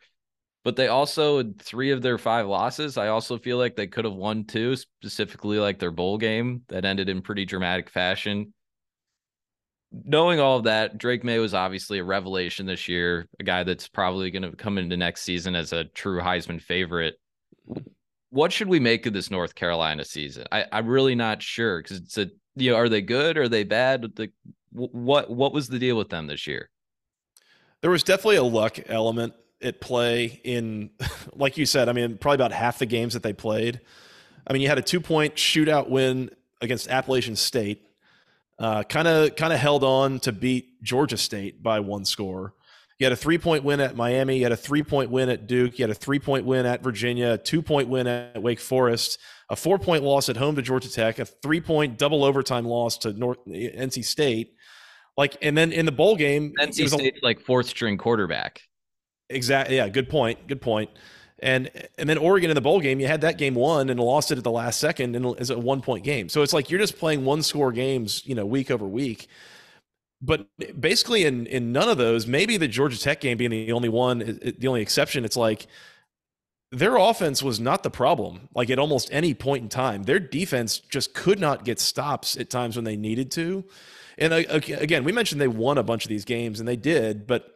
But 0.63 0.77
they 0.77 0.87
also 0.87 1.43
three 1.59 1.91
of 1.91 2.01
their 2.01 2.17
five 2.17 2.47
losses 2.47 2.97
i 2.97 3.09
also 3.09 3.37
feel 3.37 3.57
like 3.57 3.75
they 3.75 3.87
could 3.87 4.05
have 4.05 4.13
won 4.13 4.45
two 4.45 4.77
specifically 4.77 5.59
like 5.59 5.79
their 5.79 5.91
bowl 5.91 6.17
game 6.17 6.61
that 6.69 6.85
ended 6.85 7.09
in 7.09 7.21
pretty 7.21 7.43
dramatic 7.43 7.89
fashion 7.89 8.53
knowing 10.05 10.39
all 10.39 10.57
of 10.57 10.63
that, 10.63 10.97
Drake 10.97 11.23
Maye 11.23 11.39
was 11.39 11.53
obviously 11.53 11.99
a 11.99 12.03
revelation 12.03 12.65
this 12.65 12.87
year, 12.87 13.27
a 13.39 13.43
guy 13.43 13.63
that's 13.63 13.87
probably 13.87 14.31
going 14.31 14.43
to 14.43 14.55
come 14.55 14.77
into 14.77 14.97
next 14.97 15.21
season 15.21 15.55
as 15.55 15.71
a 15.71 15.85
true 15.85 16.19
Heisman 16.19 16.61
favorite. 16.61 17.15
What 18.29 18.51
should 18.51 18.67
we 18.67 18.79
make 18.79 19.05
of 19.05 19.13
this 19.13 19.29
North 19.29 19.53
Carolina 19.53 20.03
season? 20.03 20.45
I, 20.51 20.65
I'm 20.71 20.87
really 20.87 21.15
not 21.15 21.43
sure 21.43 21.81
because 21.81 21.97
it's 21.97 22.17
a 22.17 22.29
you 22.55 22.71
know, 22.71 22.77
are 22.77 22.89
they 22.89 23.01
good? 23.01 23.37
Are 23.37 23.49
they 23.49 23.63
bad? 23.63 24.15
The, 24.15 24.31
what 24.71 25.29
what 25.29 25.53
was 25.53 25.67
the 25.69 25.79
deal 25.79 25.95
with 25.95 26.09
them 26.09 26.27
this 26.27 26.47
year? 26.47 26.69
There 27.81 27.91
was 27.91 28.03
definitely 28.03 28.37
a 28.37 28.43
luck 28.43 28.79
element 28.87 29.33
at 29.61 29.81
play 29.81 30.41
in, 30.43 30.91
like 31.33 31.57
you 31.57 31.65
said. 31.65 31.89
I 31.89 31.93
mean, 31.93 32.17
probably 32.17 32.35
about 32.35 32.51
half 32.51 32.79
the 32.79 32.85
games 32.85 33.13
that 33.13 33.23
they 33.23 33.33
played. 33.33 33.81
I 34.45 34.53
mean, 34.53 34.61
you 34.61 34.67
had 34.67 34.77
a 34.77 34.83
two 34.83 34.99
point 34.99 35.35
shootout 35.35 35.89
win 35.89 36.29
against 36.61 36.87
Appalachian 36.89 37.35
State 37.35 37.85
kind 38.59 39.07
of 39.07 39.35
kind 39.35 39.53
of 39.53 39.59
held 39.59 39.83
on 39.83 40.19
to 40.21 40.31
beat 40.31 40.81
Georgia 40.81 41.17
State 41.17 41.61
by 41.63 41.79
one 41.79 42.05
score. 42.05 42.53
You 42.99 43.05
had 43.05 43.13
a 43.13 43.17
three 43.17 43.37
point 43.37 43.63
win 43.63 43.79
at 43.79 43.95
Miami. 43.95 44.37
You 44.37 44.43
had 44.43 44.51
a 44.51 44.57
three 44.57 44.83
point 44.83 45.09
win 45.09 45.29
at 45.29 45.47
Duke. 45.47 45.79
You 45.79 45.83
had 45.83 45.89
a 45.89 45.95
three 45.95 46.19
point 46.19 46.45
win 46.45 46.65
at 46.65 46.83
Virginia. 46.83 47.31
A 47.31 47.37
two 47.37 47.61
point 47.61 47.89
win 47.89 48.07
at 48.07 48.41
Wake 48.41 48.59
Forest. 48.59 49.19
A 49.49 49.55
four 49.55 49.79
point 49.79 50.03
loss 50.03 50.29
at 50.29 50.37
home 50.37 50.55
to 50.55 50.61
Georgia 50.61 50.89
Tech. 50.89 51.19
A 51.19 51.25
three 51.25 51.59
point 51.59 51.97
double 51.97 52.23
overtime 52.23 52.65
loss 52.65 52.97
to 52.99 53.13
North 53.13 53.39
eh, 53.47 53.69
NC 53.75 54.05
State. 54.05 54.53
Like, 55.17 55.37
and 55.41 55.57
then 55.57 55.71
in 55.71 55.85
the 55.85 55.91
bowl 55.91 56.15
game, 56.15 56.53
NC 56.59 56.89
State 56.89 57.23
like 57.23 57.41
fourth 57.41 57.67
string 57.67 57.97
quarterback. 57.97 58.61
Exactly. 59.29 59.75
Yeah. 59.77 59.89
Good 59.89 60.09
point. 60.09 60.47
Good 60.47 60.61
point. 60.61 60.89
And 61.43 61.69
and 61.97 62.07
then 62.07 62.17
Oregon 62.17 62.49
in 62.49 62.55
the 62.55 62.61
bowl 62.61 62.79
game, 62.79 63.01
you 63.01 63.07
had 63.07 63.19
that 63.21 63.37
game 63.37 63.53
won 63.53 63.89
and 63.89 63.99
lost 63.99 64.31
it 64.31 64.37
at 64.37 64.45
the 64.45 64.51
last 64.51 64.79
second, 64.79 65.13
and 65.13 65.49
a 65.49 65.59
one 65.59 65.81
point 65.81 66.05
game. 66.05 66.29
So 66.29 66.41
it's 66.41 66.53
like 66.53 66.69
you're 66.69 66.79
just 66.79 66.97
playing 66.97 67.25
one 67.25 67.43
score 67.43 67.73
games, 67.73 68.25
you 68.25 68.33
know, 68.33 68.45
week 68.45 68.71
over 68.71 68.87
week. 68.87 69.27
But 70.21 70.47
basically, 70.79 71.25
in 71.25 71.45
in 71.47 71.73
none 71.73 71.89
of 71.89 71.97
those, 71.97 72.25
maybe 72.27 72.55
the 72.55 72.69
Georgia 72.69 72.97
Tech 72.97 73.19
game 73.19 73.37
being 73.37 73.51
the 73.51 73.73
only 73.73 73.89
one, 73.89 74.19
the 74.57 74.67
only 74.67 74.81
exception, 74.81 75.25
it's 75.25 75.35
like 75.35 75.67
their 76.71 76.95
offense 76.95 77.43
was 77.43 77.59
not 77.59 77.83
the 77.83 77.91
problem. 77.91 78.47
Like 78.55 78.69
at 78.69 78.79
almost 78.79 79.09
any 79.11 79.33
point 79.33 79.63
in 79.63 79.69
time, 79.69 80.03
their 80.03 80.19
defense 80.19 80.79
just 80.79 81.13
could 81.13 81.41
not 81.41 81.65
get 81.65 81.77
stops 81.77 82.37
at 82.37 82.49
times 82.49 82.77
when 82.77 82.85
they 82.85 82.95
needed 82.95 83.31
to. 83.31 83.65
And 84.17 84.31
uh, 84.31 84.43
again, 84.47 85.03
we 85.03 85.11
mentioned 85.11 85.41
they 85.41 85.49
won 85.49 85.77
a 85.77 85.83
bunch 85.83 86.05
of 86.05 86.09
these 86.09 86.23
games, 86.23 86.59
and 86.59 86.67
they 86.69 86.77
did, 86.77 87.27
but 87.27 87.52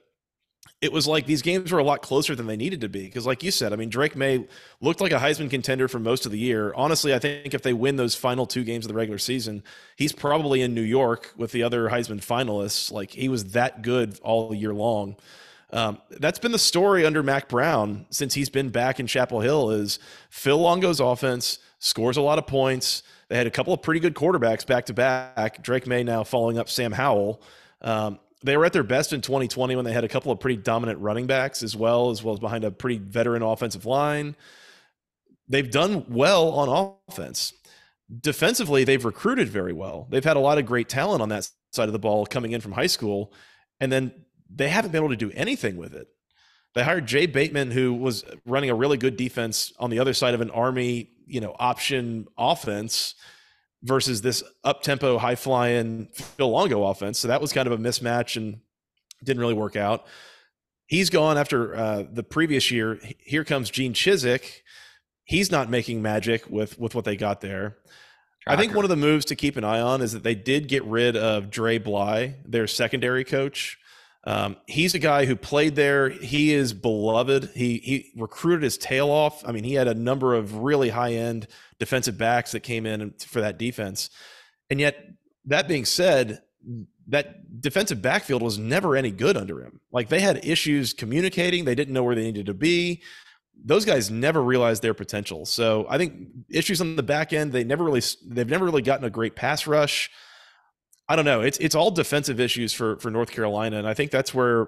it 0.80 0.94
was 0.94 1.08
like 1.08 1.26
these 1.26 1.42
games 1.42 1.72
were 1.72 1.80
a 1.80 1.84
lot 1.84 2.04
closer 2.04 2.36
than 2.36 2.46
they 2.46 2.56
needed 2.56 2.82
to 2.82 2.90
be. 2.90 3.06
Because, 3.06 3.26
like 3.26 3.42
you 3.42 3.50
said, 3.50 3.74
I 3.74 3.76
mean, 3.76 3.90
Drake 3.90 4.16
Maye 4.16 4.48
looked 4.80 5.02
like 5.02 5.12
a 5.12 5.18
Heisman 5.18 5.50
contender 5.50 5.88
for 5.88 5.98
most 5.98 6.26
of 6.26 6.32
the 6.32 6.38
year. 6.38 6.72
Honestly, 6.76 7.14
I 7.16 7.20
think 7.20 7.54
if 7.54 7.64
they 7.64 7.74
win 7.74 7.96
those 7.96 8.14
final 8.14 8.46
two 8.46 8.64
games 8.64 8.86
of 8.86 8.90
the 8.90 8.96
regular 8.96 9.18
season, 9.18 9.64
he's 9.96 10.14
probably 10.14 10.62
in 10.62 10.76
New 10.76 10.82
York 10.82 11.34
with 11.36 11.52
the 11.52 11.64
other 11.64 11.90
Heisman 11.90 12.24
finalists. 12.24 12.92
Like 12.92 13.12
he 13.12 13.28
was 13.28 13.54
that 13.54 13.82
good 13.82 14.20
all 14.22 14.54
year 14.54 14.74
long. 14.74 15.16
Um, 15.74 15.98
that's 16.12 16.40
been 16.40 16.54
the 16.54 16.60
story 16.60 17.06
under 17.06 17.24
Mack 17.24 17.50
Brown 17.50 18.06
since 18.10 18.34
he's 18.36 18.50
been 18.50 18.70
back 18.70 19.00
in 19.00 19.08
Chapel 19.08 19.42
Hill. 19.42 19.72
Is 19.72 19.98
Phil 20.30 20.60
Longo's 20.60 21.00
offense 21.00 21.58
scores 21.80 22.18
a 22.18 22.22
lot 22.22 22.38
of 22.38 22.46
points. 22.48 23.04
They 23.30 23.36
had 23.36 23.48
a 23.48 23.52
couple 23.52 23.74
of 23.74 23.82
pretty 23.82 24.00
good 24.00 24.14
quarterbacks 24.14 24.66
back 24.66 24.86
to 24.86 24.94
back. 24.94 25.62
Drake 25.64 25.88
Maye 25.88 26.04
now 26.04 26.24
following 26.24 26.58
up 26.58 26.70
Sam 26.70 26.92
Howell. 26.92 27.42
Um, 27.82 28.20
they 28.48 28.58
were 28.58 28.66
at 28.66 28.74
their 28.74 28.84
best 28.84 29.14
in 29.14 29.22
2020 29.22 29.76
when 29.76 29.86
they 29.86 29.94
had 29.94 30.04
a 30.04 30.08
couple 30.10 30.32
of 30.32 30.40
pretty 30.40 30.62
dominant 30.62 31.00
running 31.00 31.28
backs 31.28 31.64
as 31.64 31.76
well, 31.76 32.10
as 32.10 32.24
well 32.24 32.34
as 32.34 32.40
behind 32.40 32.64
a 32.64 32.72
pretty 32.72 32.98
veteran 32.98 33.42
offensive 33.42 33.86
line. 33.86 34.36
They've 35.48 35.70
done 35.70 36.06
well 36.10 36.50
on 36.52 36.94
offense. 37.10 37.54
Defensively, 38.22 38.84
they've 38.84 39.04
recruited 39.04 39.50
very 39.50 39.74
well. 39.74 40.08
They've 40.10 40.24
had 40.24 40.38
a 40.38 40.42
lot 40.42 40.58
of 40.58 40.66
great 40.66 40.90
talent 40.90 41.22
on 41.22 41.30
that 41.30 41.50
side 41.72 41.90
of 41.90 41.94
the 41.94 42.00
ball 42.00 42.26
coming 42.26 42.52
in 42.52 42.62
from 42.62 42.72
high 42.72 42.88
school, 42.88 43.34
and 43.80 43.92
then 43.92 44.14
they 44.50 44.70
haven't 44.70 44.92
been 44.92 45.04
able 45.04 45.10
to 45.10 45.18
do 45.18 45.32
anything 45.34 45.78
with 45.78 45.94
it. 45.94 46.08
They 46.74 46.84
hired 46.84 47.06
Jay 47.06 47.26
Bateman, 47.26 47.72
who 47.72 47.94
was 47.94 48.24
running 48.46 48.70
a 48.70 48.76
really 48.76 48.98
good 48.98 49.18
defense 49.18 49.74
on 49.80 49.90
the 49.90 50.00
other 50.00 50.14
side 50.14 50.34
of 50.34 50.42
an 50.42 50.52
Army, 50.52 51.10
you 51.26 51.42
know, 51.42 51.56
option 51.60 52.28
offense 52.38 53.16
versus 53.84 54.22
this 54.22 54.44
up 54.64 54.82
tempo, 54.82 55.18
high 55.18 55.36
flying 55.36 56.08
Phil 56.14 56.50
Longo 56.50 56.84
offense. 56.84 57.20
So 57.20 57.28
that 57.28 57.42
was 57.42 57.54
kind 57.54 57.68
of 57.68 57.74
a 57.74 57.78
mismatch 57.78 58.36
and 58.36 58.60
didn't 59.24 59.40
really 59.40 59.54
work 59.54 59.76
out. 59.76 60.06
He's 60.88 61.10
gone 61.10 61.38
after 61.38 61.76
uh, 61.76 62.04
the 62.10 62.24
previous 62.24 62.72
year. 62.72 63.00
Here 63.20 63.44
comes 63.44 63.70
Gene 63.70 63.94
Chizik. 63.94 64.62
He's 65.26 65.52
not 65.52 65.70
making 65.70 66.02
magic 66.02 66.50
with 66.50 66.80
with 66.80 66.96
what 66.96 67.06
they 67.06 67.18
got 67.18 67.42
there. 67.42 67.78
I 68.50 68.56
think 68.56 68.74
one 68.74 68.86
of 68.86 68.90
the 68.90 68.96
moves 68.96 69.26
to 69.26 69.36
keep 69.36 69.58
an 69.58 69.66
eye 69.66 69.82
on 69.82 70.02
is 70.02 70.14
that 70.14 70.24
they 70.24 70.36
did 70.36 70.70
get 70.70 70.84
rid 70.86 71.18
of 71.18 71.50
Dre 71.50 71.78
Bly, 71.78 72.36
their 72.46 72.66
secondary 72.66 73.26
coach. 73.26 73.78
Um, 74.24 74.58
he's 74.66 74.94
a 74.94 75.00
guy 75.00 75.26
who 75.26 75.36
played 75.36 75.76
there. 75.76 76.10
He 76.10 76.54
is 76.54 76.74
beloved. 76.74 77.52
He 77.56 77.78
he 77.78 78.12
recruited 78.18 78.64
his 78.64 78.78
tail 78.78 79.10
off. 79.10 79.48
I 79.48 79.52
mean, 79.52 79.64
he 79.64 79.74
had 79.74 79.88
a 79.88 79.94
number 79.94 80.36
of 80.36 80.58
really 80.58 80.90
high 80.90 81.14
end 81.14 81.48
defensive 81.80 82.18
backs 82.18 82.52
that 82.52 82.62
came 82.62 82.86
in 82.86 83.14
for 83.20 83.42
that 83.42 83.58
defense. 83.58 84.10
And 84.70 84.80
yet, 84.80 84.98
that 85.46 85.68
being 85.68 85.86
said, 85.86 86.42
that 87.08 87.62
defensive 87.62 88.02
backfield 88.02 88.42
was 88.42 88.58
never 88.58 88.96
any 88.96 89.12
good 89.12 89.38
under 89.38 89.62
him. 89.62 89.80
Like 89.92 90.10
they 90.10 90.20
had 90.20 90.44
issues 90.46 90.94
communicating, 90.94 91.66
they 91.66 91.76
didn't 91.76 91.94
know 91.94 92.04
where 92.04 92.16
they 92.16 92.24
needed 92.24 92.48
to 92.48 92.54
be. 92.54 93.02
Those 93.64 93.86
guys 93.86 94.12
never 94.12 94.42
realized 94.42 94.84
their 94.84 94.94
potential. 94.94 95.46
So 95.46 95.88
I 95.90 95.98
think 95.98 96.28
issues 96.50 96.82
on 96.82 96.96
the 96.96 97.04
back 97.04 97.34
end, 97.34 97.54
they 97.54 97.64
never 97.64 97.84
really 97.84 98.02
they've 98.28 98.50
never 98.50 98.66
really 98.66 98.82
gotten 98.82 99.06
a 99.06 99.10
great 99.10 99.36
pass 99.36 99.66
rush. 99.66 100.12
I 101.10 101.16
don't 101.16 101.26
know. 101.26 101.42
It's 101.42 101.58
it's 101.60 101.76
all 101.76 101.92
defensive 101.92 102.40
issues 102.40 102.74
for 102.74 102.98
for 102.98 103.10
North 103.10 103.32
Carolina, 103.32 103.78
and 103.78 103.88
I 103.88 103.94
think 103.94 104.12
that's 104.12 104.34
where 104.34 104.68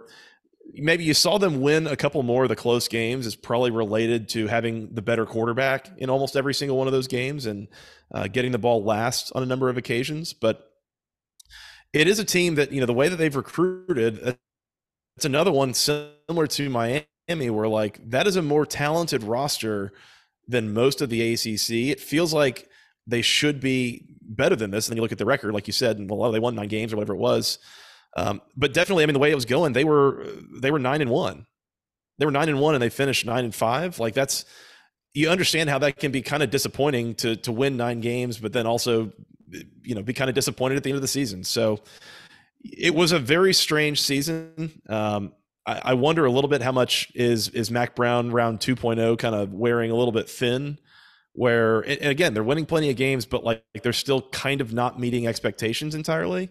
maybe 0.74 1.04
you 1.04 1.14
saw 1.14 1.38
them 1.38 1.62
win 1.62 1.88
a 1.88 1.96
couple 1.96 2.22
more 2.24 2.44
of 2.44 2.50
the 2.50 2.56
close 2.56 2.88
games 2.88 3.26
is 3.26 3.36
probably 3.36 3.72
related 3.72 4.30
to 4.30 4.48
having 4.48 4.94
the 4.94 5.02
better 5.02 5.26
quarterback 5.26 5.90
in 5.98 6.10
almost 6.10 6.36
every 6.36 6.54
single 6.54 6.78
one 6.78 6.88
of 6.88 6.94
those 6.94 7.08
games 7.08 7.46
and 7.46 7.68
uh, 8.14 8.28
getting 8.28 8.52
the 8.52 8.58
ball 8.58 8.84
last 8.84 9.32
on 9.36 9.44
a 9.44 9.46
number 9.46 9.70
of 9.70 9.78
occasions. 9.78 10.34
But 10.34 10.72
it 11.94 12.08
is 12.08 12.20
a 12.20 12.26
team 12.26 12.56
that, 12.56 12.72
you 12.72 12.80
know, 12.80 12.86
the 12.86 12.94
way 12.94 13.10
that 13.10 13.16
they've 13.16 13.36
recruited, 13.36 14.38
it's 15.16 15.26
another 15.26 15.52
one 15.52 15.74
similar 15.74 16.48
to 16.48 16.70
Miami, 16.70 17.50
where 17.50 17.68
like 17.68 18.00
that 18.10 18.28
is 18.28 18.36
a 18.36 18.42
more 18.42 18.66
talented 18.66 19.24
roster 19.24 19.92
than 20.48 20.74
most 20.74 21.02
of 21.02 21.10
the 21.10 21.34
ACC. 21.34 21.92
It 21.92 22.00
feels 22.00 22.34
like 22.34 22.70
they 23.10 23.22
should 23.22 23.60
be 23.60 24.06
better 24.22 24.56
than 24.56 24.72
this. 24.72 24.88
And 24.88 24.92
then 24.92 24.98
you 24.98 25.02
look 25.02 25.12
at 25.12 25.18
the 25.18 25.26
record, 25.26 25.54
like 25.54 25.68
you 25.68 25.74
said, 25.74 25.98
and 25.98 26.10
well, 26.10 26.32
they 26.32 26.40
won 26.40 26.56
nine 26.56 26.68
games 26.68 26.94
or 26.94 26.98
whatever 26.98 27.14
it 27.14 27.20
was. 27.20 27.60
Um, 28.16 28.42
but 28.56 28.74
definitely, 28.74 29.04
I 29.04 29.08
mean, 29.08 29.14
the 29.14 29.20
way 29.20 29.32
it 29.32 29.36
was 29.36 29.46
going, 29.46 29.74
they 29.74 29.84
were 29.84 30.26
they 30.60 30.72
were 30.72 30.80
nine 30.80 31.02
and 31.02 31.10
one. 31.10 31.46
They 32.18 32.26
were 32.26 32.32
nine 32.32 32.50
and 32.50 32.60
one, 32.60 32.76
and 32.76 32.82
they 32.82 32.90
finished 32.90 33.26
nine 33.26 33.46
and 33.46 33.54
five. 33.54 34.00
Like 34.00 34.14
that's 34.14 34.46
you 35.14 35.30
understand 35.30 35.70
how 35.70 35.80
that 35.80 35.98
can 35.98 36.12
be 36.12 36.22
kind 36.22 36.44
of 36.44 36.50
disappointing 36.50 37.16
to 37.16 37.36
to 37.38 37.52
win 37.52 37.78
nine 37.78 38.02
games, 38.02 38.38
but 38.38 38.54
then 38.54 38.66
also 38.66 39.12
you 39.84 39.96
know 39.96 40.04
be 40.04 40.14
kind 40.14 40.30
of 40.30 40.36
disappointed 40.36 40.78
at 40.78 40.84
the 40.84 40.90
end 40.90 40.96
of 40.96 41.02
the 41.02 41.08
season. 41.08 41.44
So 41.44 41.82
it 42.64 42.94
was 42.94 43.12
a 43.12 43.20
very 43.20 43.54
strange 43.54 44.02
season. 44.02 44.82
Um, 44.90 45.34
I, 45.66 45.82
I 45.86 45.94
wonder 45.94 46.26
a 46.26 46.32
little 46.32 46.50
bit 46.50 46.62
how 46.62 46.72
much 46.72 47.12
is 47.16 47.50
is 47.50 47.72
Mack 47.72 47.96
Brown 47.96 48.32
round 48.32 48.60
2.0 48.60 49.18
kind 49.18 49.36
of 49.36 49.54
wearing 49.54 49.92
a 49.92 49.96
little 49.96 50.12
bit 50.12 50.30
thin 50.30 50.80
where 51.34 51.82
and 51.82 52.02
again 52.02 52.34
they're 52.34 52.44
winning 52.44 52.66
plenty 52.66 52.90
of 52.90 52.96
games 52.96 53.26
but 53.26 53.44
like, 53.44 53.64
they're 53.84 53.94
still 53.94 54.22
kind 54.32 54.62
of 54.62 54.74
not 54.74 55.00
meeting 55.00 55.28
expectations 55.28 55.96
entirely 55.96 56.50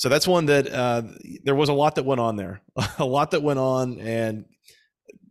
so 0.00 0.08
that's 0.08 0.26
one 0.26 0.46
that 0.46 0.72
uh, 0.72 1.02
there 1.44 1.54
was 1.54 1.68
a 1.68 1.74
lot 1.74 1.96
that 1.96 2.06
went 2.06 2.22
on 2.22 2.36
there, 2.36 2.62
a 2.98 3.04
lot 3.04 3.32
that 3.32 3.42
went 3.42 3.58
on, 3.58 3.98
and 4.00 4.46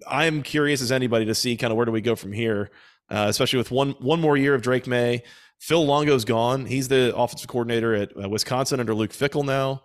I'm 0.07 0.43
curious 0.43 0.79
as 0.83 0.91
anybody 0.91 1.25
to 1.25 1.33
see 1.33 1.57
kind 1.57 1.71
of 1.71 1.77
where 1.77 1.87
do 1.87 1.91
we 1.91 2.01
go 2.01 2.15
from 2.15 2.31
here, 2.31 2.69
uh, 3.09 3.25
especially 3.29 3.57
with 3.57 3.71
one 3.71 3.93
one 3.93 4.21
more 4.21 4.37
year 4.37 4.53
of 4.53 4.61
Drake 4.61 4.85
Maye. 4.85 5.23
Phil 5.57 5.83
Longo's 5.83 6.23
gone; 6.23 6.67
he's 6.67 6.87
the 6.87 7.15
offensive 7.15 7.47
coordinator 7.47 7.95
at 7.95 8.11
uh, 8.15 8.29
Wisconsin 8.29 8.79
under 8.79 8.93
Luke 8.93 9.09
Fickell 9.09 9.43
now. 9.43 9.81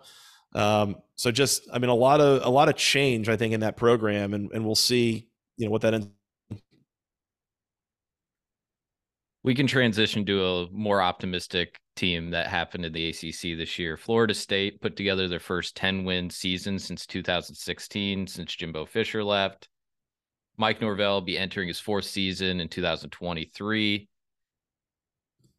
Um, 0.53 0.97
so 1.15 1.31
just, 1.31 1.67
I 1.73 1.79
mean, 1.79 1.89
a 1.89 1.95
lot 1.95 2.21
of 2.21 2.45
a 2.45 2.49
lot 2.49 2.69
of 2.69 2.75
change, 2.75 3.27
I 3.27 3.37
think, 3.37 3.55
in 3.55 3.61
that 3.61 3.77
program, 3.77 4.35
and 4.35 4.51
and 4.51 4.63
we'll 4.63 4.75
see, 4.75 5.27
you 5.57 5.65
know, 5.65 5.71
what 5.71 5.81
that 5.81 5.95
ends 5.95 6.09
we 9.45 9.53
can 9.53 9.67
transition 9.67 10.25
to 10.25 10.43
a 10.43 10.67
more 10.71 11.03
optimistic 11.03 11.79
team 11.95 12.31
that 12.31 12.47
happened 12.47 12.83
in 12.83 12.91
the 12.91 13.09
ACC 13.09 13.55
this 13.55 13.77
year. 13.77 13.95
Florida 13.95 14.33
State 14.33 14.81
put 14.81 14.95
together 14.95 15.27
their 15.27 15.39
first 15.39 15.77
10 15.77 16.03
win 16.03 16.31
season 16.31 16.79
since 16.79 17.05
2016, 17.05 18.25
since 18.25 18.55
Jimbo 18.55 18.87
Fisher 18.87 19.23
left. 19.23 19.67
Mike 20.57 20.81
Norvell 20.81 21.13
will 21.13 21.21
be 21.21 21.37
entering 21.37 21.67
his 21.67 21.79
fourth 21.79 22.05
season 22.05 22.59
in 22.59 22.67
2023. 22.67 24.09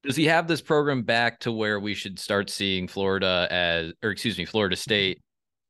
Does 0.03 0.17
he 0.17 0.25
have 0.25 0.49
this 0.49 0.61
program 0.61 1.03
back 1.05 1.39
to 1.41 1.53
where 1.53 1.79
we 1.79 1.95
should 1.95 2.19
start 2.19 2.51
seeing 2.51 2.89
Florida 2.89 3.47
as, 3.53 3.93
or 4.03 4.11
excuse 4.11 4.37
me, 4.37 4.47
Florida 4.47 4.75
State 4.75 5.21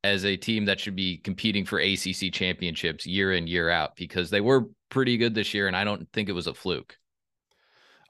as 0.04 0.24
a 0.24 0.38
team 0.38 0.64
that 0.64 0.80
should 0.80 0.96
be 0.96 1.18
competing 1.18 1.66
for 1.66 1.80
ACC 1.80 2.32
championships 2.32 3.04
year 3.04 3.34
in, 3.34 3.46
year 3.46 3.68
out? 3.68 3.94
Because 3.94 4.30
they 4.30 4.40
were 4.40 4.70
pretty 4.88 5.18
good 5.18 5.34
this 5.34 5.52
year, 5.52 5.66
and 5.66 5.76
I 5.76 5.84
don't 5.84 6.10
think 6.14 6.30
it 6.30 6.34
was 6.34 6.46
a 6.46 6.54
fluke. 6.54 6.96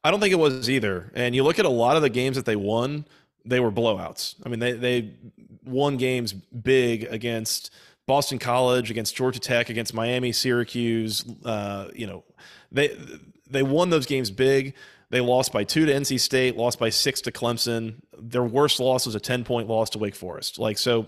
I 0.04 0.10
don't 0.10 0.20
think 0.20 0.32
it 0.32 0.38
was 0.38 0.70
either. 0.70 1.10
And 1.14 1.34
you 1.34 1.42
look 1.42 1.58
at 1.58 1.64
a 1.64 1.70
lot 1.70 1.96
of 1.96 2.02
the 2.02 2.10
games 2.10 2.36
that 2.36 2.44
they 2.44 2.56
won, 2.56 3.06
they 3.44 3.60
were 3.60 3.72
blowouts. 3.72 4.34
I 4.44 4.48
mean, 4.48 4.60
they 4.60 4.72
they 4.72 5.14
won 5.64 5.96
games 5.96 6.32
big 6.32 7.04
against 7.04 7.72
Boston 8.06 8.38
College, 8.38 8.90
against 8.90 9.16
Georgia 9.16 9.40
Tech, 9.40 9.68
against 9.68 9.94
Miami, 9.94 10.32
Syracuse. 10.32 11.24
Uh, 11.44 11.88
you 11.94 12.06
know, 12.06 12.24
they 12.70 12.96
they 13.48 13.62
won 13.62 13.90
those 13.90 14.06
games 14.06 14.30
big. 14.30 14.74
They 15.10 15.20
lost 15.20 15.52
by 15.52 15.64
two 15.64 15.86
to 15.86 15.92
NC 15.92 16.20
State, 16.20 16.56
lost 16.56 16.78
by 16.78 16.88
six 16.88 17.20
to 17.22 17.32
Clemson. 17.32 17.96
Their 18.18 18.42
worst 18.42 18.80
loss 18.80 19.06
was 19.06 19.14
a 19.14 19.20
ten 19.20 19.44
point 19.44 19.68
loss 19.68 19.90
to 19.90 19.98
Wake 19.98 20.16
Forest. 20.16 20.58
Like 20.58 20.78
so, 20.78 21.06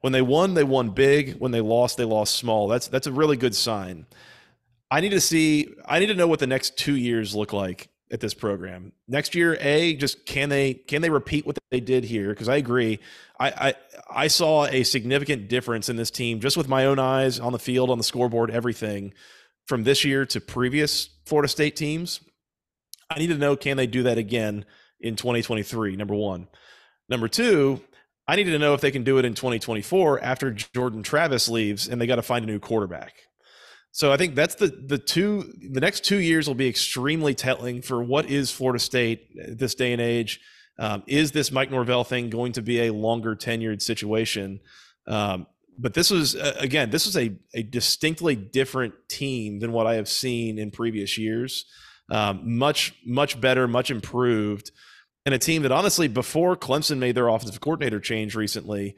when 0.00 0.12
they 0.12 0.22
won, 0.22 0.54
they 0.54 0.64
won 0.64 0.90
big. 0.90 1.34
When 1.34 1.52
they 1.52 1.60
lost, 1.60 1.96
they 1.96 2.04
lost 2.04 2.36
small. 2.36 2.68
That's 2.68 2.88
that's 2.88 3.06
a 3.06 3.12
really 3.12 3.36
good 3.36 3.54
sign. 3.54 4.06
I 4.90 5.00
need 5.00 5.10
to 5.10 5.20
see. 5.20 5.74
I 5.84 5.98
need 5.98 6.06
to 6.06 6.14
know 6.14 6.28
what 6.28 6.38
the 6.38 6.46
next 6.46 6.76
two 6.76 6.96
years 6.96 7.34
look 7.34 7.52
like 7.52 7.88
at 8.10 8.20
this 8.20 8.34
program. 8.34 8.92
Next 9.08 9.34
year 9.34 9.56
a 9.60 9.94
just 9.96 10.26
can 10.26 10.48
they 10.48 10.74
can 10.74 11.02
they 11.02 11.10
repeat 11.10 11.46
what 11.46 11.58
they 11.70 11.80
did 11.80 12.04
here? 12.04 12.30
Because 12.30 12.48
i 12.48 12.56
agree. 12.56 13.00
I, 13.38 13.50
I 13.50 13.74
i 14.10 14.26
saw 14.28 14.66
a 14.66 14.82
significant 14.84 15.48
difference 15.48 15.88
in 15.88 15.96
this 15.96 16.10
team 16.10 16.40
just 16.40 16.56
with 16.56 16.68
my 16.68 16.86
own 16.86 16.98
eyes 16.98 17.40
on 17.40 17.52
the 17.52 17.58
field 17.58 17.90
on 17.90 17.98
the 17.98 18.04
scoreboard 18.04 18.50
everything 18.50 19.12
from 19.66 19.84
this 19.84 20.04
year 20.04 20.24
to 20.26 20.40
previous 20.40 21.10
florida 21.24 21.48
state 21.48 21.76
teams. 21.76 22.20
I 23.10 23.18
need 23.18 23.28
to 23.28 23.38
know 23.38 23.56
can 23.56 23.76
they 23.76 23.86
do 23.86 24.04
that 24.04 24.18
again 24.18 24.64
in 25.00 25.16
2023 25.16 25.96
number 25.96 26.14
one. 26.14 26.48
Number 27.08 27.28
two 27.28 27.82
i 28.28 28.36
need 28.36 28.44
to 28.44 28.58
know 28.58 28.74
if 28.74 28.80
they 28.80 28.90
can 28.90 29.04
do 29.04 29.18
it 29.18 29.24
in 29.24 29.34
2024 29.34 30.20
after 30.22 30.50
jordan 30.50 31.02
travis 31.02 31.48
leaves 31.48 31.88
and 31.88 32.00
they 32.00 32.06
got 32.06 32.16
to 32.16 32.22
find 32.22 32.44
a 32.44 32.48
new 32.48 32.58
quarterback 32.58 33.14
so 33.96 34.12
I 34.12 34.18
think 34.18 34.34
that's 34.34 34.56
the 34.56 34.66
the 34.66 34.98
two 34.98 35.54
the 35.70 35.80
next 35.80 36.04
two 36.04 36.18
years 36.18 36.46
will 36.46 36.54
be 36.54 36.68
extremely 36.68 37.32
telling 37.32 37.80
for 37.80 38.02
what 38.02 38.28
is 38.28 38.50
Florida 38.50 38.78
State 38.78 39.30
this 39.56 39.74
day 39.74 39.90
and 39.92 40.02
age. 40.02 40.38
Um, 40.78 41.02
is 41.06 41.32
this 41.32 41.50
Mike 41.50 41.70
Norvell 41.70 42.04
thing 42.04 42.28
going 42.28 42.52
to 42.52 42.62
be 42.62 42.88
a 42.88 42.92
longer 42.92 43.34
tenured 43.34 43.80
situation? 43.80 44.60
Um, 45.06 45.46
but 45.78 45.94
this 45.94 46.10
was 46.10 46.34
again, 46.34 46.90
this 46.90 47.06
was 47.06 47.16
a 47.16 47.38
a 47.54 47.62
distinctly 47.62 48.36
different 48.36 48.92
team 49.08 49.60
than 49.60 49.72
what 49.72 49.86
I 49.86 49.94
have 49.94 50.10
seen 50.10 50.58
in 50.58 50.70
previous 50.70 51.16
years. 51.16 51.64
Um, 52.10 52.58
much 52.58 52.94
much 53.06 53.40
better, 53.40 53.66
much 53.66 53.90
improved, 53.90 54.72
and 55.24 55.34
a 55.34 55.38
team 55.38 55.62
that 55.62 55.72
honestly 55.72 56.06
before 56.06 56.54
Clemson 56.54 56.98
made 56.98 57.14
their 57.14 57.28
offensive 57.28 57.62
coordinator 57.62 57.98
change 57.98 58.34
recently 58.34 58.94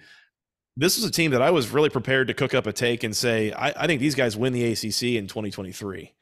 this 0.79 0.97
is 0.97 1.03
a 1.03 1.11
team 1.11 1.33
that 1.33 1.43
I 1.43 1.51
was 1.51 1.71
really 1.71 1.91
prepared 1.91 2.29
to 2.29 2.35
cook 2.35 2.55
up 2.55 2.69
a 2.69 2.73
take 2.73 3.03
and 3.03 3.15
say, 3.15 3.51
I, 3.51 3.71
I 3.71 3.87
think 3.89 4.01
these 4.01 4.15
guys 4.15 4.37
win 4.37 4.53
the 4.53 4.65
ACC 4.65 5.17
in 5.19 5.27
2023. 5.27 6.15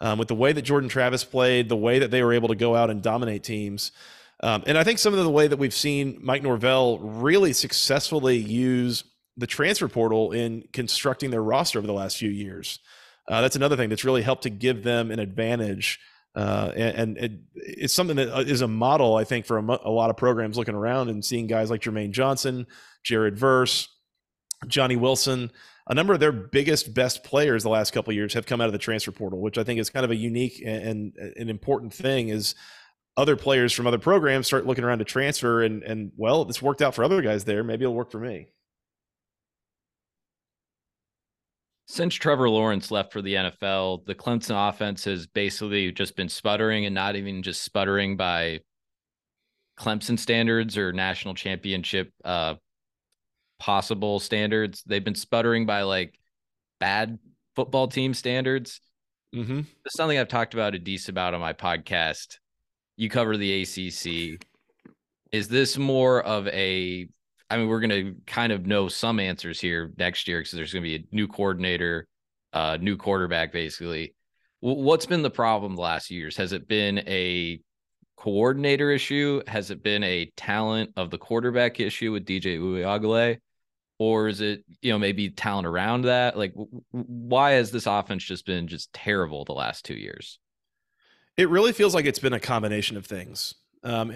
Um, 0.00 0.18
with 0.18 0.28
the 0.28 0.34
way 0.34 0.52
that 0.52 0.62
Jordan 0.62 0.88
Travis 0.88 1.24
played, 1.24 1.68
the 1.68 1.76
way 1.76 1.98
that 1.98 2.10
they 2.10 2.22
were 2.22 2.32
able 2.32 2.48
to 2.48 2.54
go 2.54 2.74
out 2.74 2.88
and 2.88 3.02
dominate 3.02 3.42
teams. 3.42 3.92
Um, 4.40 4.62
and 4.66 4.78
I 4.78 4.84
think 4.84 4.98
some 4.98 5.12
of 5.12 5.22
the 5.22 5.28
way 5.28 5.46
that 5.46 5.58
we've 5.58 5.74
seen 5.74 6.18
Mike 6.22 6.42
Norvell 6.42 7.00
really 7.00 7.52
successfully 7.52 8.36
use 8.38 9.04
the 9.36 9.46
transfer 9.46 9.88
portal 9.88 10.32
in 10.32 10.64
constructing 10.72 11.30
their 11.30 11.42
roster 11.42 11.78
over 11.78 11.86
the 11.86 11.92
last 11.92 12.16
few 12.16 12.30
years. 12.30 12.78
Uh, 13.26 13.42
that's 13.42 13.56
another 13.56 13.76
thing 13.76 13.90
that's 13.90 14.04
really 14.04 14.22
helped 14.22 14.44
to 14.44 14.50
give 14.50 14.84
them 14.84 15.10
an 15.10 15.18
advantage. 15.18 16.00
Uh, 16.34 16.72
and, 16.76 16.96
and 16.96 17.18
it, 17.18 17.32
it's 17.56 17.92
something 17.92 18.16
that 18.16 18.32
uh, 18.32 18.64
a 18.64 18.68
model, 18.68 19.16
I 19.16 19.24
think, 19.24 19.44
for 19.44 19.58
a, 19.58 19.62
a, 19.62 19.90
lot 19.90 20.08
of 20.08 20.16
programs 20.16 20.56
looking 20.56 20.76
around 20.76 21.08
and 21.08 21.24
seeing 21.24 21.46
guys 21.46 21.70
like 21.70 21.80
Jermaine 21.80 22.12
Johnson, 22.12 22.66
Jared 23.02 23.36
Verse, 23.36 23.88
Johnny 24.66 24.96
Wilson, 24.96 25.50
a 25.86 25.94
number 25.94 26.12
of 26.12 26.20
their 26.20 26.32
biggest, 26.32 26.92
best 26.92 27.22
players 27.22 27.62
the 27.62 27.68
last 27.68 27.92
couple 27.92 28.12
years 28.12 28.34
have 28.34 28.46
come 28.46 28.60
out 28.60 28.66
of 28.66 28.72
the 28.72 28.78
transfer 28.78 29.12
portal, 29.12 29.40
which 29.40 29.58
I 29.58 29.64
think 29.64 29.78
is 29.78 29.90
kind 29.90 30.04
of 30.04 30.10
a 30.10 30.16
unique 30.16 30.62
and, 30.64 31.14
and 31.16 31.36
an 31.36 31.48
important 31.48 31.94
thing. 31.94 32.28
Is 32.28 32.54
other 33.16 33.36
players 33.36 33.72
from 33.72 33.86
other 33.86 33.98
programs 33.98 34.46
start 34.46 34.66
looking 34.66 34.84
around 34.84 34.98
to 34.98 35.04
transfer, 35.04 35.62
and 35.62 35.82
and 35.82 36.12
well, 36.16 36.44
this 36.44 36.60
worked 36.60 36.82
out 36.82 36.94
for 36.94 37.04
other 37.04 37.22
guys 37.22 37.44
there. 37.44 37.62
Maybe 37.62 37.84
it'll 37.84 37.94
work 37.94 38.10
for 38.10 38.20
me. 38.20 38.48
Since 41.86 42.16
Trevor 42.16 42.50
Lawrence 42.50 42.90
left 42.90 43.14
for 43.14 43.22
the 43.22 43.34
NFL, 43.34 44.04
the 44.04 44.14
Clemson 44.14 44.68
offense 44.68 45.04
has 45.04 45.26
basically 45.26 45.90
just 45.90 46.16
been 46.16 46.28
sputtering 46.28 46.84
and 46.84 46.94
not 46.94 47.16
even 47.16 47.42
just 47.42 47.62
sputtering 47.62 48.14
by 48.14 48.60
Clemson 49.78 50.18
standards 50.18 50.76
or 50.76 50.92
national 50.92 51.32
championship 51.34 52.12
uh, 52.24 52.56
possible 53.58 54.20
standards. 54.20 54.82
They've 54.86 55.04
been 55.04 55.14
sputtering 55.14 55.66
by 55.66 55.82
like 55.82 56.18
bad 56.80 57.18
football 57.56 57.88
team 57.88 58.14
standards. 58.14 58.80
Mm-hmm. 59.34 59.60
It's 59.84 59.96
something 59.96 60.18
I've 60.18 60.28
talked 60.28 60.54
about 60.54 60.74
a 60.74 60.78
decent 60.78 61.10
about 61.10 61.34
on 61.34 61.40
my 61.40 61.52
podcast. 61.52 62.38
You 62.96 63.10
cover 63.10 63.36
the 63.36 63.62
ACC. 63.62 64.42
Is 65.32 65.48
this 65.48 65.76
more 65.76 66.22
of 66.22 66.48
a 66.48 67.08
I 67.50 67.56
mean, 67.56 67.68
we're 67.68 67.80
going 67.80 67.90
to 67.90 68.14
kind 68.26 68.52
of 68.52 68.66
know 68.66 68.88
some 68.88 69.18
answers 69.18 69.58
here 69.60 69.92
next 69.96 70.28
year 70.28 70.40
because 70.40 70.52
there's 70.52 70.72
going 70.72 70.82
to 70.82 70.88
be 70.88 70.96
a 70.96 71.14
new 71.14 71.26
coordinator, 71.26 72.06
uh, 72.52 72.76
new 72.80 72.96
quarterback, 72.96 73.52
basically. 73.52 74.14
W- 74.62 74.82
what's 74.82 75.06
been 75.06 75.22
the 75.22 75.30
problem 75.30 75.74
the 75.74 75.80
last 75.80 76.10
years? 76.10 76.36
Has 76.36 76.52
it 76.52 76.68
been 76.68 76.98
a 77.06 77.60
coordinator 78.18 78.90
issue? 78.90 79.40
Has 79.46 79.70
it 79.70 79.82
been 79.82 80.04
a 80.04 80.30
talent 80.36 80.90
of 80.96 81.10
the 81.10 81.16
quarterback 81.16 81.80
issue 81.80 82.12
with 82.12 82.26
DJ 82.26 82.58
Uiagalelei? 82.58 83.38
Or 83.98 84.28
is 84.28 84.40
it, 84.40 84.64
you 84.80 84.92
know, 84.92 84.98
maybe 84.98 85.28
talent 85.28 85.66
around 85.66 86.02
that? 86.02 86.38
Like, 86.38 86.52
w- 86.52 86.82
why 86.92 87.52
has 87.52 87.72
this 87.72 87.86
offense 87.86 88.22
just 88.22 88.46
been 88.46 88.68
just 88.68 88.92
terrible 88.92 89.44
the 89.44 89.54
last 89.54 89.84
two 89.84 89.94
years? 89.94 90.38
It 91.36 91.48
really 91.48 91.72
feels 91.72 91.94
like 91.94 92.06
it's 92.06 92.18
been 92.18 92.32
a 92.32 92.40
combination 92.40 92.96
of 92.96 93.06
things. 93.06 93.54
Um, 93.84 94.12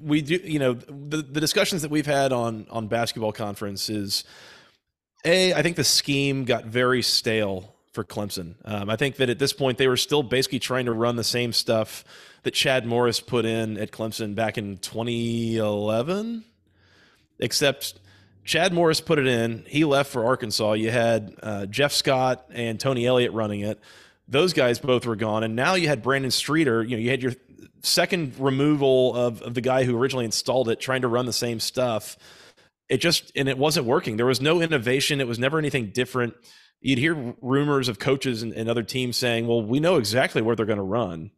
we 0.00 0.22
do, 0.22 0.36
you 0.36 0.58
know, 0.58 0.74
the, 0.74 1.18
the 1.18 1.40
discussions 1.40 1.82
that 1.82 1.90
we've 1.90 2.06
had 2.06 2.32
on 2.32 2.66
on 2.70 2.88
basketball 2.88 3.32
conference 3.32 3.88
is, 3.88 4.24
a, 5.24 5.54
I 5.54 5.62
think 5.62 5.76
the 5.76 5.84
scheme 5.84 6.44
got 6.44 6.66
very 6.66 7.02
stale 7.02 7.74
for 7.92 8.04
Clemson. 8.04 8.56
Um, 8.64 8.90
I 8.90 8.96
think 8.96 9.16
that 9.16 9.30
at 9.30 9.38
this 9.38 9.54
point 9.54 9.78
they 9.78 9.88
were 9.88 9.96
still 9.96 10.22
basically 10.22 10.58
trying 10.58 10.84
to 10.84 10.92
run 10.92 11.16
the 11.16 11.24
same 11.24 11.52
stuff 11.52 12.04
that 12.42 12.52
Chad 12.52 12.84
Morris 12.86 13.20
put 13.20 13.46
in 13.46 13.78
at 13.78 13.90
Clemson 13.90 14.34
back 14.34 14.58
in 14.58 14.76
2011, 14.76 16.44
except 17.40 17.94
Chad 18.46 18.72
Morris 18.72 19.00
put 19.00 19.18
it 19.18 19.26
in. 19.26 19.64
He 19.66 19.84
left 19.84 20.10
for 20.10 20.24
Arkansas. 20.24 20.72
You 20.74 20.90
had 20.90 21.34
uh, 21.42 21.66
Jeff 21.66 21.92
Scott 21.92 22.46
and 22.50 22.80
Tony 22.80 23.04
Elliott 23.04 23.32
running 23.32 23.60
it. 23.60 23.80
Those 24.28 24.52
guys 24.52 24.78
both 24.78 25.04
were 25.04 25.16
gone, 25.16 25.44
and 25.44 25.54
now 25.54 25.74
you 25.74 25.88
had 25.88 26.02
Brandon 26.02 26.30
Streeter. 26.30 26.82
You 26.82 26.96
know, 26.96 27.02
you 27.02 27.10
had 27.10 27.22
your 27.22 27.32
second 27.82 28.34
removal 28.38 29.14
of, 29.14 29.42
of 29.42 29.54
the 29.54 29.60
guy 29.60 29.84
who 29.84 29.96
originally 29.96 30.24
installed 30.24 30.68
it 30.68 30.80
trying 30.80 31.02
to 31.02 31.08
run 31.08 31.26
the 31.26 31.32
same 31.32 31.60
stuff 31.60 32.16
it 32.88 32.98
just 32.98 33.32
and 33.36 33.48
it 33.48 33.58
wasn't 33.58 33.86
working 33.86 34.16
there 34.16 34.26
was 34.26 34.40
no 34.40 34.60
innovation 34.60 35.20
it 35.20 35.26
was 35.26 35.38
never 35.38 35.58
anything 35.58 35.90
different 35.90 36.34
you'd 36.80 36.98
hear 36.98 37.34
rumors 37.40 37.88
of 37.88 37.98
coaches 37.98 38.42
and, 38.42 38.52
and 38.52 38.68
other 38.68 38.82
teams 38.82 39.16
saying 39.16 39.46
well 39.46 39.62
we 39.62 39.80
know 39.80 39.96
exactly 39.96 40.42
where 40.42 40.56
they're 40.56 40.66
going 40.66 40.76
to 40.78 40.82
run 40.82 41.30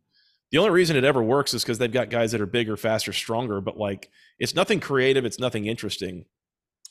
the 0.50 0.58
only 0.58 0.70
reason 0.70 0.96
it 0.96 1.04
ever 1.04 1.22
works 1.22 1.52
is 1.52 1.62
because 1.62 1.78
they've 1.78 1.92
got 1.92 2.10
guys 2.10 2.32
that 2.32 2.40
are 2.40 2.46
bigger 2.46 2.76
faster 2.76 3.12
stronger 3.12 3.60
but 3.60 3.76
like 3.76 4.10
it's 4.38 4.54
nothing 4.54 4.80
creative 4.80 5.24
it's 5.24 5.38
nothing 5.38 5.66
interesting 5.66 6.24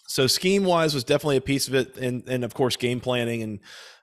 so 0.08 0.26
scheme 0.26 0.64
wise 0.64 0.94
was 0.94 1.04
definitely 1.04 1.38
a 1.38 1.42
piece 1.42 1.68
of 1.68 1.76
it 1.76 1.96
and 1.98 2.28
and 2.28 2.44
of 2.44 2.54
course 2.54 2.76
game 2.76 3.00
planning 3.00 3.44
and 3.44 3.60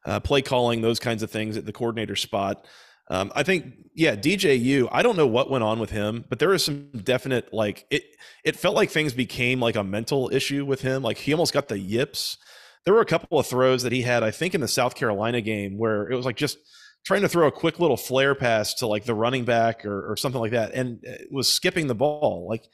uh, 0.07 0.21
play 0.21 0.41
calling 0.41 0.81
those 0.81 1.01
kinds 1.01 1.23
of 1.23 1.31
things 1.31 1.57
at 1.57 1.67
the 1.67 1.73
coordinator 1.73 2.15
spot 2.15 2.65
um, 3.09 3.33
I 3.35 3.43
think, 3.43 3.75
yeah, 3.95 4.17
DJU. 4.17 4.89
I 4.91 5.03
don't 5.03 5.17
know 5.17 5.27
what 5.27 5.51
went 5.51 5.63
on 5.63 5.79
with 5.79 5.91
him, 5.91 6.25
but 6.29 6.39
there 6.39 6.49
was 6.49 6.65
some 6.65 6.89
definite 7.03 7.53
like 7.53 7.87
it. 7.91 8.05
It 8.45 8.57
felt 8.57 8.75
like 8.75 8.91
things 8.91 9.13
became 9.13 9.61
like 9.61 9.77
a 9.77 9.85
mental 9.85 10.31
issue 10.33 10.65
with 10.65 10.81
him. 10.81 11.03
Like 11.03 11.19
he 11.19 11.33
almost 11.33 11.53
got 11.53 11.69
the 11.69 11.79
yips. 11.79 12.39
There 12.85 12.95
were 12.95 13.03
a 13.03 13.07
couple 13.07 13.39
of 13.39 13.47
throws 13.47 13.83
that 13.83 13.93
he 13.93 14.03
had, 14.03 14.23
I 14.23 14.31
think, 14.31 14.55
in 14.55 14.61
the 14.61 14.69
South 14.69 14.95
Carolina 14.95 15.41
game 15.41 15.77
where 15.77 16.09
it 16.09 16.17
was 16.17 16.25
like 16.25 16.37
just 16.37 16.59
trying 17.05 17.23
to 17.23 17.29
throw 17.29 17.47
a 17.47 17.53
quick 17.53 17.79
little 17.79 17.97
flare 17.99 18.35
pass 18.35 18.73
to 18.75 18.87
like 18.87 19.05
the 19.05 19.15
running 19.15 19.45
back 19.45 19.85
or, 19.85 20.11
or 20.11 20.17
something 20.17 20.41
like 20.41 20.53
that, 20.53 20.73
and 20.73 21.05
was 21.31 21.47
skipping 21.47 21.87
the 21.87 21.95
ball. 21.95 22.47
Like 22.49 22.65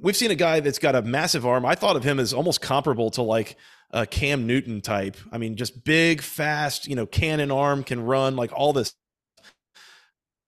we've 0.00 0.16
seen 0.16 0.30
a 0.30 0.36
guy 0.36 0.60
that's 0.60 0.78
got 0.78 0.94
a 0.94 1.02
massive 1.02 1.46
arm. 1.46 1.64
I 1.64 1.74
thought 1.74 1.96
of 1.96 2.04
him 2.04 2.18
as 2.18 2.32
almost 2.32 2.60
comparable 2.60 3.10
to 3.12 3.22
like 3.22 3.56
a 3.90 4.06
Cam 4.06 4.46
Newton 4.46 4.80
type. 4.80 5.16
I 5.30 5.38
mean, 5.38 5.56
just 5.56 5.84
big, 5.84 6.20
fast, 6.22 6.86
you 6.86 6.96
know, 6.96 7.06
cannon 7.06 7.50
arm, 7.50 7.84
can 7.84 8.04
run, 8.04 8.36
like 8.36 8.52
all 8.52 8.72
this 8.72 8.94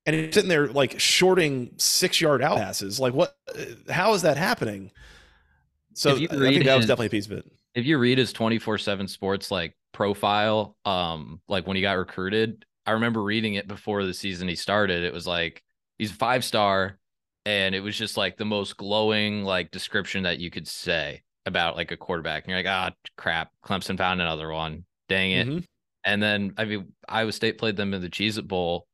and 0.06 0.16
he's 0.16 0.34
sitting 0.34 0.48
there 0.48 0.68
like 0.68 0.98
shorting 1.00 1.70
six 1.78 2.20
yard 2.20 2.42
out 2.42 2.58
passes. 2.58 3.00
Like 3.00 3.14
what? 3.14 3.36
How 3.88 4.14
is 4.14 4.22
that 4.22 4.36
happening? 4.36 4.90
So 5.94 6.12
I 6.12 6.16
think 6.16 6.64
that 6.64 6.76
was 6.76 6.86
definitely 6.86 7.06
a 7.06 7.10
piece 7.10 7.26
of 7.26 7.32
it. 7.32 7.50
If 7.74 7.86
you 7.86 7.98
read 7.98 8.18
his 8.18 8.32
twenty 8.32 8.58
four 8.58 8.78
seven 8.78 9.08
sports 9.08 9.50
like 9.50 9.74
profile, 9.92 10.76
um, 10.84 11.40
like 11.48 11.66
when 11.66 11.76
he 11.76 11.82
got 11.82 11.96
recruited, 11.96 12.64
I 12.86 12.92
remember 12.92 13.22
reading 13.22 13.54
it 13.54 13.66
before 13.66 14.04
the 14.04 14.14
season 14.14 14.48
he 14.48 14.56
started. 14.56 15.04
It 15.04 15.12
was 15.12 15.26
like 15.26 15.62
he's 15.98 16.12
five 16.12 16.44
star, 16.44 16.98
and 17.46 17.74
it 17.74 17.80
was 17.80 17.96
just 17.96 18.16
like 18.16 18.36
the 18.36 18.44
most 18.44 18.76
glowing 18.76 19.44
like 19.44 19.70
description 19.70 20.24
that 20.24 20.38
you 20.38 20.50
could 20.50 20.66
say 20.66 21.22
about 21.46 21.76
like 21.76 21.90
a 21.90 21.96
quarterback. 21.96 22.44
And 22.44 22.50
you're 22.50 22.58
like, 22.58 22.66
ah, 22.66 22.90
crap, 23.16 23.50
Clemson 23.64 23.98
found 23.98 24.20
another 24.20 24.50
one. 24.50 24.84
Dang 25.08 25.32
it. 25.32 25.46
Mm-hmm. 25.46 25.58
And 26.04 26.22
then 26.22 26.54
I 26.56 26.64
mean, 26.64 26.92
Iowa 27.08 27.32
State 27.32 27.58
played 27.58 27.76
them 27.76 27.94
in 27.94 28.00
the 28.00 28.10
Cheez 28.10 28.38
It 28.38 28.48
Bowl 28.48 28.86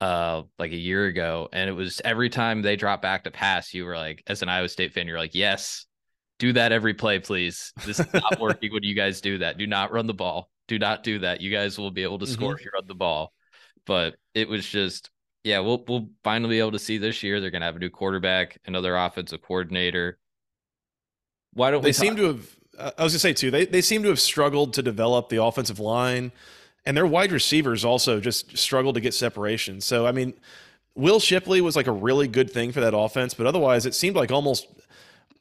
uh 0.00 0.42
like 0.58 0.72
a 0.72 0.76
year 0.76 1.04
ago 1.04 1.46
and 1.52 1.68
it 1.68 1.74
was 1.74 2.00
every 2.06 2.30
time 2.30 2.62
they 2.62 2.74
dropped 2.74 3.02
back 3.02 3.24
to 3.24 3.30
pass 3.30 3.74
you 3.74 3.84
were 3.84 3.96
like 3.96 4.22
as 4.26 4.40
an 4.40 4.48
Iowa 4.48 4.68
State 4.68 4.94
fan 4.94 5.06
you're 5.06 5.18
like 5.18 5.34
yes 5.34 5.84
do 6.38 6.54
that 6.54 6.72
every 6.72 6.94
play 6.94 7.18
please 7.18 7.70
this 7.84 8.00
is 8.00 8.12
not 8.14 8.40
working 8.40 8.72
when 8.72 8.82
you 8.82 8.94
guys 8.94 9.20
do 9.20 9.36
that 9.36 9.58
do 9.58 9.66
not 9.66 9.92
run 9.92 10.06
the 10.06 10.14
ball 10.14 10.48
do 10.68 10.78
not 10.78 11.02
do 11.02 11.18
that 11.18 11.42
you 11.42 11.50
guys 11.50 11.78
will 11.78 11.90
be 11.90 12.02
able 12.02 12.18
to 12.18 12.26
score 12.26 12.54
mm-hmm. 12.54 12.60
if 12.60 12.64
you 12.64 12.70
run 12.72 12.86
the 12.86 12.94
ball 12.94 13.30
but 13.84 14.14
it 14.32 14.48
was 14.48 14.66
just 14.66 15.10
yeah 15.44 15.58
we'll 15.58 15.84
we'll 15.88 16.08
finally 16.22 16.56
be 16.56 16.60
able 16.60 16.72
to 16.72 16.78
see 16.78 16.98
this 16.98 17.22
year 17.22 17.40
they're 17.40 17.50
going 17.50 17.60
to 17.60 17.66
have 17.66 17.76
a 17.76 17.80
new 17.80 17.90
quarterback 17.90 18.58
another 18.66 18.96
offensive 18.96 19.42
coordinator 19.42 20.18
why 21.54 21.70
don't 21.70 21.82
they 21.82 21.92
seem 21.92 22.16
to 22.16 22.24
have 22.24 22.56
uh, 22.78 22.90
I 22.96 23.04
was 23.04 23.12
going 23.12 23.16
to 23.16 23.18
say 23.18 23.32
too 23.32 23.50
they 23.50 23.66
they 23.66 23.82
seem 23.82 24.02
to 24.02 24.08
have 24.08 24.20
struggled 24.20 24.74
to 24.74 24.82
develop 24.82 25.28
the 25.28 25.42
offensive 25.42 25.78
line 25.78 26.32
and 26.86 26.96
their 26.96 27.06
wide 27.06 27.32
receivers 27.32 27.84
also 27.84 28.20
just 28.20 28.56
struggled 28.56 28.94
to 28.94 29.00
get 29.00 29.14
separation. 29.14 29.80
So 29.80 30.06
I 30.06 30.12
mean, 30.12 30.34
Will 30.94 31.20
Shipley 31.20 31.60
was 31.60 31.76
like 31.76 31.86
a 31.86 31.92
really 31.92 32.28
good 32.28 32.50
thing 32.50 32.72
for 32.72 32.80
that 32.80 32.96
offense, 32.96 33.34
but 33.34 33.46
otherwise 33.46 33.86
it 33.86 33.94
seemed 33.94 34.16
like 34.16 34.30
almost 34.30 34.66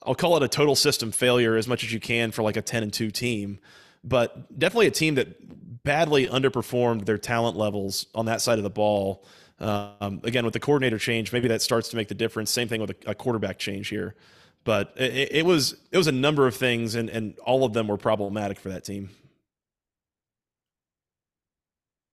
I'll 0.04 0.16
call 0.16 0.38
it 0.38 0.44
a 0.44 0.48
total 0.48 0.76
system 0.76 1.12
failure 1.12 1.56
as 1.56 1.68
much 1.68 1.84
as 1.84 1.92
you 1.92 2.00
can 2.00 2.32
for 2.32 2.42
like 2.42 2.56
a 2.58 2.62
10 2.62 2.84
and 2.84 2.94
2 2.94 3.12
team, 3.12 3.60
but 4.04 4.58
definitely 4.58 4.88
a 4.88 4.92
team 4.92 5.16
that 5.16 5.84
badly 5.84 6.28
underperformed 6.28 7.06
their 7.06 7.18
talent 7.18 7.58
levels 7.58 8.08
on 8.16 8.26
that 8.26 8.42
side 8.42 8.58
of 8.58 8.64
the 8.64 8.70
ball. 8.70 9.26
Um, 9.60 10.22
again, 10.24 10.46
with 10.46 10.54
the 10.54 10.60
coordinator 10.60 10.98
change, 10.98 11.34
maybe 11.34 11.48
that 11.50 11.62
starts 11.62 11.90
to 11.90 11.96
make 11.96 12.08
the 12.08 12.16
difference. 12.16 12.50
Same 12.50 12.68
thing 12.68 12.82
with 12.82 12.92
a, 12.92 13.12
a 13.12 13.16
quarterback 13.16 13.60
change 13.60 13.90
here, 13.90 14.16
but 14.64 14.94
it, 14.96 15.34
it, 15.34 15.46
was 15.46 15.76
it 15.92 15.98
was 15.98 16.08
a 16.08 16.14
number 16.14 16.48
of 16.48 16.56
things, 16.56 16.96
and 16.96 17.10
and 17.10 17.38
all 17.40 17.66
of 17.66 17.74
them 17.74 17.88
were 17.88 17.98
problematic 17.98 18.60
for 18.60 18.70
that 18.70 18.86
team 18.86 19.10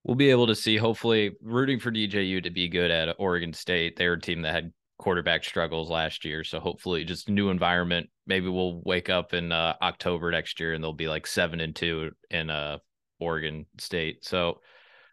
we'll 0.06 0.14
be 0.14 0.30
able 0.30 0.46
to 0.46 0.54
see 0.54 0.76
hopefully 0.76 1.36
rooting 1.42 1.80
for 1.80 1.90
DJU 1.90 2.42
to 2.44 2.50
be 2.50 2.68
good 2.68 2.92
at 2.92 3.16
Oregon 3.18 3.52
State. 3.52 3.96
They're 3.96 4.12
a 4.12 4.20
team 4.20 4.42
that 4.42 4.54
had 4.54 4.72
quarterback 4.98 5.42
struggles 5.42 5.90
last 5.90 6.24
year, 6.24 6.44
so 6.44 6.60
hopefully 6.60 7.04
just 7.04 7.28
new 7.28 7.50
environment. 7.50 8.08
Maybe 8.24 8.48
we'll 8.48 8.80
wake 8.84 9.10
up 9.10 9.34
in 9.34 9.50
uh, 9.50 9.74
October 9.82 10.30
next 10.30 10.60
year 10.60 10.74
and 10.74 10.82
they'll 10.82 10.92
be 10.92 11.08
like 11.08 11.26
seven 11.26 11.60
and 11.60 11.74
two 11.74 12.12
in 12.30 12.50
uh, 12.50 12.78
Oregon 13.18 13.66
State. 13.78 14.24
So 14.24 14.60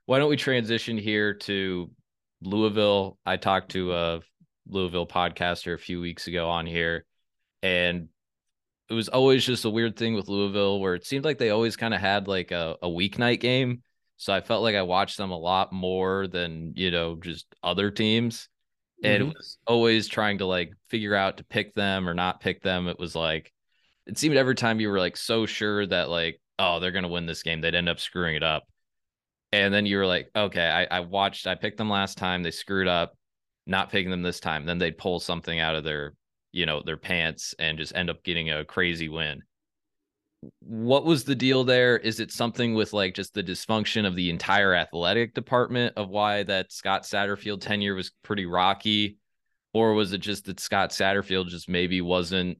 why 0.06 0.20
don't 0.20 0.30
we 0.30 0.38
transition 0.38 0.98
here 1.00 1.34
to 1.34 1.90
Louisville? 2.44 3.18
I 3.26 3.38
talked 3.38 3.72
to 3.72 3.94
a 3.94 4.22
Louisville 4.68 5.08
podcaster 5.08 5.74
a 5.74 5.80
few 5.80 6.00
weeks 6.02 6.28
ago 6.28 6.50
on 6.50 6.66
here, 6.66 7.06
and 7.62 8.10
it 8.90 8.94
was 8.94 9.10
always 9.10 9.46
just 9.46 9.66
a 9.66 9.70
weird 9.70 9.98
thing 9.98 10.14
with 10.14 10.28
Louisville 10.28 10.80
where 10.80 10.96
it 10.96 11.06
seemed 11.06 11.26
like 11.26 11.38
they 11.38 11.50
always 11.50 11.76
kind 11.76 11.94
of 11.94 12.02
had 12.02 12.28
like 12.28 12.52
a, 12.52 12.76
a 12.82 12.88
weeknight 12.88 13.40
game 13.40 13.82
so 14.24 14.34
I 14.34 14.40
felt 14.40 14.64
like 14.64 14.76
I 14.76 14.84
watched 14.84 15.18
them 15.18 15.32
a 15.32 15.38
lot 15.38 15.74
more 15.74 16.28
than, 16.28 16.74
you 16.76 16.92
know, 16.92 17.16
just 17.16 17.46
other 17.62 17.92
teams. 17.92 18.48
And 19.04 19.22
mm-hmm. 19.22 19.32
it 19.32 19.36
was 19.36 19.58
always 19.68 20.08
trying 20.08 20.38
to 20.38 20.46
like 20.46 20.72
figure 20.88 21.14
out 21.14 21.38
to 21.38 21.44
pick 21.44 21.74
them 21.74 22.08
or 22.08 22.14
not 22.14 22.40
pick 22.40 22.62
them. 22.62 22.88
It 22.88 22.98
was 22.98 23.16
like, 23.16 23.52
it 24.06 24.18
seemed 24.18 24.38
every 24.38 24.56
time 24.56 24.80
you 24.80 24.90
were 24.90 25.00
like 25.00 25.18
so 25.18 25.46
sure 25.46 25.86
that 25.88 26.10
like, 26.10 26.40
oh, 26.58 26.80
they're 26.80 26.92
going 26.92 27.04
to 27.04 27.10
win 27.10 27.26
this 27.26 27.44
game, 27.44 27.60
they'd 27.60 27.76
end 27.76 27.90
up 27.90 28.00
screwing 28.00 28.36
it 28.36 28.44
up. 28.44 28.64
And 29.54 29.72
then 29.72 29.86
you 29.86 29.98
were 29.98 30.08
like, 30.08 30.32
okay, 30.36 30.68
I, 30.68 30.98
I 30.98 31.00
watched, 31.02 31.46
I 31.46 31.54
picked 31.54 31.78
them 31.78 31.88
last 31.88 32.18
time, 32.18 32.42
they 32.42 32.50
screwed 32.50 32.88
up, 32.88 33.16
not 33.68 33.92
picking 33.92 34.10
them 34.10 34.24
this 34.24 34.40
time. 34.40 34.66
Then 34.66 34.80
they'd 34.80 34.98
pull 34.98 35.20
something 35.20 35.60
out 35.60 35.76
of 35.76 35.84
their, 35.84 36.16
you 36.52 36.66
know, 36.66 36.82
their 36.84 36.98
pants 36.98 37.54
and 37.60 37.78
just 37.78 37.96
end 37.96 38.10
up 38.10 38.24
getting 38.24 38.50
a 38.50 38.66
crazy 38.66 39.10
win. 39.10 39.44
what 40.60 41.06
was 41.06 41.24
the 41.24 41.36
deal 41.36 41.64
there? 41.64 41.98
Is 41.98 42.20
it 42.20 42.32
something 42.32 42.74
with 42.74 42.94
like 42.94 43.14
just 43.14 43.34
the 43.34 43.44
dysfunction 43.44 44.06
of 44.08 44.16
the 44.16 44.30
entire 44.30 44.74
athletic 44.74 45.34
department 45.34 45.94
of 45.98 46.10
why 46.10 46.44
that 46.44 46.72
Scott 46.72 47.04
Satterfield 47.04 47.62
tenure 47.62 47.96
was 47.96 48.12
pretty 48.24 48.46
rocky? 48.46 49.18
Or 49.74 49.94
was 49.94 50.14
it 50.14 50.20
just 50.20 50.46
that 50.46 50.60
Scott 50.60 50.92
Satterfield 50.92 51.48
just 51.48 51.70
maybe 51.70 52.02
wasn't, 52.02 52.58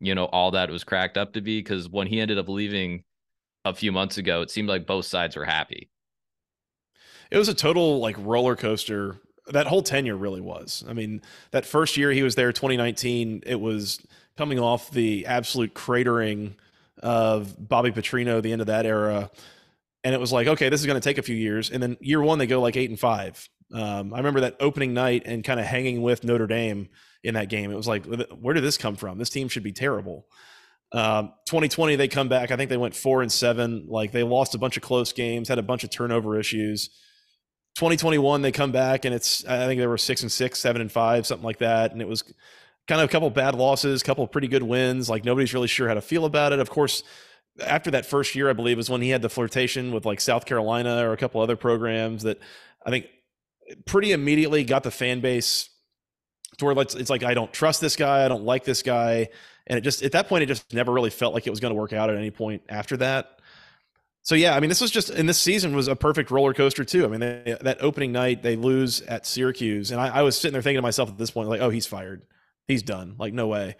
you 0.00 0.14
know, 0.14 0.26
all 0.26 0.52
that 0.52 0.70
was 0.70 0.84
cracked 0.84 1.16
up 1.18 1.32
to 1.34 1.40
be? 1.40 1.60
Because 1.60 1.88
when 1.88 2.06
he 2.06 2.20
ended 2.20 2.38
up 2.38 2.48
leaving 2.48 3.04
a 3.64 3.74
few 3.74 3.92
months 3.92 4.18
ago, 4.18 4.42
it 4.42 4.50
seemed 4.50 4.68
like 4.68 4.86
both 4.86 5.06
sides 5.06 5.36
were 5.36 5.44
happy. 5.44 5.90
It 7.30 7.38
was 7.38 7.48
a 7.48 7.54
total 7.54 8.00
like 8.00 8.16
roller 8.18 8.56
coaster. 8.56 9.16
That 9.48 9.66
whole 9.66 9.82
tenure 9.82 10.16
really 10.16 10.40
was. 10.40 10.84
I 10.88 10.92
mean, 10.92 11.22
that 11.50 11.66
first 11.66 11.96
year 11.96 12.12
he 12.12 12.22
was 12.22 12.34
there, 12.34 12.52
2019, 12.52 13.42
it 13.46 13.60
was 13.60 14.00
coming 14.36 14.58
off 14.58 14.90
the 14.90 15.26
absolute 15.26 15.74
cratering 15.74 16.54
of 17.02 17.56
Bobby 17.58 17.90
Petrino, 17.90 18.42
the 18.42 18.52
end 18.52 18.60
of 18.60 18.68
that 18.68 18.86
era. 18.86 19.30
And 20.04 20.14
it 20.14 20.20
was 20.20 20.32
like, 20.32 20.46
okay, 20.46 20.68
this 20.68 20.80
is 20.80 20.86
going 20.86 21.00
to 21.00 21.04
take 21.06 21.18
a 21.18 21.22
few 21.22 21.36
years. 21.36 21.70
And 21.70 21.82
then 21.82 21.96
year 22.00 22.22
one, 22.22 22.38
they 22.38 22.46
go 22.46 22.60
like 22.60 22.76
eight 22.76 22.90
and 22.90 22.98
five. 22.98 23.48
Um, 23.72 24.12
I 24.12 24.18
remember 24.18 24.40
that 24.40 24.56
opening 24.60 24.94
night 24.94 25.22
and 25.26 25.44
kind 25.44 25.60
of 25.60 25.66
hanging 25.66 26.02
with 26.02 26.24
Notre 26.24 26.46
Dame 26.46 26.88
in 27.22 27.34
that 27.34 27.48
game. 27.48 27.70
It 27.70 27.76
was 27.76 27.86
like, 27.86 28.06
where 28.06 28.54
did 28.54 28.64
this 28.64 28.78
come 28.78 28.96
from? 28.96 29.18
This 29.18 29.30
team 29.30 29.48
should 29.48 29.62
be 29.62 29.72
terrible. 29.72 30.26
Um, 30.92 31.32
2020, 31.46 31.96
they 31.96 32.08
come 32.08 32.28
back. 32.28 32.50
I 32.50 32.56
think 32.56 32.68
they 32.68 32.76
went 32.76 32.96
four 32.96 33.22
and 33.22 33.30
seven. 33.30 33.86
Like 33.88 34.12
they 34.12 34.22
lost 34.22 34.54
a 34.54 34.58
bunch 34.58 34.76
of 34.76 34.82
close 34.82 35.12
games, 35.12 35.48
had 35.48 35.58
a 35.58 35.62
bunch 35.62 35.84
of 35.84 35.90
turnover 35.90 36.38
issues. 36.38 36.90
2021, 37.76 38.42
they 38.42 38.52
come 38.52 38.72
back 38.72 39.04
and 39.04 39.14
it's, 39.14 39.44
I 39.46 39.66
think 39.66 39.80
they 39.80 39.86
were 39.86 39.98
six 39.98 40.22
and 40.22 40.30
six, 40.30 40.58
seven 40.58 40.80
and 40.80 40.90
five, 40.90 41.26
something 41.26 41.44
like 41.44 41.58
that. 41.58 41.92
And 41.92 42.02
it 42.02 42.08
was 42.08 42.22
kind 42.86 43.00
of 43.00 43.08
a 43.08 43.12
couple 43.12 43.30
bad 43.30 43.54
losses, 43.54 44.02
a 44.02 44.04
couple 44.04 44.26
pretty 44.26 44.48
good 44.48 44.62
wins. 44.62 45.08
Like 45.08 45.24
nobody's 45.24 45.54
really 45.54 45.68
sure 45.68 45.88
how 45.88 45.94
to 45.94 46.00
feel 46.00 46.24
about 46.24 46.52
it. 46.52 46.58
Of 46.58 46.70
course, 46.70 47.02
after 47.64 47.90
that 47.92 48.06
first 48.06 48.34
year, 48.34 48.50
I 48.50 48.52
believe 48.52 48.78
is 48.78 48.90
when 48.90 49.02
he 49.02 49.10
had 49.10 49.22
the 49.22 49.28
flirtation 49.28 49.92
with 49.92 50.04
like 50.04 50.20
South 50.20 50.46
Carolina 50.46 51.08
or 51.08 51.12
a 51.12 51.16
couple 51.16 51.40
other 51.40 51.56
programs 51.56 52.22
that 52.22 52.38
I 52.84 52.90
think 52.90 53.06
pretty 53.84 54.12
immediately 54.12 54.64
got 54.64 54.82
the 54.82 54.90
fan 54.90 55.20
base 55.20 55.70
to 56.58 56.64
where 56.64 56.78
it's, 56.78 56.94
it's 56.94 57.10
like 57.10 57.22
I 57.22 57.34
don't 57.34 57.52
trust 57.52 57.80
this 57.80 57.96
guy, 57.96 58.24
I 58.24 58.28
don't 58.28 58.44
like 58.44 58.64
this 58.64 58.82
guy, 58.82 59.28
and 59.66 59.78
it 59.78 59.82
just 59.82 60.02
at 60.02 60.12
that 60.12 60.28
point 60.28 60.42
it 60.42 60.46
just 60.46 60.72
never 60.72 60.92
really 60.92 61.10
felt 61.10 61.34
like 61.34 61.46
it 61.46 61.50
was 61.50 61.60
going 61.60 61.74
to 61.74 61.78
work 61.80 61.92
out 61.92 62.10
at 62.10 62.16
any 62.16 62.30
point 62.30 62.62
after 62.68 62.96
that. 62.98 63.39
So 64.22 64.34
yeah, 64.34 64.54
I 64.54 64.60
mean, 64.60 64.68
this 64.68 64.80
was 64.80 64.90
just 64.90 65.10
and 65.10 65.28
this 65.28 65.38
season 65.38 65.74
was 65.74 65.88
a 65.88 65.96
perfect 65.96 66.30
roller 66.30 66.52
coaster 66.54 66.84
too. 66.84 67.04
I 67.04 67.08
mean, 67.08 67.20
they, 67.20 67.56
that 67.62 67.78
opening 67.80 68.12
night 68.12 68.42
they 68.42 68.56
lose 68.56 69.00
at 69.02 69.26
Syracuse, 69.26 69.90
and 69.90 70.00
I, 70.00 70.08
I 70.08 70.22
was 70.22 70.36
sitting 70.36 70.52
there 70.52 70.62
thinking 70.62 70.78
to 70.78 70.82
myself 70.82 71.08
at 71.08 71.18
this 71.18 71.30
point, 71.30 71.48
like, 71.48 71.60
oh, 71.60 71.70
he's 71.70 71.86
fired 71.86 72.26
he's 72.70 72.82
done. 72.82 73.16
Like, 73.18 73.34
no 73.34 73.48
way. 73.48 73.76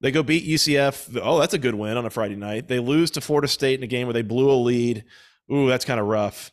They 0.00 0.10
go 0.10 0.22
beat 0.22 0.46
UCF. 0.46 1.18
Oh, 1.22 1.38
that's 1.38 1.54
a 1.54 1.58
good 1.58 1.74
win 1.74 1.96
on 1.96 2.04
a 2.04 2.10
Friday 2.10 2.36
night. 2.36 2.68
They 2.68 2.80
lose 2.80 3.12
to 3.12 3.20
Florida 3.20 3.48
State 3.48 3.78
in 3.78 3.84
a 3.84 3.86
game 3.86 4.06
where 4.06 4.14
they 4.14 4.22
blew 4.22 4.50
a 4.50 4.54
lead. 4.54 5.04
Ooh, 5.52 5.68
that's 5.68 5.84
kind 5.84 6.00
of 6.00 6.06
rough. 6.06 6.50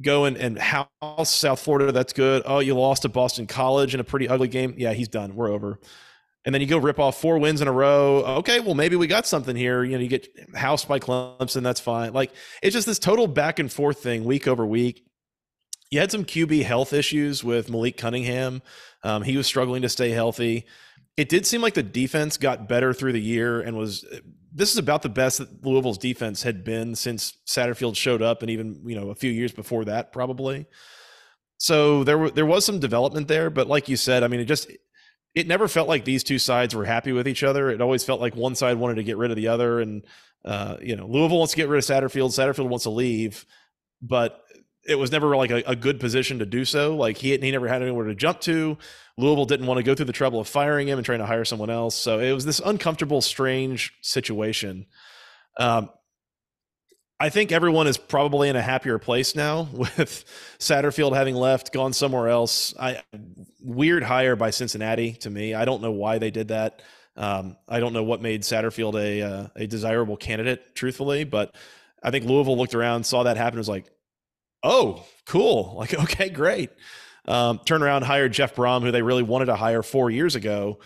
Go 0.00 0.24
and, 0.24 0.36
and 0.36 0.58
house 0.58 0.88
South 1.34 1.60
Florida. 1.60 1.92
That's 1.92 2.12
good. 2.12 2.42
Oh, 2.46 2.60
you 2.60 2.74
lost 2.74 3.02
to 3.02 3.08
Boston 3.08 3.46
College 3.46 3.94
in 3.94 4.00
a 4.00 4.04
pretty 4.04 4.28
ugly 4.28 4.48
game. 4.48 4.74
Yeah, 4.78 4.92
he's 4.92 5.08
done. 5.08 5.34
We're 5.34 5.50
over. 5.50 5.80
And 6.44 6.52
then 6.52 6.60
you 6.60 6.66
go 6.66 6.78
rip 6.78 6.98
off 6.98 7.20
four 7.20 7.38
wins 7.38 7.60
in 7.60 7.68
a 7.68 7.72
row. 7.72 8.24
Okay, 8.38 8.58
well, 8.58 8.74
maybe 8.74 8.96
we 8.96 9.06
got 9.06 9.26
something 9.26 9.54
here. 9.54 9.84
You 9.84 9.96
know, 9.96 10.02
you 10.02 10.08
get 10.08 10.28
housed 10.56 10.88
by 10.88 10.98
Clemson. 10.98 11.62
That's 11.62 11.80
fine. 11.80 12.12
Like, 12.12 12.32
it's 12.62 12.74
just 12.74 12.86
this 12.86 12.98
total 12.98 13.28
back 13.28 13.60
and 13.60 13.70
forth 13.70 14.02
thing 14.02 14.24
week 14.24 14.48
over 14.48 14.66
week. 14.66 15.04
You 15.92 16.00
had 16.00 16.10
some 16.10 16.24
QB 16.24 16.64
health 16.64 16.92
issues 16.92 17.44
with 17.44 17.70
Malik 17.70 17.96
Cunningham. 17.96 18.62
Um, 19.04 19.22
he 19.22 19.36
was 19.36 19.46
struggling 19.46 19.82
to 19.82 19.88
stay 19.88 20.10
healthy. 20.10 20.64
It 21.16 21.28
did 21.28 21.46
seem 21.46 21.60
like 21.60 21.74
the 21.74 21.82
defense 21.82 22.38
got 22.38 22.68
better 22.68 22.92
through 22.94 23.12
the 23.12 23.20
year 23.20 23.60
and 23.60 23.76
was. 23.76 24.04
This 24.54 24.72
is 24.72 24.78
about 24.78 25.02
the 25.02 25.08
best 25.08 25.38
that 25.38 25.64
Louisville's 25.64 25.98
defense 25.98 26.42
had 26.42 26.64
been 26.64 26.94
since 26.94 27.38
Satterfield 27.46 27.96
showed 27.96 28.22
up, 28.22 28.42
and 28.42 28.50
even 28.50 28.82
you 28.86 28.98
know 28.98 29.10
a 29.10 29.14
few 29.14 29.30
years 29.30 29.52
before 29.52 29.84
that, 29.84 30.12
probably. 30.12 30.66
So 31.58 32.04
there 32.04 32.30
there 32.30 32.46
was 32.46 32.64
some 32.64 32.80
development 32.80 33.28
there, 33.28 33.50
but 33.50 33.66
like 33.66 33.88
you 33.88 33.96
said, 33.96 34.22
I 34.22 34.28
mean, 34.28 34.40
it 34.40 34.46
just 34.46 34.70
it 35.34 35.46
never 35.46 35.68
felt 35.68 35.88
like 35.88 36.04
these 36.04 36.24
two 36.24 36.38
sides 36.38 36.74
were 36.74 36.84
happy 36.84 37.12
with 37.12 37.26
each 37.26 37.42
other. 37.42 37.70
It 37.70 37.80
always 37.80 38.04
felt 38.04 38.20
like 38.20 38.36
one 38.36 38.54
side 38.54 38.76
wanted 38.76 38.96
to 38.96 39.04
get 39.04 39.16
rid 39.16 39.30
of 39.30 39.36
the 39.36 39.48
other, 39.48 39.80
and 39.80 40.04
uh, 40.44 40.76
you 40.82 40.96
know, 40.96 41.06
Louisville 41.06 41.38
wants 41.38 41.52
to 41.52 41.56
get 41.56 41.68
rid 41.68 41.78
of 41.78 41.84
Satterfield. 41.84 42.30
Satterfield 42.30 42.68
wants 42.68 42.84
to 42.84 42.90
leave, 42.90 43.46
but 44.00 44.42
it 44.86 44.96
was 44.96 45.12
never 45.12 45.36
like 45.36 45.50
a, 45.50 45.62
a, 45.66 45.76
good 45.76 46.00
position 46.00 46.40
to 46.40 46.46
do 46.46 46.64
so. 46.64 46.96
Like 46.96 47.16
he 47.16 47.36
he 47.36 47.50
never 47.50 47.68
had 47.68 47.82
anywhere 47.82 48.06
to 48.06 48.14
jump 48.14 48.40
to. 48.42 48.76
Louisville 49.16 49.44
didn't 49.44 49.66
want 49.66 49.78
to 49.78 49.84
go 49.84 49.94
through 49.94 50.06
the 50.06 50.12
trouble 50.12 50.40
of 50.40 50.48
firing 50.48 50.88
him 50.88 50.98
and 50.98 51.04
trying 51.04 51.20
to 51.20 51.26
hire 51.26 51.44
someone 51.44 51.70
else. 51.70 51.94
So 51.94 52.18
it 52.18 52.32
was 52.32 52.44
this 52.44 52.60
uncomfortable, 52.64 53.20
strange 53.20 53.92
situation. 54.00 54.86
Um, 55.58 55.90
I 57.22 57.28
think 57.28 57.52
everyone 57.52 57.86
is 57.86 57.98
probably 57.98 58.48
in 58.48 58.56
a 58.56 58.62
happier 58.62 58.98
place 58.98 59.36
now 59.36 59.68
with 59.72 60.24
Satterfield 60.58 61.14
having 61.14 61.36
left, 61.36 61.72
gone 61.72 61.92
somewhere 61.92 62.28
else. 62.28 62.74
I 62.80 63.00
weird 63.60 64.02
hire 64.02 64.34
by 64.34 64.50
Cincinnati 64.50 65.12
to 65.12 65.30
me. 65.30 65.54
I 65.54 65.64
don't 65.64 65.82
know 65.82 65.92
why 65.92 66.18
they 66.18 66.32
did 66.32 66.48
that. 66.48 66.82
Um, 67.16 67.56
I 67.68 67.78
don't 67.78 67.92
know 67.92 68.02
what 68.02 68.22
made 68.22 68.42
Satterfield 68.42 69.00
a 69.00 69.22
uh, 69.22 69.46
a 69.54 69.68
desirable 69.68 70.16
candidate, 70.16 70.74
truthfully, 70.74 71.22
but 71.22 71.54
I 72.02 72.10
think 72.10 72.24
Louisville 72.24 72.56
looked 72.58 72.74
around, 72.74 73.06
saw 73.06 73.22
that 73.22 73.36
happen, 73.36 73.56
was 73.56 73.68
like, 73.68 73.86
oh, 74.64 75.04
cool. 75.24 75.74
Like, 75.78 75.94
okay, 75.94 76.28
great. 76.28 76.70
Um, 77.28 77.60
turn 77.64 77.84
around, 77.84 78.02
hired 78.02 78.32
Jeff 78.32 78.56
Brohm, 78.56 78.82
who 78.82 78.90
they 78.90 79.02
really 79.02 79.22
wanted 79.22 79.44
to 79.44 79.54
hire 79.54 79.84
four 79.84 80.10
years 80.10 80.34
ago. 80.34 80.80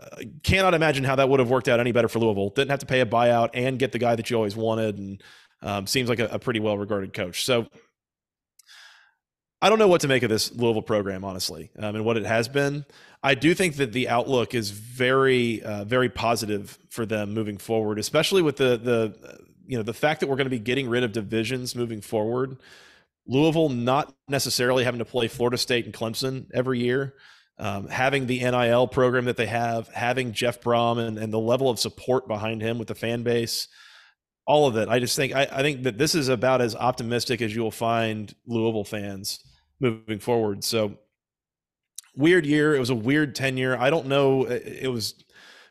Uh, 0.00 0.22
cannot 0.42 0.72
imagine 0.72 1.04
how 1.04 1.16
that 1.16 1.28
would 1.28 1.40
have 1.40 1.50
worked 1.50 1.68
out 1.68 1.80
any 1.80 1.92
better 1.92 2.08
for 2.08 2.18
Louisville. 2.18 2.48
Didn't 2.48 2.70
have 2.70 2.80
to 2.80 2.86
pay 2.86 3.00
a 3.00 3.06
buyout 3.06 3.50
and 3.52 3.78
get 3.78 3.92
the 3.92 3.98
guy 3.98 4.16
that 4.16 4.30
you 4.30 4.36
always 4.36 4.56
wanted, 4.56 4.96
and 4.96 5.22
um, 5.62 5.86
seems 5.86 6.08
like 6.08 6.18
a, 6.18 6.26
a 6.26 6.38
pretty 6.38 6.60
well 6.60 6.78
regarded 6.78 7.12
coach. 7.12 7.44
So 7.44 7.66
I 9.62 9.68
don't 9.68 9.78
know 9.78 9.88
what 9.88 10.00
to 10.02 10.08
make 10.08 10.22
of 10.22 10.30
this 10.30 10.52
Louisville 10.52 10.82
program, 10.82 11.24
honestly, 11.24 11.70
um, 11.78 11.96
and 11.96 12.04
what 12.04 12.16
it 12.16 12.24
has 12.24 12.48
been. 12.48 12.84
I 13.22 13.34
do 13.34 13.54
think 13.54 13.76
that 13.76 13.92
the 13.92 14.08
outlook 14.08 14.54
is 14.54 14.70
very, 14.70 15.62
uh, 15.62 15.84
very 15.84 16.08
positive 16.08 16.78
for 16.88 17.04
them 17.04 17.34
moving 17.34 17.58
forward, 17.58 17.98
especially 17.98 18.42
with 18.42 18.56
the 18.56 18.78
the 18.78 19.40
you 19.66 19.76
know 19.76 19.82
the 19.82 19.94
fact 19.94 20.20
that 20.20 20.28
we're 20.28 20.36
going 20.36 20.46
to 20.46 20.50
be 20.50 20.58
getting 20.58 20.88
rid 20.88 21.04
of 21.04 21.12
divisions 21.12 21.76
moving 21.76 22.00
forward 22.00 22.56
Louisville 23.30 23.68
not 23.68 24.12
necessarily 24.28 24.84
having 24.84 24.98
to 24.98 25.04
play 25.04 25.28
Florida 25.28 25.56
State 25.56 25.84
and 25.84 25.94
Clemson 25.94 26.46
every 26.52 26.80
year, 26.80 27.14
um, 27.58 27.88
having 27.88 28.26
the 28.26 28.40
NIL 28.40 28.88
program 28.88 29.26
that 29.26 29.36
they 29.36 29.46
have, 29.46 29.88
having 29.88 30.32
Jeff 30.32 30.60
Brohm 30.60 30.98
and, 30.98 31.16
and, 31.16 31.32
the 31.32 31.38
level 31.38 31.70
of 31.70 31.78
support 31.78 32.26
behind 32.26 32.60
him 32.60 32.78
with 32.78 32.88
the 32.88 32.94
fan 32.94 33.22
base, 33.22 33.68
all 34.50 34.66
of 34.66 34.76
it. 34.76 34.88
I 34.88 34.98
just 34.98 35.14
think 35.14 35.32
I, 35.32 35.46
I 35.52 35.62
think 35.62 35.84
that 35.84 35.96
this 35.96 36.16
is 36.16 36.28
about 36.28 36.60
as 36.60 36.74
optimistic 36.74 37.40
as 37.40 37.54
you'll 37.54 37.70
find 37.70 38.34
Louisville 38.46 38.84
fans 38.84 39.38
moving 39.78 40.18
forward. 40.18 40.64
So 40.64 40.98
weird 42.16 42.44
year. 42.44 42.74
It 42.74 42.80
was 42.80 42.90
a 42.90 42.94
weird 42.96 43.36
tenure. 43.36 43.78
I 43.78 43.90
don't 43.90 44.06
know. 44.06 44.46
It 44.46 44.90
was 44.90 45.14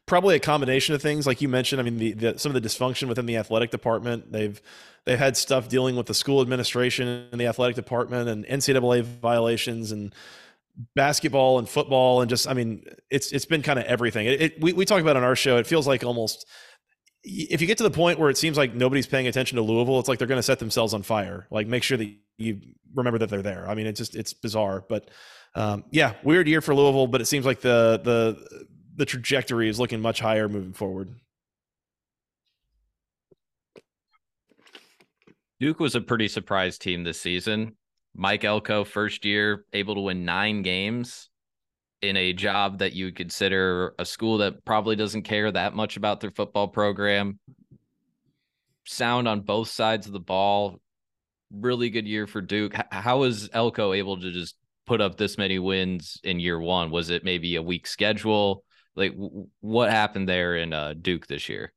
probably 0.05 0.37
a 0.37 0.39
combination 0.39 0.95
of 0.95 1.01
things, 1.01 1.27
like 1.27 1.41
you 1.41 1.49
mentioned. 1.49 1.81
I 1.81 1.83
mean, 1.83 1.97
the, 1.97 2.13
the, 2.13 2.39
some 2.39 2.55
of 2.55 2.61
the 2.61 2.65
dysfunction 2.67 3.09
within 3.09 3.25
the 3.25 3.35
athletic 3.35 3.69
department. 3.69 4.31
They've 4.31 4.59
they've 5.03 5.19
had 5.19 5.35
stuff 5.35 5.67
dealing 5.67 5.97
with 5.97 6.05
the 6.05 6.13
school 6.13 6.41
administration 6.41 7.27
and 7.33 7.41
the 7.41 7.47
athletic 7.47 7.75
department 7.75 8.29
and 8.29 8.45
NCAA 8.45 9.03
violations 9.03 9.91
and 9.91 10.15
basketball 10.95 11.59
and 11.59 11.67
football 11.67 12.21
and 12.21 12.29
just 12.29 12.47
I 12.47 12.53
mean, 12.53 12.85
it's 13.11 13.33
it's 13.33 13.45
been 13.45 13.61
kind 13.61 13.77
of 13.77 13.85
everything. 13.85 14.25
It, 14.25 14.41
it, 14.41 14.61
we 14.61 14.71
we 14.71 14.85
talk 14.85 15.01
about 15.01 15.17
on 15.17 15.23
our 15.23 15.35
show. 15.35 15.57
It 15.57 15.67
feels 15.67 15.85
like 15.85 16.05
almost 16.05 16.47
if 17.29 17.61
you 17.61 17.67
get 17.67 17.77
to 17.77 17.83
the 17.83 17.91
point 17.91 18.19
where 18.19 18.29
it 18.29 18.37
seems 18.37 18.57
like 18.57 18.73
nobody's 18.73 19.07
paying 19.07 19.27
attention 19.27 19.55
to 19.57 19.61
Louisville, 19.61 19.99
it's 19.99 20.09
like 20.09 20.19
they're 20.19 20.27
going 20.27 20.39
to 20.39 20.43
set 20.43 20.59
themselves 20.59 20.93
on 20.93 21.03
fire. 21.03 21.47
Like 21.51 21.67
make 21.67 21.83
sure 21.83 21.97
that 21.97 22.11
you 22.37 22.59
remember 22.93 23.19
that 23.19 23.29
they're 23.29 23.41
there. 23.41 23.67
I 23.69 23.75
mean, 23.75 23.87
it's 23.87 23.97
just 23.97 24.15
it's 24.15 24.33
bizarre, 24.33 24.83
but 24.87 25.09
um, 25.55 25.83
yeah, 25.91 26.13
weird 26.23 26.47
year 26.47 26.61
for 26.61 26.75
Louisville, 26.75 27.07
but 27.07 27.21
it 27.21 27.25
seems 27.25 27.45
like 27.45 27.61
the 27.61 28.01
the 28.03 28.67
the 28.95 29.05
trajectory 29.05 29.69
is 29.69 29.79
looking 29.79 30.01
much 30.01 30.19
higher 30.19 30.49
moving 30.49 30.73
forward. 30.73 31.09
Duke 35.59 35.79
was 35.79 35.95
a 35.95 36.01
pretty 36.01 36.27
surprise 36.27 36.77
team 36.77 37.03
this 37.03 37.19
season. 37.19 37.75
Mike 38.15 38.43
Elko, 38.43 38.83
first 38.83 39.25
year, 39.25 39.65
able 39.73 39.95
to 39.95 40.01
win 40.01 40.25
nine 40.25 40.61
games 40.61 41.28
in 42.01 42.15
a 42.15 42.33
job 42.33 42.79
that 42.79 42.93
you 42.93 43.05
would 43.05 43.15
consider 43.15 43.93
a 43.99 44.05
school 44.05 44.37
that 44.39 44.63
probably 44.65 44.95
doesn't 44.95 45.23
care 45.23 45.51
that 45.51 45.73
much 45.73 45.97
about 45.97 46.19
their 46.19 46.31
football 46.31 46.67
program. 46.67 47.39
Sound 48.85 49.27
on 49.27 49.41
both 49.41 49.69
sides 49.69 50.07
of 50.07 50.13
the 50.13 50.19
ball. 50.19 50.79
Really 51.51 51.89
good 51.89 52.07
year 52.07 52.27
for 52.27 52.41
Duke. 52.41 52.73
How 52.91 53.19
was 53.19 53.49
Elko 53.53 53.93
able 53.93 54.19
to 54.21 54.31
just 54.31 54.55
put 54.85 55.01
up 55.01 55.17
this 55.17 55.37
many 55.37 55.59
wins 55.59 56.19
in 56.23 56.39
year 56.39 56.59
one? 56.59 56.89
Was 56.89 57.09
it 57.09 57.23
maybe 57.23 57.55
a 57.55 57.61
weak 57.61 57.85
schedule? 57.85 58.63
Like 58.95 59.13
what 59.59 59.89
happened 59.89 60.27
there 60.27 60.55
in 60.55 60.73
uh, 60.73 60.93
Duke 60.99 61.27
this 61.27 61.49
year? 61.49 61.73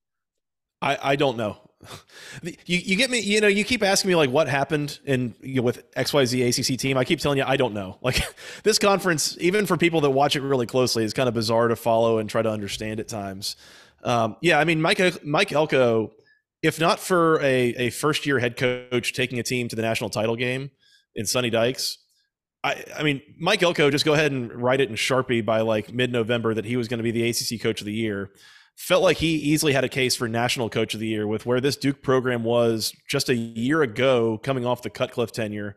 I, 0.80 0.98
I 1.02 1.16
don't 1.16 1.36
know. 1.36 1.58
you, 2.42 2.52
you 2.66 2.96
get 2.96 3.10
me, 3.10 3.20
you 3.20 3.40
know, 3.40 3.48
you 3.48 3.64
keep 3.64 3.82
asking 3.82 4.08
me 4.08 4.14
like 4.14 4.30
what 4.30 4.48
happened 4.48 4.98
in 5.04 5.34
you 5.40 5.56
know, 5.56 5.62
with 5.62 5.90
XYZ 5.94 6.48
ACC 6.48 6.78
team. 6.78 6.96
I 6.96 7.04
keep 7.04 7.20
telling 7.20 7.38
you, 7.38 7.44
I 7.46 7.56
don't 7.56 7.74
know. 7.74 7.98
Like 8.02 8.22
this 8.62 8.78
conference, 8.78 9.36
even 9.40 9.64
for 9.64 9.76
people 9.76 10.00
that 10.02 10.10
watch 10.10 10.36
it 10.36 10.42
really 10.42 10.66
closely, 10.66 11.04
is 11.04 11.12
kind 11.12 11.28
of 11.28 11.34
bizarre 11.34 11.68
to 11.68 11.76
follow 11.76 12.18
and 12.18 12.28
try 12.28 12.42
to 12.42 12.50
understand 12.50 13.00
at 13.00 13.08
times. 13.08 13.56
Um, 14.02 14.36
yeah, 14.40 14.58
I 14.58 14.64
mean, 14.64 14.82
Mike, 14.82 15.24
Mike 15.24 15.52
Elko, 15.52 16.12
if 16.62 16.80
not 16.80 16.98
for 16.98 17.40
a, 17.40 17.74
a 17.76 17.90
first 17.90 18.26
year 18.26 18.38
head 18.38 18.56
coach 18.56 19.12
taking 19.12 19.38
a 19.38 19.42
team 19.42 19.68
to 19.68 19.76
the 19.76 19.82
national 19.82 20.10
title 20.10 20.36
game 20.36 20.70
in 21.14 21.26
Sonny 21.26 21.50
Dykes, 21.50 21.98
I, 22.64 22.84
I 22.96 23.02
mean, 23.02 23.22
Mike 23.38 23.62
Elko, 23.62 23.90
just 23.90 24.04
go 24.04 24.12
ahead 24.12 24.32
and 24.32 24.52
write 24.52 24.80
it 24.80 24.88
in 24.88 24.94
Sharpie 24.94 25.44
by 25.44 25.60
like 25.60 25.92
mid 25.92 26.12
November 26.12 26.54
that 26.54 26.64
he 26.64 26.76
was 26.76 26.88
going 26.88 26.98
to 26.98 27.04
be 27.04 27.10
the 27.10 27.28
ACC 27.28 27.60
coach 27.60 27.80
of 27.80 27.86
the 27.86 27.92
year. 27.92 28.30
Felt 28.76 29.02
like 29.02 29.18
he 29.18 29.34
easily 29.34 29.72
had 29.72 29.84
a 29.84 29.88
case 29.88 30.16
for 30.16 30.28
national 30.28 30.68
coach 30.68 30.94
of 30.94 31.00
the 31.00 31.06
year 31.06 31.26
with 31.26 31.46
where 31.46 31.60
this 31.60 31.76
Duke 31.76 32.02
program 32.02 32.42
was 32.42 32.92
just 33.08 33.28
a 33.28 33.34
year 33.34 33.82
ago, 33.82 34.38
coming 34.42 34.66
off 34.66 34.82
the 34.82 34.90
Cutcliffe 34.90 35.32
tenure. 35.32 35.76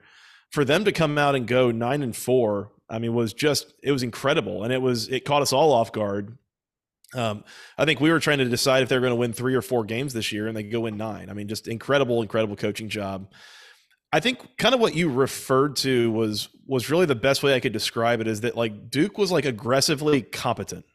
For 0.52 0.66
them 0.66 0.86
to 0.86 0.92
come 0.92 1.18
out 1.18 1.36
and 1.36 1.48
go 1.48 1.72
nine 1.72 2.02
and 2.02 2.16
four, 2.16 2.72
I 2.90 3.00
mean, 3.00 3.14
was 3.14 3.34
just 3.34 3.74
it 3.84 3.92
was 3.92 4.04
incredible, 4.04 4.64
and 4.64 4.72
it 4.72 4.82
was 4.82 5.10
it 5.10 5.26
caught 5.26 5.42
us 5.42 5.54
all 5.54 5.72
off 5.72 5.92
guard. 5.92 6.38
Um, 7.14 7.44
I 7.78 7.86
think 7.86 8.00
we 8.00 8.12
were 8.12 8.20
trying 8.20 8.40
to 8.40 8.46
decide 8.46 8.84
if 8.84 8.90
they're 8.90 9.00
going 9.00 9.12
to 9.12 9.16
win 9.16 9.34
three 9.34 9.56
or 9.56 9.62
four 9.62 9.84
games 9.84 10.14
this 10.14 10.32
year, 10.32 10.48
and 10.48 10.56
they 10.56 10.64
go 10.64 10.86
in 10.86 10.98
nine. 10.98 11.30
I 11.30 11.34
mean, 11.34 11.48
just 11.48 11.68
incredible, 11.68 12.22
incredible 12.22 12.56
coaching 12.56 12.90
job. 12.90 13.32
I 14.12 14.20
think 14.20 14.58
kind 14.58 14.74
of 14.74 14.80
what 14.80 14.96
you 14.96 15.10
referred 15.10 15.76
to 15.78 16.12
was 16.12 16.50
was 16.66 16.90
really 16.90 17.06
the 17.06 17.16
best 17.16 17.44
way 17.44 17.54
I 17.54 17.60
could 17.60 17.74
describe 17.74 18.22
it 18.22 18.28
is 18.28 18.42
that 18.42 18.56
like 18.56 18.90
Duke 18.90 19.18
was 19.18 19.32
like 19.32 19.46
aggressively 19.46 20.22
competent. 20.22 20.86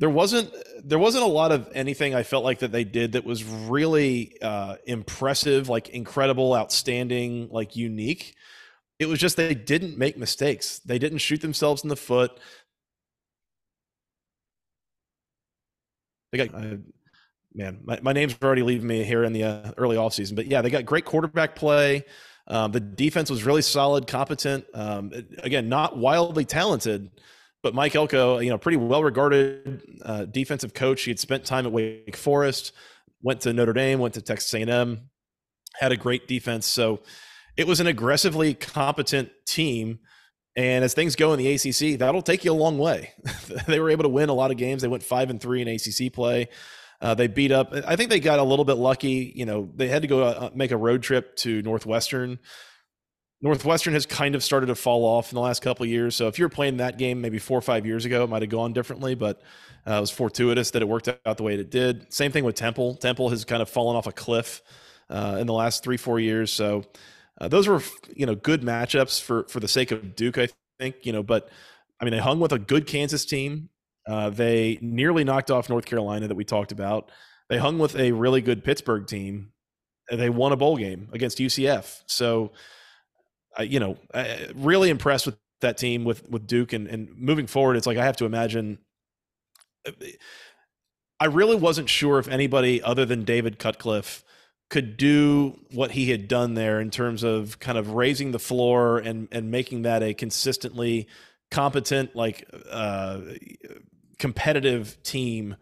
There 0.00 0.10
wasn't 0.10 0.52
there 0.82 0.98
wasn't 0.98 1.24
a 1.24 1.28
lot 1.28 1.52
of 1.52 1.68
anything 1.74 2.14
I 2.14 2.22
felt 2.22 2.42
like 2.42 2.60
that 2.60 2.72
they 2.72 2.84
did 2.84 3.12
that 3.12 3.24
was 3.24 3.44
really 3.44 4.34
uh, 4.40 4.76
impressive, 4.86 5.68
like 5.68 5.90
incredible, 5.90 6.54
outstanding, 6.54 7.50
like 7.50 7.76
unique. 7.76 8.34
It 8.98 9.06
was 9.06 9.18
just 9.18 9.36
they 9.36 9.54
didn't 9.54 9.98
make 9.98 10.16
mistakes. 10.16 10.78
They 10.80 10.98
didn't 10.98 11.18
shoot 11.18 11.42
themselves 11.42 11.82
in 11.82 11.88
the 11.90 11.96
foot. 11.96 12.32
They 16.32 16.46
got 16.46 16.54
uh, 16.54 16.76
man, 17.54 17.80
my, 17.84 18.00
my 18.00 18.12
name's 18.12 18.36
already 18.42 18.62
leaving 18.62 18.86
me 18.86 19.04
here 19.04 19.24
in 19.24 19.34
the 19.34 19.44
uh, 19.44 19.72
early 19.76 19.96
offseason, 19.96 20.34
but 20.34 20.46
yeah, 20.46 20.62
they 20.62 20.70
got 20.70 20.86
great 20.86 21.04
quarterback 21.04 21.56
play. 21.56 22.04
Um, 22.46 22.72
the 22.72 22.80
defense 22.80 23.30
was 23.30 23.44
really 23.44 23.62
solid, 23.62 24.06
competent. 24.06 24.64
Um, 24.74 25.12
again, 25.38 25.68
not 25.68 25.96
wildly 25.96 26.44
talented, 26.44 27.10
but 27.62 27.74
Mike 27.74 27.94
Elko, 27.94 28.38
you 28.38 28.50
know, 28.50 28.58
pretty 28.58 28.76
well 28.76 29.02
regarded 29.02 29.82
uh, 30.02 30.24
defensive 30.24 30.74
coach. 30.74 31.02
He 31.02 31.10
had 31.10 31.18
spent 31.18 31.44
time 31.44 31.66
at 31.66 31.72
Wake 31.72 32.16
Forest, 32.16 32.72
went 33.22 33.40
to 33.42 33.52
Notre 33.52 33.72
Dame, 33.72 33.98
went 33.98 34.14
to 34.14 34.22
Texas 34.22 34.52
A&M, 34.54 35.10
had 35.74 35.92
a 35.92 35.96
great 35.96 36.26
defense. 36.26 36.66
So 36.66 37.00
it 37.56 37.66
was 37.66 37.80
an 37.80 37.86
aggressively 37.86 38.54
competent 38.54 39.30
team 39.46 40.00
and 40.56 40.84
as 40.84 40.94
things 40.94 41.16
go 41.16 41.32
in 41.32 41.38
the 41.38 41.52
ACC, 41.54 41.98
that'll 41.98 42.22
take 42.22 42.44
you 42.44 42.52
a 42.52 42.54
long 42.54 42.78
way. 42.78 43.12
they 43.66 43.78
were 43.78 43.90
able 43.90 44.02
to 44.02 44.08
win 44.08 44.28
a 44.28 44.34
lot 44.34 44.50
of 44.50 44.56
games. 44.56 44.82
They 44.82 44.88
went 44.88 45.02
five 45.02 45.30
and 45.30 45.40
three 45.40 45.62
in 45.62 45.68
ACC 45.68 46.12
play. 46.12 46.48
Uh, 47.00 47.14
they 47.14 47.28
beat 47.28 47.52
up. 47.52 47.72
I 47.86 47.96
think 47.96 48.10
they 48.10 48.20
got 48.20 48.40
a 48.40 48.42
little 48.42 48.64
bit 48.64 48.74
lucky. 48.74 49.32
You 49.34 49.46
know, 49.46 49.70
they 49.74 49.88
had 49.88 50.02
to 50.02 50.08
go 50.08 50.22
uh, 50.22 50.50
make 50.54 50.70
a 50.70 50.76
road 50.76 51.02
trip 51.02 51.36
to 51.36 51.62
Northwestern. 51.62 52.38
Northwestern 53.42 53.94
has 53.94 54.04
kind 54.04 54.34
of 54.34 54.44
started 54.44 54.66
to 54.66 54.74
fall 54.74 55.04
off 55.04 55.32
in 55.32 55.34
the 55.34 55.40
last 55.40 55.62
couple 55.62 55.86
years. 55.86 56.14
So 56.14 56.28
if 56.28 56.38
you're 56.38 56.50
playing 56.50 56.76
that 56.78 56.98
game 56.98 57.20
maybe 57.20 57.38
four 57.38 57.56
or 57.56 57.62
five 57.62 57.86
years 57.86 58.04
ago, 58.04 58.24
it 58.24 58.30
might 58.30 58.42
have 58.42 58.50
gone 58.50 58.72
differently. 58.72 59.14
But 59.14 59.40
uh, 59.86 59.94
it 59.94 60.00
was 60.00 60.10
fortuitous 60.10 60.72
that 60.72 60.82
it 60.82 60.88
worked 60.88 61.08
out 61.08 61.36
the 61.36 61.42
way 61.42 61.54
it 61.54 61.70
did. 61.70 62.12
Same 62.12 62.32
thing 62.32 62.44
with 62.44 62.54
Temple. 62.54 62.96
Temple 62.96 63.30
has 63.30 63.44
kind 63.44 63.62
of 63.62 63.70
fallen 63.70 63.96
off 63.96 64.06
a 64.06 64.12
cliff 64.12 64.62
uh, 65.08 65.38
in 65.40 65.46
the 65.46 65.54
last 65.54 65.82
three 65.82 65.96
four 65.96 66.20
years. 66.20 66.52
So 66.52 66.84
uh, 67.40 67.48
those 67.48 67.66
were 67.66 67.82
you 68.14 68.26
know 68.26 68.34
good 68.34 68.62
matchups 68.62 69.22
for 69.22 69.44
for 69.44 69.60
the 69.60 69.68
sake 69.68 69.90
of 69.90 70.14
Duke, 70.14 70.36
I 70.36 70.48
think. 70.78 70.96
You 71.02 71.12
know, 71.12 71.22
but 71.22 71.48
I 71.98 72.04
mean 72.04 72.12
they 72.12 72.18
hung 72.18 72.40
with 72.40 72.52
a 72.52 72.58
good 72.58 72.86
Kansas 72.86 73.24
team. 73.24 73.70
Uh, 74.06 74.30
they 74.30 74.78
nearly 74.80 75.24
knocked 75.24 75.50
off 75.50 75.68
North 75.68 75.86
Carolina 75.86 76.28
that 76.28 76.34
we 76.34 76.44
talked 76.44 76.72
about. 76.72 77.10
They 77.48 77.58
hung 77.58 77.78
with 77.78 77.96
a 77.96 78.12
really 78.12 78.40
good 78.40 78.64
Pittsburgh 78.64 79.06
team. 79.06 79.52
They 80.10 80.30
won 80.30 80.52
a 80.52 80.56
bowl 80.56 80.76
game 80.76 81.08
against 81.12 81.38
UCF. 81.38 82.02
So, 82.06 82.52
uh, 83.58 83.62
you 83.62 83.80
know, 83.80 83.96
really 84.54 84.90
impressed 84.90 85.26
with 85.26 85.36
that 85.60 85.78
team 85.78 86.04
with 86.04 86.28
with 86.28 86.46
Duke 86.46 86.72
and 86.72 86.86
and 86.86 87.16
moving 87.16 87.46
forward. 87.46 87.76
It's 87.76 87.86
like 87.86 87.98
I 87.98 88.04
have 88.04 88.16
to 88.16 88.24
imagine. 88.24 88.78
Uh, 89.86 89.92
I 91.22 91.26
really 91.26 91.56
wasn't 91.56 91.90
sure 91.90 92.18
if 92.18 92.28
anybody 92.28 92.82
other 92.82 93.04
than 93.04 93.24
David 93.24 93.58
Cutcliffe 93.58 94.24
could 94.70 94.96
do 94.96 95.58
what 95.72 95.90
he 95.90 96.10
had 96.10 96.28
done 96.28 96.54
there 96.54 96.80
in 96.80 96.90
terms 96.90 97.22
of 97.22 97.58
kind 97.58 97.76
of 97.76 97.90
raising 97.90 98.30
the 98.30 98.38
floor 98.38 98.98
and 98.98 99.28
and 99.32 99.50
making 99.50 99.82
that 99.82 100.02
a 100.02 100.14
consistently 100.14 101.06
competent 101.50 102.14
like 102.14 102.48
uh, 102.70 103.20
competitive 104.18 105.02
team 105.02 105.56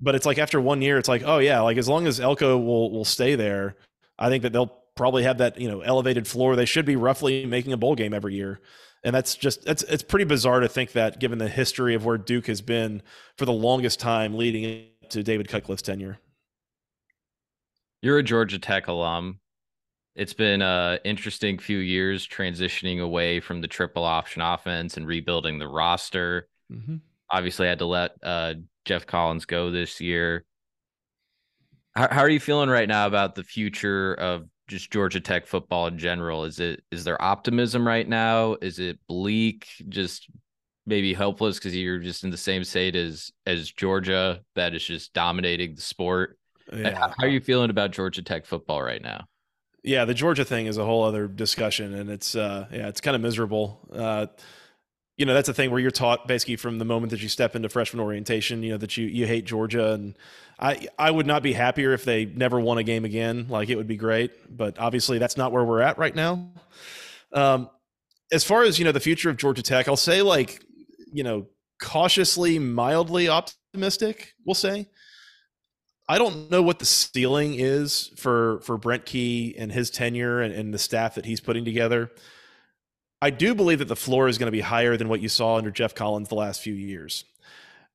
but 0.00 0.14
it's 0.14 0.24
like 0.24 0.38
after 0.38 0.60
one 0.60 0.80
year 0.80 0.98
it's 0.98 1.08
like 1.08 1.22
oh 1.24 1.38
yeah 1.38 1.60
like 1.60 1.76
as 1.76 1.88
long 1.88 2.06
as 2.06 2.20
elko 2.20 2.56
will 2.58 2.92
will 2.92 3.04
stay 3.04 3.34
there 3.34 3.76
i 4.18 4.28
think 4.28 4.42
that 4.42 4.52
they'll 4.52 4.81
probably 4.96 5.22
have 5.22 5.38
that 5.38 5.58
you 5.58 5.68
know 5.68 5.80
elevated 5.80 6.26
floor 6.26 6.56
they 6.56 6.64
should 6.64 6.84
be 6.84 6.96
roughly 6.96 7.46
making 7.46 7.72
a 7.72 7.76
bowl 7.76 7.94
game 7.94 8.12
every 8.12 8.34
year 8.34 8.60
and 9.04 9.14
that's 9.14 9.34
just 9.34 9.66
it's 9.66 9.82
it's 9.84 10.02
pretty 10.02 10.24
bizarre 10.24 10.60
to 10.60 10.68
think 10.68 10.92
that 10.92 11.18
given 11.18 11.38
the 11.38 11.48
history 11.48 11.94
of 11.94 12.04
where 12.04 12.18
duke 12.18 12.46
has 12.46 12.60
been 12.60 13.02
for 13.36 13.44
the 13.46 13.52
longest 13.52 13.98
time 13.98 14.36
leading 14.36 14.86
to 15.08 15.22
david 15.22 15.48
cutcliffe's 15.48 15.82
tenure 15.82 16.18
you're 18.02 18.18
a 18.18 18.22
Georgia 18.22 18.58
Tech 18.58 18.88
alum. 18.88 19.38
It's 20.14 20.34
been 20.34 20.60
a 20.60 20.98
interesting 21.04 21.56
few 21.56 21.78
years 21.78 22.26
transitioning 22.26 23.00
away 23.00 23.40
from 23.40 23.60
the 23.60 23.68
triple 23.68 24.04
option 24.04 24.42
offense 24.42 24.96
and 24.96 25.06
rebuilding 25.06 25.58
the 25.58 25.68
roster. 25.68 26.48
Mm-hmm. 26.70 26.96
Obviously, 27.30 27.66
I 27.66 27.70
had 27.70 27.78
to 27.78 27.86
let 27.86 28.12
uh, 28.22 28.54
Geoff 28.84 29.06
Collins 29.06 29.46
go 29.46 29.70
this 29.70 30.00
year. 30.00 30.44
How, 31.94 32.08
how 32.10 32.20
are 32.20 32.28
you 32.28 32.40
feeling 32.40 32.68
right 32.68 32.88
now 32.88 33.06
about 33.06 33.36
the 33.36 33.44
future 33.44 34.14
of 34.14 34.48
just 34.72 34.90
Georgia 34.90 35.20
Tech 35.20 35.46
football 35.46 35.86
in 35.86 35.98
general? 35.98 36.44
Is 36.44 36.58
it 36.58 36.82
is 36.90 37.04
there 37.04 37.20
optimism 37.22 37.86
right 37.86 38.08
now? 38.08 38.56
Is 38.60 38.78
it 38.78 38.98
bleak? 39.06 39.68
Just 39.88 40.28
maybe 40.86 41.12
hopeless 41.12 41.58
because 41.58 41.76
you're 41.76 41.98
just 41.98 42.24
in 42.24 42.30
the 42.30 42.36
same 42.36 42.64
state 42.64 42.96
as 42.96 43.30
as 43.46 43.70
Georgia 43.70 44.40
that 44.56 44.74
is 44.74 44.82
just 44.82 45.12
dominating 45.12 45.74
the 45.74 45.82
sport. 45.82 46.38
Yeah. 46.72 46.98
How 46.98 47.26
are 47.26 47.28
you 47.28 47.40
feeling 47.40 47.70
about 47.70 47.90
Georgia 47.90 48.22
Tech 48.22 48.46
football 48.46 48.82
right 48.82 49.02
now? 49.02 49.26
Yeah, 49.84 50.04
the 50.04 50.14
Georgia 50.14 50.44
thing 50.44 50.66
is 50.66 50.78
a 50.78 50.84
whole 50.84 51.02
other 51.02 51.26
discussion, 51.26 51.92
and 51.92 52.08
it's 52.08 52.34
uh, 52.34 52.66
yeah, 52.72 52.88
it's 52.88 53.00
kind 53.00 53.14
of 53.14 53.20
miserable. 53.20 53.80
Uh, 53.92 54.26
you 55.16 55.26
know, 55.26 55.34
that's 55.34 55.48
a 55.48 55.54
thing 55.54 55.70
where 55.70 55.80
you're 55.80 55.90
taught 55.90 56.26
basically 56.26 56.56
from 56.56 56.78
the 56.78 56.84
moment 56.84 57.10
that 57.10 57.22
you 57.22 57.28
step 57.28 57.54
into 57.54 57.68
freshman 57.68 58.00
orientation, 58.00 58.62
you 58.62 58.72
know, 58.72 58.78
that 58.78 58.96
you 58.96 59.06
you 59.06 59.26
hate 59.26 59.44
Georgia, 59.44 59.92
and 59.92 60.16
I 60.58 60.88
I 60.98 61.10
would 61.10 61.26
not 61.26 61.42
be 61.42 61.52
happier 61.52 61.92
if 61.92 62.04
they 62.04 62.24
never 62.24 62.58
won 62.58 62.78
a 62.78 62.82
game 62.82 63.04
again. 63.04 63.46
Like 63.48 63.68
it 63.68 63.76
would 63.76 63.86
be 63.86 63.96
great, 63.96 64.32
but 64.56 64.78
obviously 64.78 65.18
that's 65.18 65.36
not 65.36 65.52
where 65.52 65.64
we're 65.64 65.82
at 65.82 65.98
right 65.98 66.14
now. 66.14 66.50
Um, 67.32 67.68
as 68.32 68.44
far 68.44 68.62
as 68.62 68.78
you 68.78 68.84
know, 68.84 68.92
the 68.92 69.00
future 69.00 69.28
of 69.28 69.36
Georgia 69.36 69.62
Tech, 69.62 69.86
I'll 69.86 69.96
say 69.96 70.22
like 70.22 70.64
you 71.12 71.24
know 71.24 71.46
cautiously, 71.80 72.58
mildly 72.58 73.28
optimistic. 73.28 74.32
We'll 74.46 74.54
say 74.54 74.88
I 76.08 76.18
don't 76.18 76.50
know 76.50 76.62
what 76.62 76.78
the 76.78 76.84
ceiling 76.84 77.54
is 77.54 78.10
for 78.16 78.60
for 78.62 78.76
Brent 78.78 79.04
Key 79.04 79.54
and 79.58 79.70
his 79.70 79.90
tenure 79.90 80.40
and, 80.40 80.54
and 80.54 80.72
the 80.72 80.78
staff 80.78 81.14
that 81.14 81.26
he's 81.26 81.40
putting 81.40 81.64
together. 81.64 82.10
I 83.22 83.30
do 83.30 83.54
believe 83.54 83.78
that 83.78 83.86
the 83.86 83.94
floor 83.94 84.26
is 84.26 84.36
going 84.36 84.48
to 84.48 84.52
be 84.52 84.60
higher 84.60 84.96
than 84.96 85.08
what 85.08 85.20
you 85.20 85.28
saw 85.28 85.56
under 85.56 85.70
Geoff 85.70 85.94
Collins 85.94 86.28
the 86.28 86.34
last 86.34 86.60
few 86.60 86.74
years. 86.74 87.24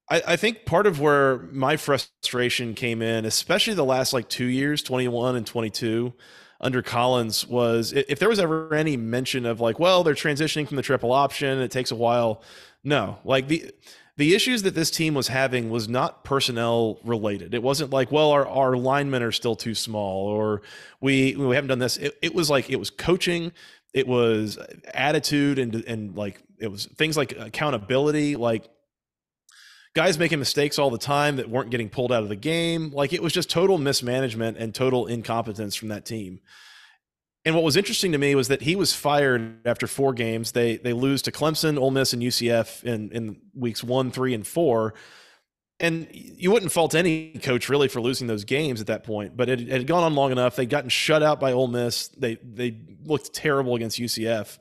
I, 0.10 0.24
I, 0.26 0.36
think 0.38 0.66
part 0.66 0.88
of 0.88 1.02
where 1.02 1.40
my 1.52 1.76
frustration 1.76 2.74
came 2.74 3.02
in, 3.02 3.26
especially 3.26 3.74
the 3.74 3.84
last 3.84 4.14
like 4.14 4.30
two 4.30 4.46
years, 4.46 4.82
21 4.82 5.36
and 5.36 5.46
22, 5.46 6.14
under 6.62 6.82
Collins, 6.82 7.46
was 7.46 7.92
if 7.92 8.20
there 8.20 8.30
was 8.30 8.40
ever 8.40 8.74
any 8.74 8.96
mention 8.96 9.46
of 9.46 9.60
like, 9.60 9.80
well, 9.80 10.06
they're 10.06 10.16
transitioning 10.16 10.66
from 10.66 10.78
the 10.78 10.82
triple 10.82 11.12
option, 11.12 11.60
it 11.60 11.72
takes 11.72 11.92
a 11.92 11.96
while. 11.96 12.42
No, 12.86 13.18
like 13.26 13.50
the 13.50 13.74
the 14.18 14.34
issues 14.34 14.64
that 14.64 14.74
this 14.74 14.90
team 14.90 15.14
was 15.14 15.28
having 15.28 15.70
was 15.70 15.88
not 15.88 16.24
personnel 16.24 17.00
related. 17.04 17.54
It 17.54 17.62
wasn't 17.62 17.92
like, 17.92 18.12
well, 18.12 18.32
our, 18.32 18.48
our 18.48 18.76
linemen 18.76 19.22
are 19.22 19.32
still 19.32 19.56
too 19.56 19.76
small 19.76 20.28
or 20.28 20.64
we 21.02 21.36
we 21.36 21.54
haven't 21.54 21.68
done 21.68 21.80
this. 21.80 21.98
It, 21.98 22.18
it 22.22 22.34
was 22.34 22.50
like 22.50 22.70
it 22.70 22.78
was 22.78 22.90
coaching, 22.90 23.52
it 23.94 24.08
was 24.08 24.58
uh, 24.58 24.66
attitude 24.94 25.60
and 25.60 25.76
and 25.76 26.16
like 26.16 26.42
it 26.60 26.70
was 26.70 26.86
things 26.86 27.18
like 27.18 27.32
accountability, 27.38 28.36
like 28.36 28.70
guys 29.96 30.20
making 30.20 30.40
mistakes 30.40 30.78
all 30.78 30.90
the 30.90 30.98
time 30.98 31.38
that 31.38 31.50
weren't 31.50 31.72
getting 31.72 31.90
pulled 31.90 32.12
out 32.12 32.24
of 32.24 32.30
the 32.30 32.36
game. 32.36 32.92
Like 32.92 33.14
it 33.14 33.22
was 33.22 33.34
just 33.34 33.50
total 33.50 33.78
mismanagement 33.78 34.58
and 34.58 34.74
total 34.74 35.08
incompetence 35.08 35.76
from 35.76 35.88
that 35.90 36.06
team. 36.06 36.40
And 37.46 37.56
what 37.56 37.64
was 37.64 37.78
interesting 37.78 38.12
to 38.12 38.18
me 38.18 38.36
was 38.36 38.50
that 38.50 38.62
he 38.62 38.76
was 38.76 38.94
fired 38.94 39.66
after 39.66 39.88
four 39.88 40.14
games. 40.14 40.52
They 40.52 40.78
they 40.78 40.94
lose 40.94 41.22
to 41.24 41.32
Clemson, 41.32 41.80
Ole 41.80 41.92
Miss, 41.92 42.14
and 42.14 42.22
UCF 42.22 42.84
in 42.84 43.10
in 43.12 43.38
weeks 43.56 43.84
one, 43.84 44.12
three, 44.12 44.34
and 44.34 44.46
four. 44.46 44.94
And 45.80 46.08
you 46.12 46.52
wouldn't 46.52 46.72
fault 46.72 46.96
any 46.96 47.34
coach 47.34 47.70
really 47.70 47.88
for 47.88 48.02
losing 48.02 48.26
those 48.26 48.46
games 48.46 48.82
at 48.82 48.88
that 48.88 49.04
point. 49.04 49.38
But 49.38 49.48
it, 49.48 49.62
it 49.62 49.70
had 49.70 49.88
gone 49.88 50.04
on 50.04 50.16
long 50.16 50.32
enough. 50.32 50.56
They'd 50.56 50.70
gotten 50.70 50.90
shut 50.90 51.22
out 51.22 51.40
by 51.40 51.52
Ole 51.52 51.68
Miss. 51.68 52.08
They 52.08 52.38
they 52.44 52.80
looked 53.04 53.34
terrible 53.34 53.76
against 53.76 54.00
UCF. 54.00 54.58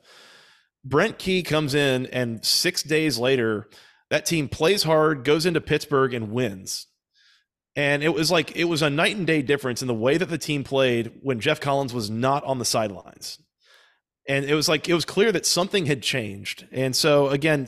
Brent 0.85 1.17
Key 1.17 1.43
comes 1.43 1.73
in, 1.73 2.05
and 2.07 2.45
six 2.45 2.83
days 2.83 3.17
later, 3.17 3.67
that 4.09 4.25
team 4.25 4.47
plays 4.47 4.83
hard, 4.83 5.23
goes 5.23 5.45
into 5.45 5.59
Pittsburgh, 5.59 6.13
and 6.13 6.31
wins. 6.31 6.87
And 7.75 8.03
it 8.03 8.13
was 8.13 8.31
like 8.31 8.55
it 8.55 8.65
was 8.65 8.81
a 8.81 8.89
night 8.89 9.15
and 9.15 9.27
day 9.27 9.41
difference 9.41 9.81
in 9.81 9.87
the 9.87 9.93
way 9.93 10.17
that 10.17 10.29
the 10.29 10.37
team 10.37 10.63
played 10.63 11.11
when 11.21 11.39
Geoff 11.39 11.59
Collins 11.59 11.93
was 11.93 12.09
not 12.09 12.43
on 12.43 12.57
the 12.57 12.65
sidelines. 12.65 13.39
And 14.27 14.45
it 14.45 14.55
was 14.55 14.67
like 14.67 14.89
it 14.89 14.93
was 14.93 15.05
clear 15.05 15.31
that 15.31 15.45
something 15.45 15.85
had 15.85 16.01
changed. 16.01 16.67
And 16.71 16.95
so 16.95 17.29
again, 17.29 17.67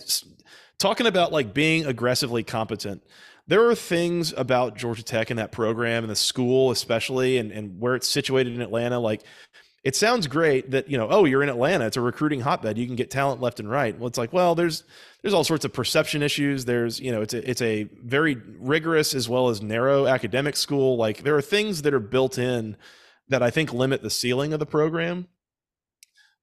talking 0.80 1.06
about 1.06 1.32
like 1.32 1.54
being 1.54 1.86
aggressively 1.86 2.44
competent, 2.44 3.04
there 3.50 3.68
are 3.68 3.74
things 3.74 4.32
about 4.38 4.78
Georgia 4.78 5.02
Tech 5.02 5.32
and 5.32 5.40
that 5.40 5.52
program 5.52 6.04
and 6.04 6.12
the 6.12 6.16
school 6.16 6.70
especially 6.70 7.40
and, 7.40 7.52
and 7.52 7.80
where 7.80 7.96
it's 7.96 8.08
situated 8.08 8.54
in 8.54 8.62
Atlanta. 8.62 9.00
Like 9.00 9.24
it 9.84 9.96
sounds 9.96 10.28
great 10.28 10.70
that, 10.70 10.88
you 10.88 11.00
know, 11.00 11.08
oh, 11.10 11.26
you're 11.26 11.42
in 11.42 11.50
Atlanta, 11.50 11.88
it's 11.88 11.98
a 11.98 12.02
recruiting 12.02 12.42
hotbed. 12.42 12.78
You 12.78 12.86
can 12.86 12.96
get 12.96 13.10
talent 13.10 13.42
left 13.42 13.60
and 13.60 13.68
right. 13.68 13.98
Well, 13.98 14.08
it's 14.08 14.20
like, 14.20 14.32
well, 14.32 14.54
there's 14.54 14.84
there's 15.24 15.34
all 15.34 15.44
sorts 15.44 15.66
of 15.66 15.74
perception 15.74 16.22
issues. 16.22 16.66
There's, 16.66 17.00
you 17.00 17.12
know, 17.12 17.24
it's 17.24 17.34
a 17.34 17.50
it's 17.50 17.62
a 17.64 17.86
very 18.04 18.38
rigorous 18.60 19.16
as 19.16 19.28
well 19.28 19.50
as 19.50 19.64
narrow 19.64 20.06
academic 20.06 20.56
school. 20.56 20.96
Like 20.96 21.24
there 21.24 21.36
are 21.36 21.42
things 21.42 21.82
that 21.82 21.94
are 21.94 22.00
built 22.00 22.38
in 22.38 22.78
that 23.30 23.42
I 23.42 23.50
think 23.50 23.74
limit 23.74 24.04
the 24.04 24.12
ceiling 24.12 24.54
of 24.54 24.60
the 24.60 24.68
program. 24.68 25.28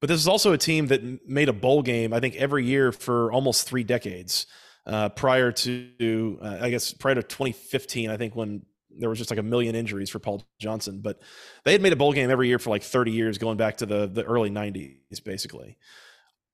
But 0.00 0.08
this 0.08 0.20
is 0.20 0.28
also 0.28 0.52
a 0.52 0.58
team 0.58 0.88
that 0.88 1.28
made 1.28 1.48
a 1.48 1.54
bowl 1.54 1.82
game, 1.82 2.12
I 2.12 2.18
think, 2.18 2.34
every 2.34 2.66
year 2.66 2.90
for 2.90 3.30
almost 3.30 3.68
three 3.68 3.84
decades. 3.84 4.46
Uh, 4.86 5.08
prior 5.08 5.50
to, 5.50 6.38
uh, 6.40 6.58
I 6.60 6.70
guess, 6.70 6.92
prior 6.92 7.16
to 7.16 7.22
2015, 7.22 8.08
I 8.08 8.16
think 8.16 8.36
when 8.36 8.62
there 8.98 9.08
was 9.08 9.18
just 9.18 9.30
like 9.30 9.38
a 9.38 9.42
million 9.42 9.74
injuries 9.74 10.10
for 10.10 10.18
Paul 10.18 10.46
Johnson, 10.60 11.00
but 11.00 11.20
they 11.64 11.72
had 11.72 11.82
made 11.82 11.92
a 11.92 11.96
bowl 11.96 12.12
game 12.12 12.30
every 12.30 12.48
year 12.48 12.58
for 12.58 12.70
like 12.70 12.82
30 12.82 13.10
years, 13.10 13.38
going 13.38 13.56
back 13.56 13.78
to 13.78 13.86
the 13.86 14.06
the 14.06 14.24
early 14.24 14.50
90s, 14.50 15.22
basically. 15.24 15.76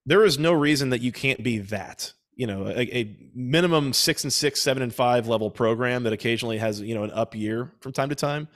There 0.07 0.25
is 0.25 0.39
no 0.39 0.53
reason 0.53 0.91
that 0.91 1.01
you 1.01 1.13
can't 1.13 1.43
be 1.43 1.59
that. 1.59 2.13
You 2.35 2.47
know, 2.47 2.67
a, 2.67 2.97
a 2.97 3.31
minimum 3.35 3.93
six 3.93 4.25
and 4.25 4.33
six, 4.33 4.61
seven 4.63 4.83
and 4.83 4.93
five 4.95 5.29
level 5.29 5.51
program 5.51 6.05
that 6.05 6.15
occasionally 6.15 6.59
has 6.59 6.81
you 6.81 6.95
know 6.95 7.05
an 7.05 7.11
up 7.11 7.35
year 7.35 7.73
from 7.81 7.93
time 7.93 8.09
to 8.09 8.15
time. 8.15 8.49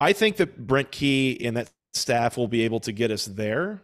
I 0.00 0.12
think 0.12 0.36
that 0.36 0.66
Brent 0.66 0.90
Key 0.90 1.44
and 1.44 1.56
that 1.56 1.70
staff 1.92 2.36
will 2.36 2.48
be 2.48 2.62
able 2.62 2.80
to 2.80 2.92
get 2.92 3.10
us 3.10 3.26
there. 3.26 3.82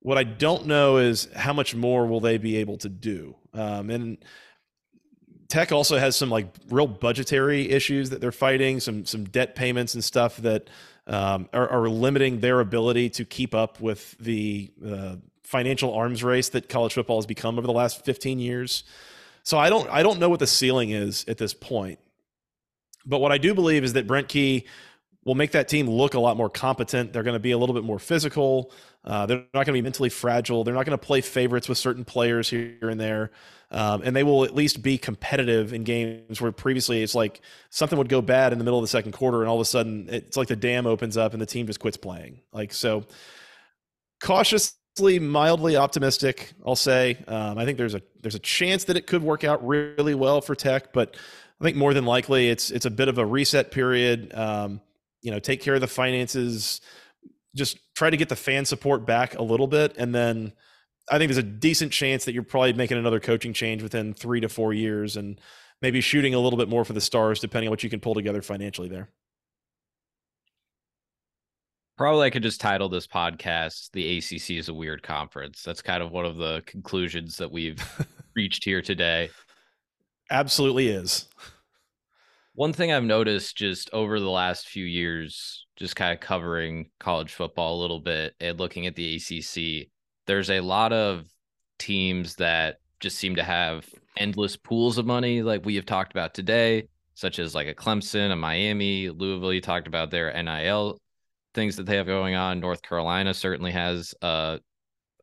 What 0.00 0.18
I 0.18 0.24
don't 0.24 0.66
know 0.66 0.98
is 0.98 1.28
how 1.34 1.54
much 1.54 1.74
more 1.74 2.06
will 2.06 2.20
they 2.20 2.36
be 2.36 2.56
able 2.56 2.76
to 2.78 2.88
do. 2.88 3.36
Um, 3.54 3.90
and 3.90 4.18
Tech 5.48 5.72
also 5.72 5.98
has 5.98 6.16
some 6.16 6.30
like 6.30 6.48
real 6.68 6.86
budgetary 6.86 7.70
issues 7.70 8.10
that 8.10 8.20
they're 8.20 8.32
fighting, 8.32 8.80
some 8.80 9.04
some 9.04 9.24
debt 9.24 9.54
payments 9.54 9.94
and 9.94 10.02
stuff 10.02 10.36
that 10.38 10.68
um, 11.06 11.48
are, 11.52 11.68
are, 11.68 11.88
limiting 11.88 12.40
their 12.40 12.60
ability 12.60 13.10
to 13.10 13.24
keep 13.24 13.54
up 13.54 13.78
with 13.78 14.16
the 14.18 14.72
uh, 14.84 15.16
financial 15.42 15.92
arms 15.92 16.24
race 16.24 16.48
that 16.48 16.68
college 16.68 16.94
football 16.94 17.18
has 17.18 17.26
become 17.26 17.58
over 17.58 17.66
the 17.66 17.74
last 17.74 18.04
15 18.06 18.38
years. 18.38 18.84
So 19.42 19.58
I 19.58 19.68
don't 19.68 19.88
I 19.90 20.02
don't 20.02 20.18
know 20.18 20.28
what 20.28 20.40
the 20.40 20.46
ceiling 20.46 20.90
is 20.90 21.24
at 21.28 21.38
this 21.38 21.54
point. 21.54 21.98
But 23.06 23.18
what 23.18 23.32
I 23.32 23.38
do 23.38 23.54
believe 23.54 23.84
is 23.84 23.92
that 23.92 24.06
Brent 24.06 24.28
Key 24.28 24.64
will 25.24 25.34
make 25.34 25.52
that 25.52 25.68
team 25.68 25.88
look 25.88 26.14
a 26.14 26.20
lot 26.20 26.36
more 26.36 26.50
competent. 26.50 27.12
They're 27.12 27.22
going 27.22 27.34
to 27.34 27.40
be 27.40 27.52
a 27.52 27.58
little 27.58 27.74
bit 27.74 27.84
more 27.84 27.98
physical. 27.98 28.72
Uh, 29.04 29.26
they're 29.26 29.38
not 29.38 29.66
going 29.66 29.66
to 29.66 29.72
be 29.72 29.82
mentally 29.82 30.08
fragile. 30.08 30.64
They're 30.64 30.74
not 30.74 30.86
going 30.86 30.98
to 30.98 31.06
play 31.06 31.20
favorites 31.20 31.68
with 31.68 31.78
certain 31.78 32.04
players 32.04 32.48
here 32.48 32.88
and 32.88 32.98
there. 32.98 33.30
Um, 33.70 34.02
and 34.04 34.14
they 34.14 34.22
will 34.22 34.44
at 34.44 34.54
least 34.54 34.82
be 34.82 34.98
competitive 34.98 35.72
in 35.72 35.84
games 35.84 36.40
where 36.40 36.52
previously 36.52 37.02
it's 37.02 37.14
like 37.14 37.40
something 37.70 37.98
would 37.98 38.08
go 38.08 38.22
bad 38.22 38.52
in 38.52 38.58
the 38.58 38.64
middle 38.64 38.78
of 38.78 38.84
the 38.84 38.88
second 38.88 39.12
quarter 39.12 39.40
and 39.40 39.48
all 39.48 39.56
of 39.56 39.60
a 39.60 39.64
sudden 39.64 40.08
it's 40.10 40.36
like 40.36 40.48
the 40.48 40.56
dam 40.56 40.86
opens 40.86 41.16
up 41.16 41.32
and 41.32 41.42
the 41.42 41.46
team 41.46 41.66
just 41.66 41.80
quits 41.80 41.96
playing. 41.96 42.40
Like, 42.52 42.72
so 42.72 43.04
cautiously, 44.22 45.18
mildly 45.18 45.76
optimistic, 45.76 46.52
I'll 46.64 46.76
say. 46.76 47.18
Um, 47.26 47.58
I 47.58 47.64
think 47.64 47.78
there's 47.78 47.94
a, 47.94 48.02
there's 48.22 48.36
a 48.36 48.40
chance 48.40 48.84
that 48.84 48.96
it 48.96 49.06
could 49.06 49.22
work 49.22 49.44
out 49.44 49.66
really 49.66 50.14
well 50.14 50.40
for 50.40 50.54
Tech, 50.54 50.92
but 50.92 51.16
I 51.60 51.64
think 51.64 51.76
more 51.76 51.94
than 51.94 52.04
likely 52.04 52.48
it's, 52.48 52.70
it's 52.70 52.86
a 52.86 52.90
bit 52.90 53.08
of 53.08 53.18
a 53.18 53.26
reset 53.26 53.70
period. 53.70 54.32
Um, 54.34 54.80
you 55.20 55.30
know, 55.30 55.40
take 55.40 55.62
care 55.62 55.74
of 55.74 55.80
the 55.80 55.88
finances, 55.88 56.80
just 57.56 57.78
try 57.94 58.10
to 58.10 58.16
get 58.16 58.28
the 58.28 58.36
fan 58.36 58.64
support 58.64 59.06
back 59.06 59.38
a 59.38 59.42
little 59.42 59.66
bit. 59.66 59.94
And 59.96 60.14
then 60.14 60.52
I 61.10 61.18
think 61.18 61.28
there's 61.28 61.38
a 61.38 61.42
decent 61.42 61.92
chance 61.92 62.24
that 62.24 62.32
you're 62.34 62.42
probably 62.42 62.72
making 62.72 62.98
another 62.98 63.20
coaching 63.20 63.52
change 63.52 63.82
within 63.82 64.14
three 64.14 64.40
to 64.40 64.48
four 64.48 64.72
years 64.72 65.16
and 65.16 65.40
maybe 65.82 66.00
shooting 66.00 66.34
a 66.34 66.38
little 66.38 66.58
bit 66.58 66.68
more 66.68 66.84
for 66.84 66.92
the 66.92 67.00
stars, 67.00 67.40
depending 67.40 67.68
on 67.68 67.70
what 67.70 67.82
you 67.82 67.90
can 67.90 68.00
pull 68.00 68.14
together 68.14 68.42
financially 68.42 68.88
there. 68.88 69.10
Probably 71.96 72.26
I 72.26 72.30
could 72.30 72.42
just 72.42 72.60
title 72.60 72.88
this 72.88 73.06
podcast 73.06 73.92
The 73.92 74.18
ACC 74.18 74.58
is 74.58 74.68
a 74.68 74.74
Weird 74.74 75.02
Conference. 75.02 75.62
That's 75.62 75.82
kind 75.82 76.02
of 76.02 76.10
one 76.10 76.24
of 76.24 76.36
the 76.36 76.62
conclusions 76.66 77.36
that 77.36 77.52
we've 77.52 77.80
reached 78.34 78.64
here 78.64 78.82
today. 78.82 79.30
Absolutely 80.30 80.88
is. 80.88 81.28
One 82.54 82.72
thing 82.72 82.92
I've 82.92 83.04
noticed 83.04 83.56
just 83.56 83.90
over 83.92 84.20
the 84.20 84.30
last 84.30 84.68
few 84.68 84.84
years, 84.84 85.66
just 85.76 85.96
kind 85.96 86.12
of 86.12 86.20
covering 86.20 86.90
college 87.00 87.34
football 87.34 87.78
a 87.78 87.82
little 87.82 87.98
bit 87.98 88.34
and 88.38 88.60
looking 88.60 88.86
at 88.86 88.94
the 88.94 89.16
ACC, 89.16 89.88
there's 90.26 90.50
a 90.50 90.60
lot 90.60 90.92
of 90.92 91.26
teams 91.80 92.36
that 92.36 92.76
just 93.00 93.18
seem 93.18 93.36
to 93.36 93.42
have 93.42 93.88
endless 94.16 94.56
pools 94.56 94.98
of 94.98 95.06
money, 95.06 95.42
like 95.42 95.64
we 95.64 95.74
have 95.74 95.84
talked 95.84 96.12
about 96.12 96.32
today, 96.32 96.86
such 97.14 97.40
as 97.40 97.56
like 97.56 97.66
a 97.66 97.74
Clemson, 97.74 98.30
a 98.30 98.36
Miami, 98.36 99.10
Louisville. 99.10 99.52
You 99.52 99.60
talked 99.60 99.88
about 99.88 100.12
their 100.12 100.32
NIL 100.40 101.00
things 101.54 101.76
that 101.76 101.86
they 101.86 101.96
have 101.96 102.06
going 102.06 102.36
on. 102.36 102.60
North 102.60 102.82
Carolina 102.82 103.34
certainly 103.34 103.72
has 103.72 104.14
uh, 104.22 104.58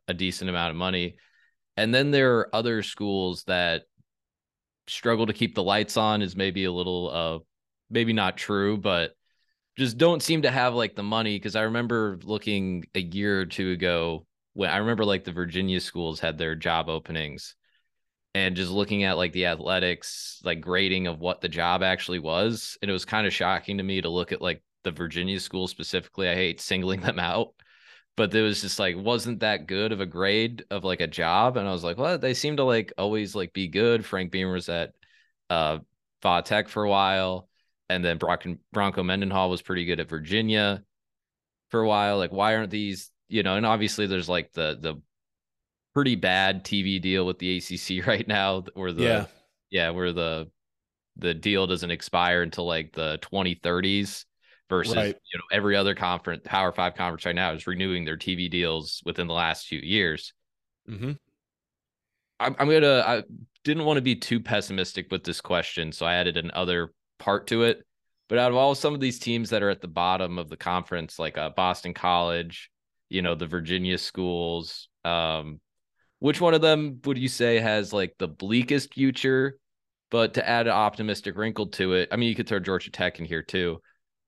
a 0.06 0.14
decent 0.14 0.50
amount 0.50 0.70
of 0.70 0.76
money. 0.76 1.16
And 1.76 1.94
then 1.94 2.10
there 2.10 2.38
are 2.38 2.54
other 2.54 2.82
schools 2.82 3.44
that 3.44 3.84
struggle 4.92 5.26
to 5.26 5.32
keep 5.32 5.54
the 5.54 5.62
lights 5.62 5.96
on 5.96 6.22
is 6.22 6.36
maybe 6.36 6.64
a 6.64 6.72
little 6.72 7.10
uh 7.10 7.38
maybe 7.90 8.12
not 8.12 8.36
true, 8.36 8.76
but 8.76 9.12
just 9.76 9.98
don't 9.98 10.22
seem 10.22 10.42
to 10.42 10.50
have 10.50 10.74
like 10.74 10.94
the 10.94 11.02
money 11.02 11.36
because 11.36 11.56
I 11.56 11.62
remember 11.62 12.18
looking 12.24 12.84
a 12.94 13.00
year 13.00 13.40
or 13.40 13.46
two 13.46 13.70
ago 13.70 14.26
when 14.54 14.70
I 14.70 14.78
remember 14.78 15.04
like 15.04 15.24
the 15.24 15.32
Virginia 15.32 15.80
schools 15.80 16.20
had 16.20 16.38
their 16.38 16.54
job 16.54 16.88
openings 16.88 17.54
and 18.34 18.56
just 18.56 18.70
looking 18.70 19.04
at 19.04 19.16
like 19.16 19.32
the 19.32 19.46
athletics 19.46 20.40
like 20.44 20.60
grading 20.60 21.06
of 21.06 21.20
what 21.20 21.40
the 21.40 21.48
job 21.48 21.82
actually 21.82 22.18
was 22.18 22.76
and 22.82 22.90
it 22.90 22.92
was 22.92 23.04
kind 23.04 23.26
of 23.26 23.32
shocking 23.32 23.78
to 23.78 23.84
me 23.84 24.00
to 24.00 24.08
look 24.08 24.32
at 24.32 24.42
like 24.42 24.62
the 24.84 24.90
Virginia 24.90 25.40
school 25.40 25.68
specifically. 25.68 26.28
I 26.28 26.34
hate 26.34 26.60
singling 26.60 27.00
them 27.00 27.18
out, 27.18 27.54
but 28.16 28.34
it 28.34 28.42
was 28.42 28.60
just 28.60 28.78
like 28.78 28.96
wasn't 28.96 29.40
that 29.40 29.66
good 29.66 29.92
of 29.92 30.00
a 30.00 30.06
grade 30.06 30.64
of 30.70 30.84
like 30.84 31.00
a 31.00 31.06
job 31.06 31.56
and 31.56 31.66
i 31.68 31.72
was 31.72 31.84
like 31.84 31.96
well 31.96 32.18
they 32.18 32.34
seem 32.34 32.56
to 32.56 32.64
like 32.64 32.92
always 32.98 33.34
like 33.34 33.52
be 33.52 33.68
good. 33.68 34.04
Frank 34.04 34.30
beamer 34.30 34.52
was 34.52 34.68
at 34.68 34.92
uh 35.50 35.78
Va 36.22 36.42
Tech 36.42 36.68
for 36.68 36.84
a 36.84 36.90
while 36.90 37.48
and 37.88 38.04
then 38.04 38.18
Bronco, 38.18 38.56
Bronco 38.72 39.02
Mendenhall 39.02 39.50
was 39.50 39.62
pretty 39.62 39.84
good 39.84 40.00
at 40.00 40.08
Virginia 40.08 40.82
for 41.70 41.80
a 41.80 41.88
while 41.88 42.18
like 42.18 42.32
why 42.32 42.54
aren't 42.54 42.70
these 42.70 43.10
you 43.28 43.42
know 43.42 43.56
and 43.56 43.66
obviously 43.66 44.06
there's 44.06 44.28
like 44.28 44.52
the 44.52 44.78
the 44.80 45.00
pretty 45.94 46.16
bad 46.16 46.64
TV 46.64 47.00
deal 47.00 47.26
with 47.26 47.38
the 47.38 47.58
ACC 47.58 48.06
right 48.06 48.26
now 48.26 48.64
where 48.74 48.92
the 48.92 49.02
yeah, 49.02 49.26
yeah 49.70 49.90
where 49.90 50.12
the 50.12 50.50
the 51.16 51.34
deal 51.34 51.66
doesn't 51.66 51.90
expire 51.90 52.42
until 52.42 52.66
like 52.66 52.92
the 52.92 53.18
2030s 53.22 54.24
versus 54.72 54.96
right. 54.96 55.16
you 55.30 55.38
know 55.38 55.44
every 55.52 55.76
other 55.76 55.94
conference 55.94 56.40
power 56.46 56.72
five 56.72 56.94
conference 56.94 57.26
right 57.26 57.34
now 57.34 57.52
is 57.52 57.66
renewing 57.66 58.06
their 58.06 58.16
tv 58.16 58.50
deals 58.50 59.02
within 59.04 59.26
the 59.26 59.34
last 59.34 59.66
few 59.66 59.78
years 59.78 60.32
mm-hmm. 60.88 61.12
I'm, 62.40 62.56
I'm 62.58 62.70
gonna 62.70 63.04
i 63.06 63.22
didn't 63.64 63.84
want 63.84 63.98
to 63.98 64.02
be 64.02 64.16
too 64.16 64.40
pessimistic 64.40 65.08
with 65.10 65.24
this 65.24 65.42
question 65.42 65.92
so 65.92 66.06
i 66.06 66.14
added 66.14 66.38
another 66.38 66.90
part 67.18 67.48
to 67.48 67.64
it 67.64 67.84
but 68.30 68.38
out 68.38 68.50
of 68.50 68.56
all 68.56 68.74
some 68.74 68.94
of 68.94 69.00
these 69.00 69.18
teams 69.18 69.50
that 69.50 69.62
are 69.62 69.68
at 69.68 69.82
the 69.82 69.88
bottom 69.88 70.38
of 70.38 70.48
the 70.48 70.56
conference 70.56 71.18
like 71.18 71.36
uh, 71.36 71.50
boston 71.50 71.92
college 71.92 72.70
you 73.10 73.20
know 73.20 73.34
the 73.34 73.46
virginia 73.46 73.98
schools 73.98 74.88
um 75.04 75.60
which 76.20 76.40
one 76.40 76.54
of 76.54 76.62
them 76.62 76.98
would 77.04 77.18
you 77.18 77.28
say 77.28 77.58
has 77.58 77.92
like 77.92 78.14
the 78.18 78.28
bleakest 78.28 78.94
future 78.94 79.58
but 80.10 80.32
to 80.32 80.48
add 80.48 80.66
an 80.66 80.72
optimistic 80.72 81.36
wrinkle 81.36 81.66
to 81.66 81.92
it 81.92 82.08
i 82.10 82.16
mean 82.16 82.30
you 82.30 82.34
could 82.34 82.48
throw 82.48 82.58
georgia 82.58 82.90
tech 82.90 83.18
in 83.18 83.26
here 83.26 83.42
too 83.42 83.78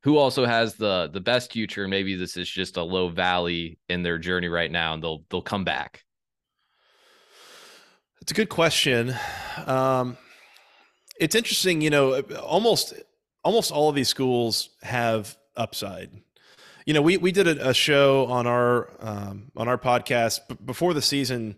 who 0.04 0.18
also 0.18 0.44
has 0.44 0.74
the 0.74 1.08
the 1.12 1.20
best 1.20 1.50
future. 1.50 1.88
Maybe 1.88 2.14
this 2.14 2.36
is 2.36 2.48
just 2.48 2.76
a 2.76 2.82
low 2.82 3.08
valley 3.08 3.78
in 3.88 4.02
their 4.02 4.18
journey 4.18 4.48
right 4.48 4.70
now, 4.70 4.92
and 4.92 5.02
they'll 5.02 5.24
they'll 5.30 5.42
come 5.42 5.64
back. 5.64 6.04
It's 8.20 8.30
a 8.30 8.34
good 8.34 8.50
question. 8.50 9.14
Um, 9.66 10.18
it's 11.18 11.34
interesting, 11.34 11.80
you 11.80 11.90
know, 11.90 12.20
almost 12.20 12.92
almost 13.42 13.72
all 13.72 13.88
of 13.88 13.94
these 13.94 14.08
schools 14.08 14.70
have 14.82 15.36
upside. 15.56 16.10
You 16.84 16.92
know, 16.92 17.02
we 17.02 17.16
we 17.16 17.32
did 17.32 17.48
a, 17.48 17.70
a 17.70 17.74
show 17.74 18.26
on 18.26 18.46
our 18.46 18.90
um, 19.00 19.50
on 19.56 19.68
our 19.68 19.78
podcast 19.78 20.40
b- 20.48 20.56
before 20.62 20.92
the 20.92 21.02
season, 21.02 21.56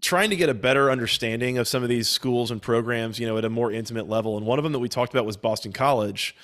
trying 0.00 0.30
to 0.30 0.36
get 0.36 0.48
a 0.48 0.54
better 0.54 0.90
understanding 0.90 1.58
of 1.58 1.68
some 1.68 1.82
of 1.82 1.90
these 1.90 2.08
schools 2.08 2.50
and 2.50 2.62
programs. 2.62 3.20
You 3.20 3.26
know, 3.26 3.36
at 3.36 3.44
a 3.44 3.50
more 3.50 3.70
intimate 3.70 4.08
level, 4.08 4.38
and 4.38 4.46
one 4.46 4.58
of 4.58 4.62
them 4.62 4.72
that 4.72 4.78
we 4.78 4.88
talked 4.88 5.12
about 5.12 5.26
was 5.26 5.36
Boston 5.36 5.72
College 5.72 6.34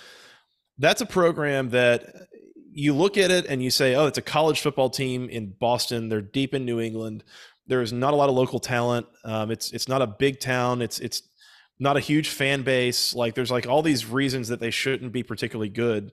that's 0.81 1.03
a 1.03 1.07
program 1.07 1.71
that 1.71 2.29
you 2.73 2.95
look 2.95 3.19
at 3.19 3.31
it 3.31 3.47
and 3.47 3.63
you 3.63 3.71
say, 3.71 3.95
oh, 3.95 4.07
it's 4.07 4.19
a 4.19 4.23
college 4.23 4.61
football 4.61 4.89
team 4.89 5.29
in 5.29 5.55
Boston. 5.61 6.09
They're 6.09 6.23
deep 6.23 6.55
in 6.55 6.65
New 6.65 6.81
England. 6.81 7.23
There 7.67 7.83
is 7.83 7.93
not 7.93 8.15
a 8.15 8.17
lot 8.17 8.29
of 8.29 8.35
local 8.35 8.59
talent. 8.59 9.07
Um, 9.25 9.51
it's 9.51 9.71
it's 9.73 9.89
not 9.89 10.03
a 10.03 10.07
big 10.07 10.41
town. 10.41 10.83
It's 10.83 10.99
it's 10.99 11.23
not 11.79 11.97
a 11.97 12.01
huge 12.01 12.31
fan 12.31 12.63
base. 12.63 13.15
Like 13.15 13.35
there's 13.35 13.51
like 13.51 13.67
all 13.67 13.83
these 13.83 14.07
reasons 14.07 14.49
that 14.49 14.59
they 14.59 14.71
shouldn't 14.71 15.13
be 15.13 15.23
particularly 15.23 15.69
good. 15.69 16.13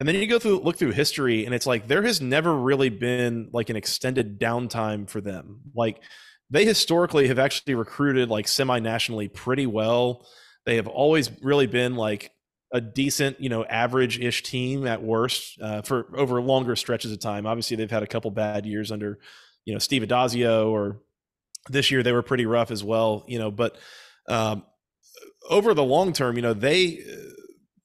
And 0.00 0.08
then 0.08 0.16
you 0.16 0.26
go 0.26 0.38
through 0.38 0.60
look 0.60 0.76
through 0.76 0.92
history 0.92 1.44
and 1.44 1.54
it's 1.54 1.66
like 1.66 1.86
there 1.86 2.02
has 2.02 2.20
never 2.20 2.56
really 2.56 2.88
been 2.88 3.50
like 3.52 3.68
an 3.68 3.76
extended 3.76 4.40
downtime 4.40 5.08
for 5.08 5.20
them. 5.20 5.60
Like 5.74 6.02
they 6.50 6.64
historically 6.64 7.28
have 7.28 7.38
actually 7.38 7.74
recruited 7.74 8.30
like 8.30 8.48
semi-nationally 8.48 9.28
pretty 9.28 9.66
well. 9.66 10.26
They 10.64 10.76
have 10.76 10.86
always 10.86 11.30
really 11.42 11.66
been 11.66 11.94
like 11.94 12.32
a 12.72 12.80
decent, 12.80 13.40
you 13.40 13.48
know, 13.48 13.64
average-ish 13.64 14.42
team 14.42 14.86
at 14.86 15.02
worst 15.02 15.58
uh, 15.60 15.82
for 15.82 16.06
over 16.16 16.40
longer 16.40 16.76
stretches 16.76 17.12
of 17.12 17.18
time. 17.18 17.46
Obviously, 17.46 17.76
they've 17.76 17.90
had 17.90 18.02
a 18.02 18.06
couple 18.06 18.30
bad 18.30 18.66
years 18.66 18.92
under, 18.92 19.18
you 19.64 19.72
know, 19.72 19.78
Steve 19.78 20.02
Addazio, 20.02 20.70
or 20.70 21.00
this 21.70 21.90
year 21.90 22.02
they 22.02 22.12
were 22.12 22.22
pretty 22.22 22.46
rough 22.46 22.70
as 22.70 22.84
well. 22.84 23.24
You 23.26 23.38
know, 23.38 23.50
but 23.50 23.76
um, 24.28 24.64
over 25.48 25.74
the 25.74 25.84
long 25.84 26.12
term, 26.12 26.36
you 26.36 26.42
know, 26.42 26.54
they 26.54 27.02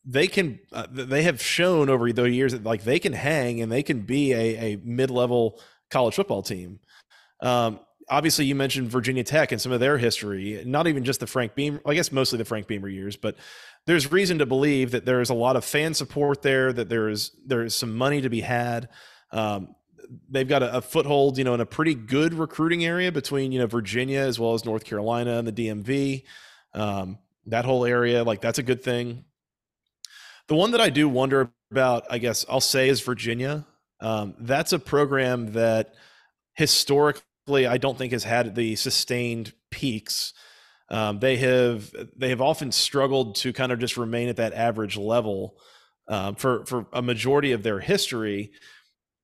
they 0.05 0.27
can 0.27 0.59
uh, 0.73 0.87
they 0.91 1.23
have 1.23 1.41
shown 1.41 1.89
over 1.89 2.11
the 2.11 2.23
years 2.23 2.51
that 2.51 2.63
like 2.63 2.83
they 2.83 2.99
can 2.99 3.13
hang 3.13 3.61
and 3.61 3.71
they 3.71 3.83
can 3.83 4.01
be 4.01 4.33
a, 4.33 4.73
a 4.73 4.81
mid-level 4.83 5.61
college 5.89 6.15
football 6.15 6.41
team. 6.41 6.79
Um, 7.41 7.79
obviously, 8.09 8.45
you 8.45 8.55
mentioned 8.55 8.89
Virginia 8.89 9.23
Tech 9.23 9.51
and 9.51 9.61
some 9.61 9.71
of 9.71 9.79
their 9.79 9.97
history. 9.97 10.61
Not 10.65 10.87
even 10.87 11.05
just 11.05 11.19
the 11.19 11.27
Frank 11.27 11.55
Beamer, 11.55 11.81
I 11.85 11.93
guess 11.93 12.11
mostly 12.11 12.37
the 12.37 12.45
Frank 12.45 12.67
Beamer 12.67 12.89
years, 12.89 13.15
but 13.15 13.37
there's 13.85 14.11
reason 14.11 14.39
to 14.39 14.45
believe 14.45 14.91
that 14.91 15.05
there 15.05 15.21
is 15.21 15.29
a 15.29 15.33
lot 15.33 15.55
of 15.55 15.65
fan 15.65 15.93
support 15.93 16.41
there. 16.41 16.71
That 16.71 16.89
there 16.89 17.09
is 17.09 17.31
there 17.45 17.63
is 17.63 17.75
some 17.75 17.95
money 17.95 18.21
to 18.21 18.29
be 18.29 18.41
had. 18.41 18.89
Um, 19.31 19.75
they've 20.29 20.47
got 20.47 20.63
a, 20.63 20.77
a, 20.77 20.81
foothold, 20.81 21.37
you 21.37 21.43
know, 21.43 21.53
in 21.53 21.61
a 21.61 21.65
pretty 21.65 21.95
good 21.95 22.33
recruiting 22.33 22.85
area 22.85 23.11
between 23.11 23.51
you 23.51 23.59
know 23.59 23.67
Virginia 23.67 24.19
as 24.19 24.39
well 24.39 24.53
as 24.53 24.65
North 24.65 24.85
Carolina 24.85 25.37
and 25.37 25.47
the 25.47 25.51
DMV. 25.51 26.23
Um, 26.73 27.19
that 27.47 27.65
whole 27.65 27.85
area, 27.85 28.23
like 28.23 28.41
that's 28.41 28.59
a 28.59 28.63
good 28.63 28.83
thing. 28.83 29.25
The 30.47 30.55
one 30.55 30.71
that 30.71 30.81
I 30.81 30.89
do 30.89 31.07
wonder 31.09 31.51
about, 31.71 32.05
I 32.09 32.17
guess 32.17 32.45
I'll 32.49 32.61
say, 32.61 32.89
is 32.89 33.01
Virginia. 33.01 33.65
Um, 33.99 34.35
that's 34.39 34.73
a 34.73 34.79
program 34.79 35.53
that 35.53 35.95
historically 36.53 37.65
I 37.67 37.77
don't 37.77 37.97
think 37.97 38.11
has 38.11 38.23
had 38.23 38.55
the 38.55 38.75
sustained 38.75 39.53
peaks. 39.71 40.33
Um, 40.93 41.17
they 41.17 41.37
have 41.37 41.91
they 42.15 42.29
have 42.29 42.39
often 42.39 42.71
struggled 42.71 43.35
to 43.37 43.51
kind 43.51 43.71
of 43.71 43.79
just 43.79 43.97
remain 43.97 44.29
at 44.29 44.35
that 44.35 44.53
average 44.53 44.95
level 44.95 45.57
um, 46.07 46.35
for 46.35 46.65
for 46.67 46.85
a 46.93 47.01
majority 47.01 47.51
of 47.51 47.63
their 47.63 47.79
history. 47.79 48.51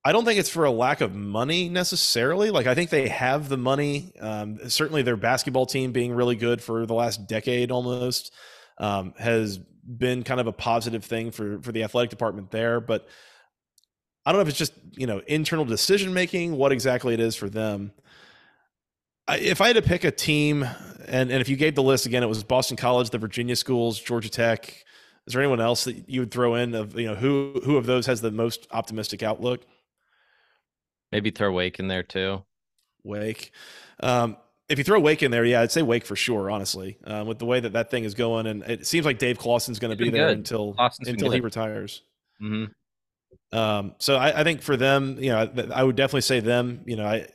I 0.04 0.12
don't 0.12 0.26
think 0.26 0.40
it's 0.40 0.50
for 0.50 0.66
a 0.66 0.72
lack 0.72 1.02
of 1.02 1.14
money 1.14 1.70
necessarily. 1.70 2.50
Like 2.50 2.66
I 2.66 2.74
think 2.74 2.90
they 2.90 3.08
have 3.10 3.50
the 3.50 3.58
money. 3.58 4.14
Um, 4.20 4.58
certainly, 4.68 5.04
their 5.04 5.16
basketball 5.16 5.68
team 5.68 5.92
being 5.92 6.12
really 6.12 6.36
good 6.36 6.60
for 6.60 6.88
the 6.88 6.96
last 6.96 7.28
decade 7.28 7.70
almost 7.70 8.34
um, 8.80 9.14
has 9.20 9.60
been 9.60 10.24
kind 10.24 10.40
of 10.40 10.48
a 10.48 10.52
positive 10.52 11.06
thing 11.06 11.30
for 11.30 11.62
for 11.62 11.72
the 11.72 11.84
athletic 11.84 12.10
department 12.10 12.50
there. 12.50 12.82
But 12.82 13.08
I 14.26 14.32
don't 14.32 14.40
know 14.40 14.44
if 14.44 14.50
it's 14.50 14.58
just 14.58 14.74
you 14.94 15.06
know 15.06 15.22
internal 15.28 15.66
decision 15.66 16.16
making, 16.16 16.56
what 16.56 16.72
exactly 16.72 17.14
it 17.14 17.20
is 17.20 17.36
for 17.36 17.48
them. 17.48 17.92
If 19.30 19.62
I 19.62 19.68
had 19.68 19.76
to 19.76 19.82
pick 19.82 20.04
a 20.04 20.12
team, 20.12 20.64
and 21.08 21.32
and 21.32 21.42
if 21.42 21.50
you 21.50 21.56
gave 21.56 21.76
the 21.76 21.84
list 21.84 22.06
again, 22.06 22.24
it 22.24 22.30
was 22.30 22.44
Boston 22.44 22.78
College, 22.78 23.10
the 23.10 23.18
Virginia 23.18 23.56
schools, 23.56 24.00
Georgia 24.00 24.30
Tech. 24.30 24.86
Is 25.28 25.34
there 25.34 25.42
anyone 25.42 25.62
else 25.62 25.84
that 25.84 26.10
you 26.10 26.22
would 26.22 26.32
throw 26.32 26.56
in 26.56 26.74
of 26.74 26.98
you 26.98 27.08
know 27.08 27.16
who 27.16 27.62
who 27.64 27.78
of 27.78 27.86
those 27.86 28.06
has 28.06 28.22
the 28.22 28.32
most 28.32 28.68
optimistic 28.72 29.22
outlook? 29.24 29.62
Maybe 31.12 31.32
throw 31.32 31.52
Wake 31.52 31.80
in 31.80 31.88
there 31.88 32.04
too. 32.04 32.44
Wake. 33.04 33.52
Um, 34.00 34.38
if 34.70 34.78
you 34.78 34.84
throw 34.84 35.00
Wake 35.00 35.24
in 35.24 35.32
there, 35.32 35.44
yeah, 35.46 35.62
I'd 35.62 35.72
say 35.72 35.82
Wake 35.82 36.06
for 36.06 36.16
sure. 36.16 36.50
Honestly, 36.50 36.98
uh, 37.04 37.24
with 37.28 37.40
the 37.40 37.46
way 37.46 37.60
that 37.60 37.74
that 37.74 37.90
thing 37.92 38.04
is 38.04 38.14
going, 38.14 38.48
and 38.48 38.64
it 38.64 38.86
seems 38.86 39.06
like 39.06 39.18
Dave 39.18 39.38
Clawson's 39.38 39.80
going 39.80 39.96
to 39.96 40.04
be 40.04 40.10
there 40.10 40.28
good. 40.28 40.38
until 40.38 40.74
Clawson's 40.74 41.08
until 41.10 41.32
he 41.32 41.40
retires. 41.40 42.04
Mm-hmm. 42.42 42.72
Um, 43.52 43.96
so 43.98 44.16
I, 44.16 44.42
I, 44.42 44.44
think 44.44 44.62
for 44.62 44.78
them, 44.78 45.18
you 45.20 45.32
know, 45.32 45.50
I 45.74 45.84
would 45.84 45.96
definitely 45.96 46.22
say 46.22 46.40
them. 46.40 46.82
You 46.86 46.98
know, 46.98 47.06
I 47.06 47.28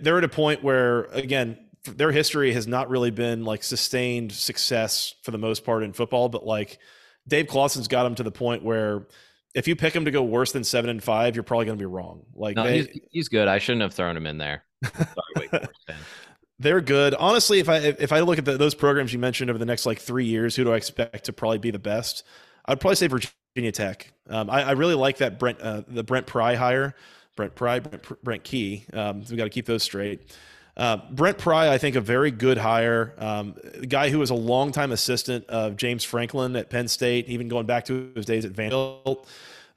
they're 0.00 0.18
at 0.18 0.24
a 0.24 0.28
point 0.28 0.62
where 0.62 1.04
again, 1.04 1.58
their 1.84 2.10
history 2.10 2.52
has 2.52 2.66
not 2.66 2.88
really 2.88 3.10
been 3.10 3.44
like 3.44 3.62
sustained 3.62 4.32
success 4.32 5.14
for 5.22 5.30
the 5.30 5.38
most 5.38 5.64
part 5.64 5.82
in 5.82 5.92
football, 5.92 6.28
but 6.28 6.46
like 6.46 6.78
Dave 7.26 7.48
Clawson's 7.48 7.88
got 7.88 8.04
them 8.04 8.14
to 8.14 8.22
the 8.22 8.30
point 8.30 8.62
where 8.62 9.06
if 9.54 9.68
you 9.68 9.76
pick 9.76 9.94
him 9.94 10.04
to 10.04 10.10
go 10.10 10.22
worse 10.22 10.52
than 10.52 10.64
seven 10.64 10.90
and 10.90 11.02
five, 11.02 11.36
you're 11.36 11.42
probably 11.42 11.66
going 11.66 11.78
to 11.78 11.82
be 11.82 11.86
wrong. 11.86 12.22
Like 12.34 12.56
no, 12.56 12.64
they, 12.64 12.78
he's, 12.78 13.00
he's 13.10 13.28
good. 13.28 13.48
I 13.48 13.58
shouldn't 13.58 13.82
have 13.82 13.94
thrown 13.94 14.16
him 14.16 14.26
in 14.26 14.38
there. 14.38 14.64
Sorry, 14.84 15.50
they're 16.58 16.80
good. 16.80 17.14
Honestly, 17.14 17.58
if 17.58 17.68
I 17.68 17.76
if 17.76 18.12
I 18.12 18.20
look 18.20 18.38
at 18.38 18.44
the, 18.44 18.56
those 18.56 18.74
programs 18.74 19.12
you 19.12 19.18
mentioned 19.18 19.50
over 19.50 19.58
the 19.58 19.66
next 19.66 19.86
like 19.86 19.98
three 19.98 20.26
years, 20.26 20.56
who 20.56 20.64
do 20.64 20.72
I 20.72 20.76
expect 20.76 21.24
to 21.24 21.32
probably 21.32 21.58
be 21.58 21.70
the 21.70 21.78
best? 21.78 22.24
I'd 22.68 22.80
probably 22.80 22.96
say 22.96 23.06
Virginia 23.06 23.72
Tech. 23.72 24.12
Um, 24.28 24.50
I, 24.50 24.62
I, 24.62 24.70
really 24.72 24.94
like 24.94 25.16
that 25.18 25.38
Brent 25.38 25.60
uh, 25.60 25.82
the 25.88 26.04
Brent 26.04 26.26
Pry 26.26 26.54
hire, 26.54 26.94
Brent 27.34 27.54
Pry, 27.54 27.80
Brent, 27.80 28.22
Brent 28.22 28.44
Key. 28.44 28.84
Um, 28.92 29.24
so 29.24 29.30
we 29.32 29.38
got 29.38 29.44
to 29.44 29.50
keep 29.50 29.64
those 29.64 29.82
straight. 29.82 30.36
Uh, 30.76 30.98
Brent 31.10 31.38
Pry, 31.38 31.72
I 31.72 31.78
think, 31.78 31.96
a 31.96 32.00
very 32.00 32.30
good 32.30 32.58
hire. 32.58 33.14
Um, 33.18 33.56
guy 33.88 34.10
who 34.10 34.18
was 34.18 34.30
a 34.30 34.34
longtime 34.34 34.92
assistant 34.92 35.46
of 35.46 35.76
James 35.76 36.04
Franklin 36.04 36.54
at 36.54 36.70
Penn 36.70 36.86
State, 36.86 37.26
even 37.28 37.48
going 37.48 37.66
back 37.66 37.86
to 37.86 38.12
his 38.14 38.26
days 38.26 38.44
at 38.44 38.52
Vanderbilt. 38.52 39.26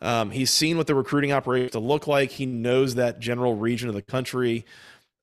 Um, 0.01 0.29
he's 0.29 0.51
seen 0.51 0.77
what 0.77 0.87
the 0.87 0.93
recruiting 0.93 1.31
operation 1.31 1.69
to 1.71 1.79
look 1.79 2.07
like. 2.07 2.31
He 2.31 2.45
knows 2.45 2.95
that 2.95 3.19
general 3.19 3.55
region 3.55 3.87
of 3.87 3.95
the 3.95 4.01
country 4.01 4.65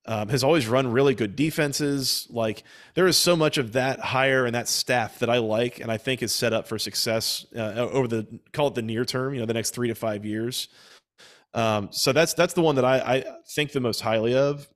um, 0.09 0.31
has 0.31 0.43
always 0.43 0.67
run 0.67 0.91
really 0.91 1.15
good 1.15 1.37
defenses. 1.37 2.27
Like 2.31 2.65
there 2.95 3.07
is 3.07 3.17
so 3.17 3.37
much 3.37 3.59
of 3.59 3.73
that 3.75 4.01
hire 4.01 4.47
and 4.47 4.55
that 4.55 4.67
staff 4.67 5.19
that 5.19 5.29
I 5.29 5.39
like, 5.39 5.81
and 5.81 5.93
I 5.93 5.99
think 5.99 6.23
is 6.23 6.35
set 6.35 6.55
up 6.55 6.67
for 6.67 6.79
success 6.79 7.47
uh, 7.55 7.75
over 7.75 8.09
the 8.09 8.41
call 8.53 8.69
it 8.69 8.75
the 8.75 8.83
near 8.83 9.05
term. 9.05 9.35
You 9.35 9.41
know, 9.41 9.47
the 9.47 9.55
next 9.55 9.71
three 9.71 9.89
to 9.89 9.95
five 9.95 10.25
years. 10.25 10.69
Um, 11.53 11.91
so 11.93 12.13
that's 12.13 12.33
that's 12.33 12.55
the 12.55 12.63
one 12.63 12.77
that 12.77 12.85
I, 12.87 12.97
I 12.99 13.25
think 13.51 13.73
the 13.73 13.81
most 13.81 14.01
highly 14.01 14.35
of. 14.35 14.67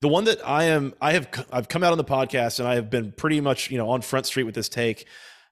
The 0.00 0.08
one 0.08 0.24
that 0.24 0.46
I 0.46 0.64
am, 0.64 0.94
I 1.00 1.12
have, 1.14 1.46
I've 1.52 1.68
come 1.68 1.82
out 1.82 1.90
on 1.90 1.98
the 1.98 2.04
podcast 2.04 2.60
and 2.60 2.68
I 2.68 2.76
have 2.76 2.88
been 2.88 3.10
pretty 3.10 3.40
much, 3.40 3.68
you 3.70 3.78
know, 3.78 3.90
on 3.90 4.00
Front 4.00 4.26
Street 4.26 4.44
with 4.44 4.54
this 4.54 4.68
take. 4.68 5.06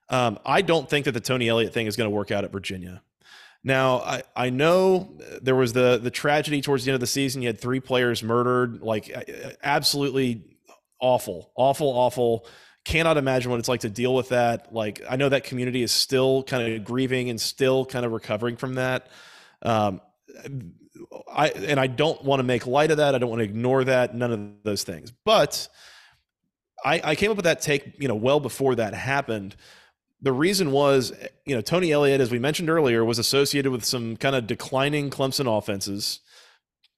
Um, 0.09 0.39
I 0.45 0.61
don't 0.61 0.89
think 0.89 1.03
that 1.03 1.11
the 1.11 1.19
Tony 1.19 1.49
Elliott 1.49 1.73
thing 1.73 1.85
is 1.85 1.97
going 1.97 2.09
to 2.09 2.15
work 2.15 2.31
out 2.31 2.45
at 2.45 2.51
Virginia. 2.53 3.01
Now, 3.67 3.99
I, 3.99 4.23
I 4.33 4.49
know 4.49 5.09
there 5.41 5.53
was 5.53 5.73
the 5.73 5.99
the 6.01 6.09
tragedy 6.09 6.61
towards 6.61 6.85
the 6.85 6.91
end 6.91 6.95
of 6.95 7.01
the 7.01 7.05
season. 7.05 7.41
You 7.41 7.49
had 7.49 7.59
three 7.59 7.81
players 7.81 8.23
murdered, 8.23 8.81
like 8.81 9.11
absolutely 9.61 10.57
awful, 11.01 11.51
awful, 11.53 11.89
awful. 11.89 12.47
Cannot 12.85 13.17
imagine 13.17 13.51
what 13.51 13.59
it's 13.59 13.67
like 13.67 13.81
to 13.81 13.89
deal 13.89 14.15
with 14.15 14.29
that. 14.29 14.73
Like 14.73 15.01
I 15.09 15.17
know 15.17 15.27
that 15.27 15.43
community 15.43 15.83
is 15.83 15.91
still 15.91 16.43
kind 16.43 16.75
of 16.75 16.85
grieving 16.85 17.29
and 17.29 17.41
still 17.41 17.83
kind 17.83 18.05
of 18.05 18.13
recovering 18.13 18.55
from 18.55 18.75
that. 18.75 19.09
Um, 19.61 19.99
I 21.29 21.49
and 21.49 21.77
I 21.77 21.87
don't 21.87 22.23
want 22.23 22.39
to 22.39 22.43
make 22.43 22.67
light 22.67 22.89
of 22.89 22.97
that. 22.97 23.15
I 23.15 23.17
don't 23.17 23.29
want 23.29 23.41
to 23.41 23.45
ignore 23.45 23.83
that. 23.83 24.15
None 24.15 24.31
of 24.31 24.63
those 24.63 24.83
things. 24.83 25.11
But 25.25 25.67
I, 26.85 27.01
I 27.03 27.15
came 27.15 27.31
up 27.31 27.35
with 27.35 27.43
that 27.43 27.59
take, 27.59 27.99
you 27.99 28.07
know, 28.07 28.15
well 28.15 28.39
before 28.39 28.75
that 28.75 28.93
happened 28.93 29.57
the 30.21 30.31
reason 30.31 30.71
was, 30.71 31.13
you 31.45 31.55
know, 31.55 31.61
Tony 31.61 31.91
Elliott, 31.91 32.21
as 32.21 32.31
we 32.31 32.39
mentioned 32.39 32.69
earlier, 32.69 33.05
was 33.05 33.19
associated 33.19 33.71
with 33.71 33.85
some 33.85 34.17
kind 34.17 34.35
of 34.35 34.47
declining 34.47 35.09
Clemson 35.09 35.45
offenses. 35.57 36.21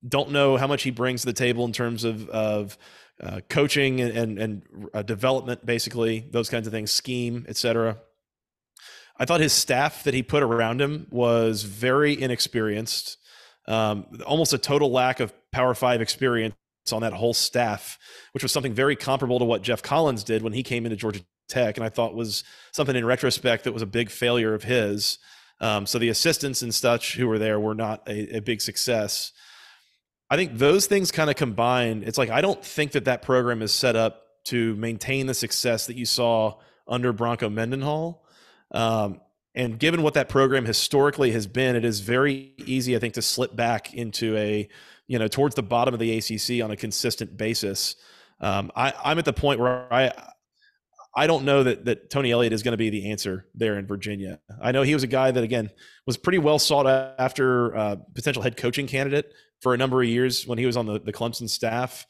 Don't 0.08 0.32
know 0.32 0.56
how 0.56 0.68
much 0.68 0.84
he 0.84 0.92
brings 0.92 1.22
to 1.22 1.26
the 1.28 1.34
table 1.34 1.66
in 1.66 1.74
terms 1.74 2.06
of 2.06 2.30
of 2.30 2.78
uh, 3.22 3.42
coaching 3.50 4.00
and 4.00 4.18
and, 4.18 4.40
and 4.40 4.64
uh, 4.94 5.02
development, 5.02 5.66
basically 5.66 6.26
those 6.32 6.50
kinds 6.50 6.68
of 6.68 6.72
things, 6.72 6.92
scheme, 6.92 7.46
etc. 7.50 7.98
I 9.18 9.26
thought 9.26 9.42
his 9.42 9.52
staff 9.52 10.06
that 10.06 10.14
he 10.14 10.24
put 10.24 10.42
around 10.42 10.80
him 10.80 11.08
was 11.12 11.64
very 11.64 12.20
inexperienced, 12.20 13.18
um, 13.68 14.06
almost 14.26 14.54
a 14.54 14.58
total 14.58 14.92
lack 14.92 15.20
of 15.20 15.34
Power 15.52 15.74
Five 15.74 16.00
experience 16.00 16.56
on 16.94 17.02
that 17.02 17.12
whole 17.12 17.34
staff, 17.34 18.00
which 18.32 18.44
was 18.44 18.54
something 18.54 18.74
very 18.74 18.96
comparable 18.96 19.40
to 19.40 19.46
what 19.46 19.62
Geoff 19.62 19.84
Collins 19.84 20.24
did 20.24 20.42
when 20.42 20.54
he 20.54 20.64
came 20.64 20.86
into 20.86 20.96
Georgia 20.96 21.20
Tech, 21.50 21.78
and 21.78 21.86
I 21.86 21.90
thought 21.90 22.16
was 22.16 22.44
something 22.72 22.96
in 22.96 23.06
retrospect 23.06 23.64
that 23.66 23.74
was 23.74 23.82
a 23.82 23.88
big 23.88 24.10
failure 24.10 24.54
of 24.54 24.64
his. 24.64 25.18
Um, 25.62 25.86
so 25.86 26.00
the 26.00 26.10
assistants 26.10 26.62
and 26.62 26.74
such 26.74 27.16
who 27.16 27.28
were 27.28 27.40
there 27.40 27.60
were 27.60 27.76
not 27.76 28.08
a, 28.08 28.38
a 28.38 28.40
big 28.40 28.62
success. 28.62 29.34
I 30.30 30.38
think 30.38 30.58
those 30.58 30.86
things 30.86 31.12
kind 31.12 31.30
of 31.30 31.36
combined. 31.36 32.04
It's 32.04 32.18
like 32.18 32.30
I 32.30 32.42
don't 32.42 32.64
think 32.64 32.94
that 32.94 33.06
that 33.06 33.22
program 33.22 33.62
is 33.62 33.74
set 33.74 33.96
up 33.96 34.26
to 34.46 34.76
maintain 34.76 35.26
the 35.26 35.34
success 35.34 35.88
that 35.88 35.96
you 35.96 36.06
saw 36.06 36.56
under 36.88 37.12
Bronco 37.12 37.50
Mendenhall. 37.50 38.26
Um, 38.72 39.22
and 39.56 39.80
given 39.80 40.04
what 40.04 40.14
that 40.14 40.30
program 40.30 40.66
historically 40.66 41.32
has 41.32 41.48
been, 41.48 41.76
it 41.76 41.84
is 41.84 42.00
very 42.00 42.54
easy, 42.58 42.96
I 42.96 43.00
think, 43.00 43.16
to 43.16 43.22
slip 43.22 43.56
back 43.56 43.94
into 43.94 44.38
a, 44.38 44.70
you 45.08 45.20
know, 45.20 45.28
towards 45.28 45.56
the 45.56 45.64
bottom 45.64 45.94
of 45.94 46.00
the 46.00 46.18
ACC 46.18 46.64
on 46.64 46.72
a 46.72 46.76
consistent 46.76 47.36
basis. 47.36 47.96
Um, 48.40 48.72
I, 48.76 48.94
I'm 49.04 49.20
at 49.20 49.26
the 49.26 49.34
point 49.34 49.60
where 49.60 49.92
I 49.92 50.14
I 51.16 51.28
don't 51.28 51.44
know 51.44 51.64
that 51.64 51.86
that 51.86 52.10
Tony 52.10 52.32
Elliott 52.32 52.54
is 52.54 52.64
going 52.64 52.74
to 52.74 52.78
be 52.78 52.90
the 52.90 53.12
answer 53.12 53.48
there 53.56 53.78
in 53.78 53.88
Virginia. 53.88 54.40
I 54.62 54.72
know 54.72 54.84
he 54.84 54.94
was 54.94 55.04
a 55.04 55.08
guy 55.08 55.32
that 55.32 55.44
again 55.44 55.70
was 56.06 56.18
pretty 56.18 56.38
well 56.38 56.60
sought 56.60 56.88
after 57.20 57.76
uh, 57.76 57.96
potential 58.14 58.44
head 58.44 58.58
coaching 58.58 58.88
candidate 58.88 59.34
for 59.62 59.74
a 59.74 59.78
number 59.78 60.02
of 60.02 60.08
years 60.08 60.48
when 60.48 60.58
he 60.58 60.66
was 60.66 60.78
on 60.78 60.86
the, 60.86 61.00
the 61.00 61.14
Clemson 61.14 61.50
staff. 61.50 62.06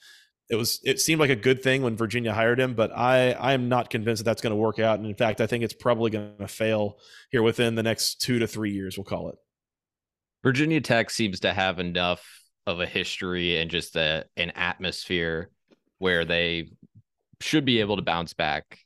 it 0.49 0.55
was 0.55 0.81
it 0.83 0.99
seemed 0.99 1.19
like 1.19 1.29
a 1.29 1.35
good 1.35 1.63
thing 1.63 1.81
when 1.81 1.95
Virginia 1.95 2.33
hired 2.33 2.59
him, 2.59 2.73
but 2.73 2.91
I 2.91 3.31
I 3.33 3.53
am 3.53 3.69
not 3.69 3.89
convinced 3.89 4.23
that 4.23 4.29
that's 4.29 4.41
going 4.41 4.51
to 4.51 4.57
work 4.57 4.79
out. 4.79 4.99
And 4.99 5.07
in 5.07 5.15
fact, 5.15 5.41
I 5.41 5.47
think 5.47 5.63
it's 5.63 5.73
probably 5.73 6.11
going 6.11 6.37
to 6.39 6.47
fail 6.47 6.97
here 7.31 7.43
within 7.43 7.75
the 7.75 7.83
next 7.83 8.21
two 8.21 8.39
to 8.39 8.47
three 8.47 8.71
years. 8.71 8.97
We'll 8.97 9.05
call 9.05 9.29
it. 9.29 9.35
Virginia 10.43 10.81
Tech 10.81 11.09
seems 11.09 11.41
to 11.41 11.53
have 11.53 11.79
enough 11.79 12.25
of 12.65 12.79
a 12.79 12.85
history 12.85 13.57
and 13.57 13.69
just 13.69 13.95
a, 13.95 14.25
an 14.37 14.51
atmosphere 14.51 15.49
where 15.97 16.25
they 16.25 16.71
should 17.41 17.65
be 17.65 17.79
able 17.79 17.95
to 17.95 18.01
bounce 18.01 18.33
back 18.33 18.79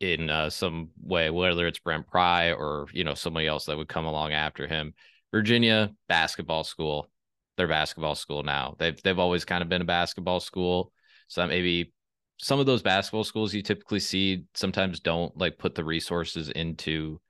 in 0.00 0.30
uh, 0.30 0.50
some 0.50 0.88
way, 1.02 1.30
whether 1.30 1.66
it's 1.66 1.78
Brent 1.78 2.06
Pry 2.08 2.52
or 2.52 2.86
you 2.92 3.04
know 3.04 3.14
somebody 3.14 3.46
else 3.46 3.66
that 3.66 3.76
would 3.76 3.88
come 3.88 4.06
along 4.06 4.32
after 4.32 4.66
him. 4.66 4.94
Virginia 5.30 5.92
basketball 6.08 6.64
school, 6.64 7.10
their 7.56 7.68
basketball 7.68 8.14
school 8.14 8.42
now. 8.42 8.74
They've 8.78 9.00
they've 9.02 9.18
always 9.18 9.44
kind 9.44 9.62
of 9.62 9.68
been 9.68 9.82
a 9.82 9.86
basketball 9.86 10.40
school. 10.40 10.92
So 11.28 11.46
maybe 11.46 11.92
some 12.38 12.58
of 12.58 12.66
those 12.66 12.82
basketball 12.82 13.24
schools 13.24 13.54
you 13.54 13.62
typically 13.62 14.00
see 14.00 14.44
sometimes 14.54 15.00
don't 15.00 15.36
like 15.36 15.58
put 15.58 15.74
the 15.74 15.84
resources 15.84 16.48
into 16.48 17.20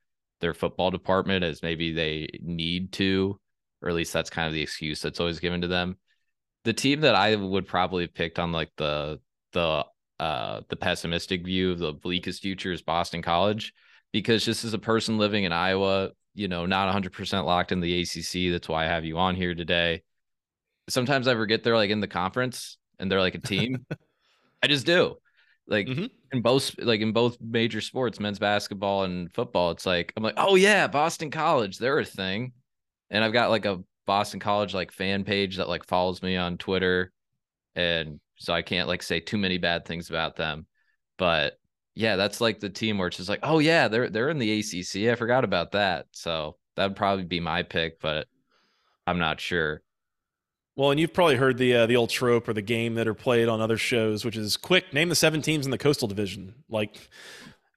their 0.41 0.55
football 0.55 0.91
department 0.91 1.45
as 1.45 1.63
maybe 1.63 1.93
they 1.93 2.29
need 2.41 2.93
to, 2.93 3.39
or 3.83 3.89
at 3.89 3.95
least 3.95 4.13
that's 4.13 4.31
kind 4.31 4.47
of 4.47 4.55
the 4.55 4.63
excuse 4.63 5.03
that's 5.03 5.21
always 5.21 5.41
given 5.41 5.61
to 5.61 5.69
them. 5.69 5.97
The 6.65 6.73
team 6.73 7.01
that 7.01 7.15
I 7.15 7.35
would 7.35 7.67
probably 7.67 8.05
have 8.05 8.15
picked 8.15 8.39
on 8.39 8.53
like 8.53 8.71
the 8.77 9.21
the 9.53 9.85
uh 10.21 10.61
the 10.69 10.77
pessimistic 10.77 11.45
view 11.45 11.73
of 11.73 11.79
the 11.79 11.93
bleakest 11.93 12.43
future 12.43 12.73
is 12.73 12.83
Boston 12.83 13.23
College 13.23 13.73
because 14.13 14.45
just 14.45 14.65
as 14.65 14.75
a 14.75 14.79
person 14.79 15.19
living 15.19 15.45
in 15.45 15.53
Iowa, 15.53 16.11
you 16.35 16.49
know, 16.49 16.67
not 16.67 16.95
100% 16.95 17.45
locked 17.45 17.73
in 17.73 17.81
the 17.81 18.03
ACC, 18.03 18.53
that's 18.53 18.69
why 18.69 18.85
I 18.85 18.89
have 18.89 19.05
you 19.05 19.19
on 19.19 19.35
here 19.35 19.55
today. 19.55 20.03
Sometimes 20.89 21.27
I 21.27 21.35
forget 21.35 21.63
they're 21.63 21.77
like 21.77 21.91
in 21.91 22.01
the 22.01 22.09
conference 22.09 22.77
and 22.99 23.11
they're 23.11 23.21
like 23.21 23.35
a 23.35 23.41
team. 23.41 23.87
I 24.63 24.67
just 24.67 24.87
do. 24.87 25.17
Like 25.67 25.87
mm-hmm. 25.87 26.07
in 26.33 26.43
both 26.43 26.75
like 26.79 27.01
in 27.01 27.13
both 27.13 27.39
major 27.41 27.81
sports, 27.81 28.19
men's 28.21 28.39
basketball 28.39 29.05
and 29.05 29.33
football, 29.33 29.71
it's 29.71 29.87
like 29.87 30.13
I'm 30.17 30.23
like, 30.23 30.35
"Oh 30.37 30.57
yeah, 30.57 30.89
Boston 30.89 31.31
College, 31.31 31.79
they're 31.79 32.01
a 32.01 32.05
thing." 32.05 32.53
And 33.09 33.23
I've 33.23 33.33
got 33.33 33.51
like 33.51 33.67
a 33.67 33.81
Boston 34.05 34.41
College 34.41 34.75
like 34.75 34.91
fan 34.91 35.23
page 35.23 35.57
that 35.59 35.69
like 35.69 35.87
follows 35.87 36.23
me 36.23 36.37
on 36.37 36.59
Twitter 36.59 37.13
and 37.77 38.19
so 38.41 38.55
I 38.55 38.63
can't 38.63 38.89
like 38.89 39.03
say 39.03 39.21
too 39.21 39.39
many 39.39 39.59
bad 39.59 39.85
things 39.85 40.09
about 40.09 40.35
them. 40.35 40.67
But 41.19 41.59
yeah, 41.95 42.17
that's 42.17 42.41
like 42.41 42.59
the 42.59 42.71
team 42.71 42.99
where 42.99 43.09
it's 43.09 43.19
just 43.19 43.29
like, 43.29 43.41
"Oh 43.43 43.59
yeah, 43.59 43.89
they're 43.89 44.09
they're 44.09 44.31
in 44.31 44.39
the 44.39 44.61
ACC. 44.61 45.11
I 45.11 45.15
forgot 45.15 45.45
about 45.45 45.73
that." 45.73 46.07
So 46.13 46.57
that'd 46.75 46.97
probably 46.97 47.25
be 47.25 47.41
my 47.41 47.63
pick, 47.63 48.01
but 48.01 48.27
I'm 49.07 49.19
not 49.19 49.41
sure. 49.41 49.83
Well, 50.77 50.91
and 50.91 50.99
you've 50.99 51.13
probably 51.13 51.37
heard 51.37 51.59
the 51.59 51.75
uh, 51.75 51.87
the 51.87 51.97
old 51.97 52.09
trope 52.09 52.49
or 52.49 52.55
the 52.55 52.63
game 52.63 52.95
that 52.95 53.07
are 53.07 53.15
played 53.15 53.49
on 53.49 53.61
other 53.61 53.77
shows, 53.77 54.25
which 54.25 54.37
is 54.37 54.57
quick 54.57 54.95
name 54.95 55.11
the 55.11 55.15
seven 55.15 55.43
teams 55.43 55.67
in 55.67 55.71
the 55.71 55.79
Coastal 55.79 56.09
Division. 56.09 56.55
Like 56.71 56.97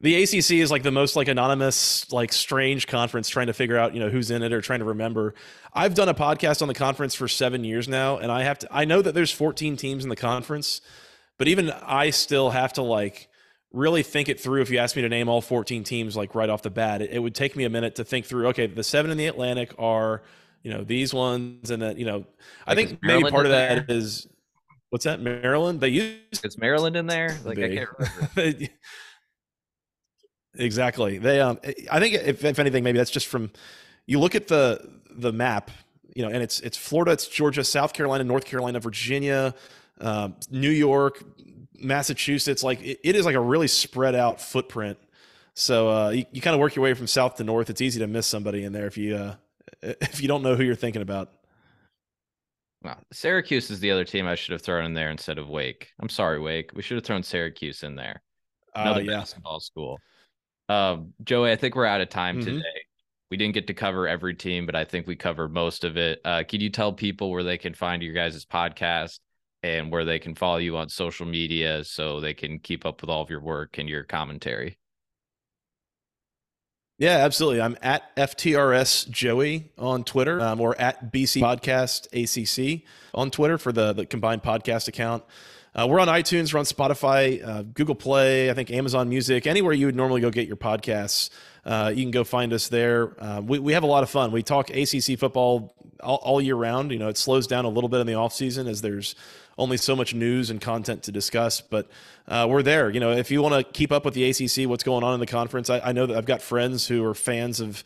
the 0.04 0.22
ACC 0.22 0.52
is 0.52 0.70
like 0.70 0.84
the 0.84 0.92
most 0.92 1.16
like 1.16 1.30
anonymous, 1.30 2.12
like 2.12 2.32
strange 2.32 2.88
conference 2.88 3.30
trying 3.30 3.48
to 3.48 3.54
figure 3.54 3.78
out 3.78 3.94
you 3.94 4.02
know 4.02 4.10
who's 4.10 4.30
in 4.30 4.44
it 4.44 4.54
or 4.54 4.62
trying 4.62 4.80
to 4.80 4.86
remember. 4.86 5.34
I've 5.74 5.96
done 5.96 6.10
a 6.10 6.14
podcast 6.14 6.62
on 6.62 6.68
the 6.68 6.74
conference 6.74 7.16
for 7.16 7.28
seven 7.28 7.64
years 7.64 7.88
now, 7.88 8.18
and 8.18 8.32
I 8.32 8.44
have 8.44 8.60
to. 8.60 8.68
I 8.70 8.84
know 8.86 9.02
that 9.02 9.16
there's 9.16 9.32
14 9.32 9.78
teams 9.78 10.04
in 10.04 10.10
the 10.10 10.16
conference, 10.16 10.82
but 11.40 11.48
even 11.48 11.72
I 11.72 12.10
still 12.10 12.50
have 12.50 12.74
to 12.74 12.82
like 12.82 13.30
really 13.72 14.04
think 14.04 14.30
it 14.30 14.40
through. 14.40 14.62
If 14.62 14.70
you 14.70 14.78
ask 14.78 14.96
me 14.96 15.02
to 15.02 15.10
name 15.10 15.30
all 15.30 15.42
14 15.42 15.84
teams 15.84 16.16
like 16.16 16.36
right 16.36 16.50
off 16.50 16.62
the 16.62 16.70
bat, 16.70 17.02
it, 17.02 17.12
it 17.12 17.20
would 17.20 17.34
take 17.34 17.56
me 17.56 17.64
a 17.64 17.70
minute 17.70 17.96
to 17.96 18.04
think 18.04 18.26
through. 18.26 18.48
Okay, 18.50 18.68
the 18.68 18.84
seven 18.84 19.10
in 19.10 19.18
the 19.18 19.28
Atlantic 19.28 19.74
are 19.80 20.22
you 20.64 20.72
know 20.72 20.84
these 20.84 21.14
ones 21.14 21.70
and 21.70 21.82
then 21.82 21.98
you 21.98 22.06
know 22.06 22.26
i 22.66 22.74
think 22.74 22.98
maybe 23.04 23.30
part 23.30 23.46
of 23.46 23.52
that 23.52 23.88
there? 23.88 23.98
is 23.98 24.28
what's 24.90 25.06
that 25.06 25.22
maryland 25.22 25.80
they 25.80 25.90
use 25.90 26.18
it's 26.44 26.58
maryland 26.58 26.96
in 26.96 27.06
there 27.06 27.38
like 27.44 27.60
i 27.60 27.76
can't 27.76 27.90
remember 28.36 28.68
exactly 30.56 31.18
they 31.18 31.40
um 31.40 31.60
i 31.92 32.00
think 32.00 32.14
if, 32.14 32.44
if 32.44 32.60
anything 32.60 32.84
maybe 32.84 32.98
that's 32.98 33.12
just 33.12 33.28
from 33.28 33.52
you 34.06 34.20
look 34.20 34.36
at 34.36 34.48
the 34.48 34.80
the 35.12 35.32
map 35.32 35.72
you 36.16 36.24
know 36.24 36.30
and 36.30 36.44
it's 36.44 36.60
it's 36.62 36.78
florida 36.78 37.12
it's 37.12 37.28
georgia 37.28 37.64
south 37.64 37.94
carolina 37.94 38.24
north 38.24 38.46
carolina 38.46 38.80
virginia 38.80 39.54
um, 40.02 40.36
new 40.52 40.70
york 40.70 41.24
massachusetts 41.80 42.64
like 42.64 42.82
it, 42.82 43.00
it 43.04 43.16
is 43.16 43.26
like 43.26 43.36
a 43.36 43.40
really 43.40 43.68
spread 43.68 44.16
out 44.16 44.40
footprint 44.40 44.98
so 45.56 45.90
uh, 45.90 46.10
you, 46.10 46.26
you 46.32 46.42
kind 46.42 46.54
of 46.56 46.60
work 46.60 46.76
your 46.76 46.84
way 46.84 46.94
from 46.94 47.08
south 47.08 47.36
to 47.36 47.44
north 47.44 47.70
it's 47.70 47.82
easy 47.82 48.00
to 48.00 48.08
miss 48.08 48.28
somebody 48.28 48.64
in 48.64 48.74
there 48.74 48.86
if 48.86 48.98
you 48.98 49.16
uh, 49.16 49.36
if 49.84 50.22
you 50.22 50.28
don't 50.28 50.42
know 50.42 50.56
who 50.56 50.64
you're 50.64 50.76
thinking 50.76 51.02
about. 51.02 51.32
Well, 52.84 53.00
Syracuse 53.12 53.70
is 53.70 53.80
the 53.80 53.92
other 53.92 54.04
team 54.04 54.28
I 54.28 54.36
should 54.36 54.52
have 54.52 54.62
thrown 54.62 54.86
in 54.86 54.94
there 54.94 55.10
instead 55.10 55.38
of 55.38 55.48
Wake. 55.50 55.92
I'm 56.02 56.10
sorry, 56.10 56.40
Wake. 56.40 56.72
We 56.74 56.82
should 56.82 56.98
have 56.98 57.06
thrown 57.06 57.24
Syracuse 57.24 57.84
in 57.84 57.96
there. 57.96 58.22
Another 58.76 59.02
uh, 59.02 59.04
yeah. 59.04 59.18
basketball 59.20 59.60
school. 59.60 60.00
Um, 60.70 61.14
Joey, 61.24 61.52
I 61.52 61.56
think 61.56 61.76
we're 61.76 61.86
out 61.86 62.02
of 62.02 62.10
time 62.10 62.38
mm-hmm. 62.38 62.46
today. 62.46 62.64
We 63.30 63.38
didn't 63.38 63.56
get 63.56 63.68
to 63.68 63.74
cover 63.74 64.08
every 64.08 64.36
team, 64.36 64.66
but 64.66 64.76
I 64.76 64.86
think 64.86 65.08
we 65.08 65.16
covered 65.16 65.52
most 65.52 65.84
of 65.84 65.98
it. 65.98 66.22
Uh, 66.24 66.44
can 66.48 66.62
you 66.62 66.70
tell 66.70 66.94
people 66.94 67.32
where 67.32 67.44
they 67.44 67.58
can 67.58 67.74
find 67.74 68.04
your 68.04 68.14
guys' 68.14 68.46
podcast 68.46 69.20
and 69.64 69.92
where 69.92 70.06
they 70.06 70.20
can 70.20 70.36
follow 70.36 70.58
you 70.58 70.78
on 70.78 70.90
social 70.90 71.26
media 71.26 71.84
so 71.84 72.20
they 72.20 72.34
can 72.34 72.60
keep 72.60 72.86
up 72.86 73.02
with 73.02 73.10
all 73.10 73.22
of 73.22 73.30
your 73.30 73.42
work 73.42 73.80
and 73.80 73.90
your 73.90 74.04
commentary? 74.04 74.78
Yeah, 77.00 77.18
absolutely. 77.18 77.62
I'm 77.62 77.78
at 77.82 78.16
FTRS 78.16 79.10
Joey 79.10 79.72
on 79.78 80.04
Twitter 80.04 80.40
um, 80.40 80.62
or 80.62 80.80
at 80.80 81.12
BC 81.12 81.42
Podcast 81.42 82.08
ACC 82.14 82.84
on 83.16 83.32
Twitter 83.32 83.58
for 83.58 83.72
the, 83.72 83.94
the 83.94 84.06
combined 84.06 84.44
podcast 84.44 84.88
account. 84.88 85.24
Uh, 85.76 85.88
we're 85.88 86.00
on 86.00 86.08
iTunes, 86.08 86.54
we're 86.54 86.60
on 86.60 86.66
Spotify, 86.66 87.44
uh, 87.44 87.64
Google 87.64 87.96
Play, 87.96 88.52
I 88.52 88.54
think 88.54 88.70
Amazon 88.70 89.10
Music, 89.10 89.48
anywhere 89.48 89.74
you 89.74 89.88
would 89.88 89.96
normally 89.96 90.22
go 90.22 90.30
get 90.30 90.48
your 90.48 90.56
podcasts. 90.56 91.32
Uh, 91.66 91.92
you 91.96 92.04
can 92.04 92.12
go 92.12 92.24
find 92.24 92.54
us 92.54 92.68
there. 92.68 93.20
Uh, 93.20 93.42
we, 93.42 93.58
we 93.58 93.74
have 93.74 93.82
a 93.82 93.88
lot 93.88 94.04
of 94.04 94.10
fun. 94.12 94.32
We 94.32 94.44
talk 94.44 94.70
ACC 94.70 95.18
football 95.18 95.74
all, 96.00 96.18
all, 96.18 96.42
year 96.42 96.56
round. 96.56 96.92
You 96.92 97.00
know, 97.00 97.08
it 97.08 97.18
slows 97.18 97.48
down 97.48 97.66
a 97.66 97.70
little 97.70 97.90
bit 97.90 98.02
in 98.02 98.08
the 98.08 98.14
off 98.14 98.34
season 98.34 98.68
as 98.68 98.82
there's 98.82 99.16
only 99.58 99.78
so 99.78 99.96
much 99.96 100.14
news 100.14 100.52
and 100.52 100.62
content 100.62 101.04
to 101.04 101.12
discuss, 101.12 101.62
but 101.62 101.88
uh, 102.28 102.46
we're 102.48 102.64
there. 102.64 102.92
You 102.92 103.00
know, 103.00 103.12
if 103.12 103.32
you 103.32 103.42
want 103.42 103.56
to 103.56 103.64
keep 103.64 103.92
up 103.92 104.06
with 104.06 104.14
the 104.14 104.30
ACC, 104.30 104.70
what's 104.70 104.84
going 104.84 105.04
on 105.04 105.16
in 105.16 105.20
the 105.20 105.26
conference, 105.26 105.72
I, 105.72 105.80
I, 105.80 105.92
know 105.92 106.06
that 106.06 106.18
I've 106.18 106.26
got 106.26 106.42
friends 106.42 106.88
who 106.88 107.04
are 107.06 107.14
fans 107.14 107.60
of 107.60 107.84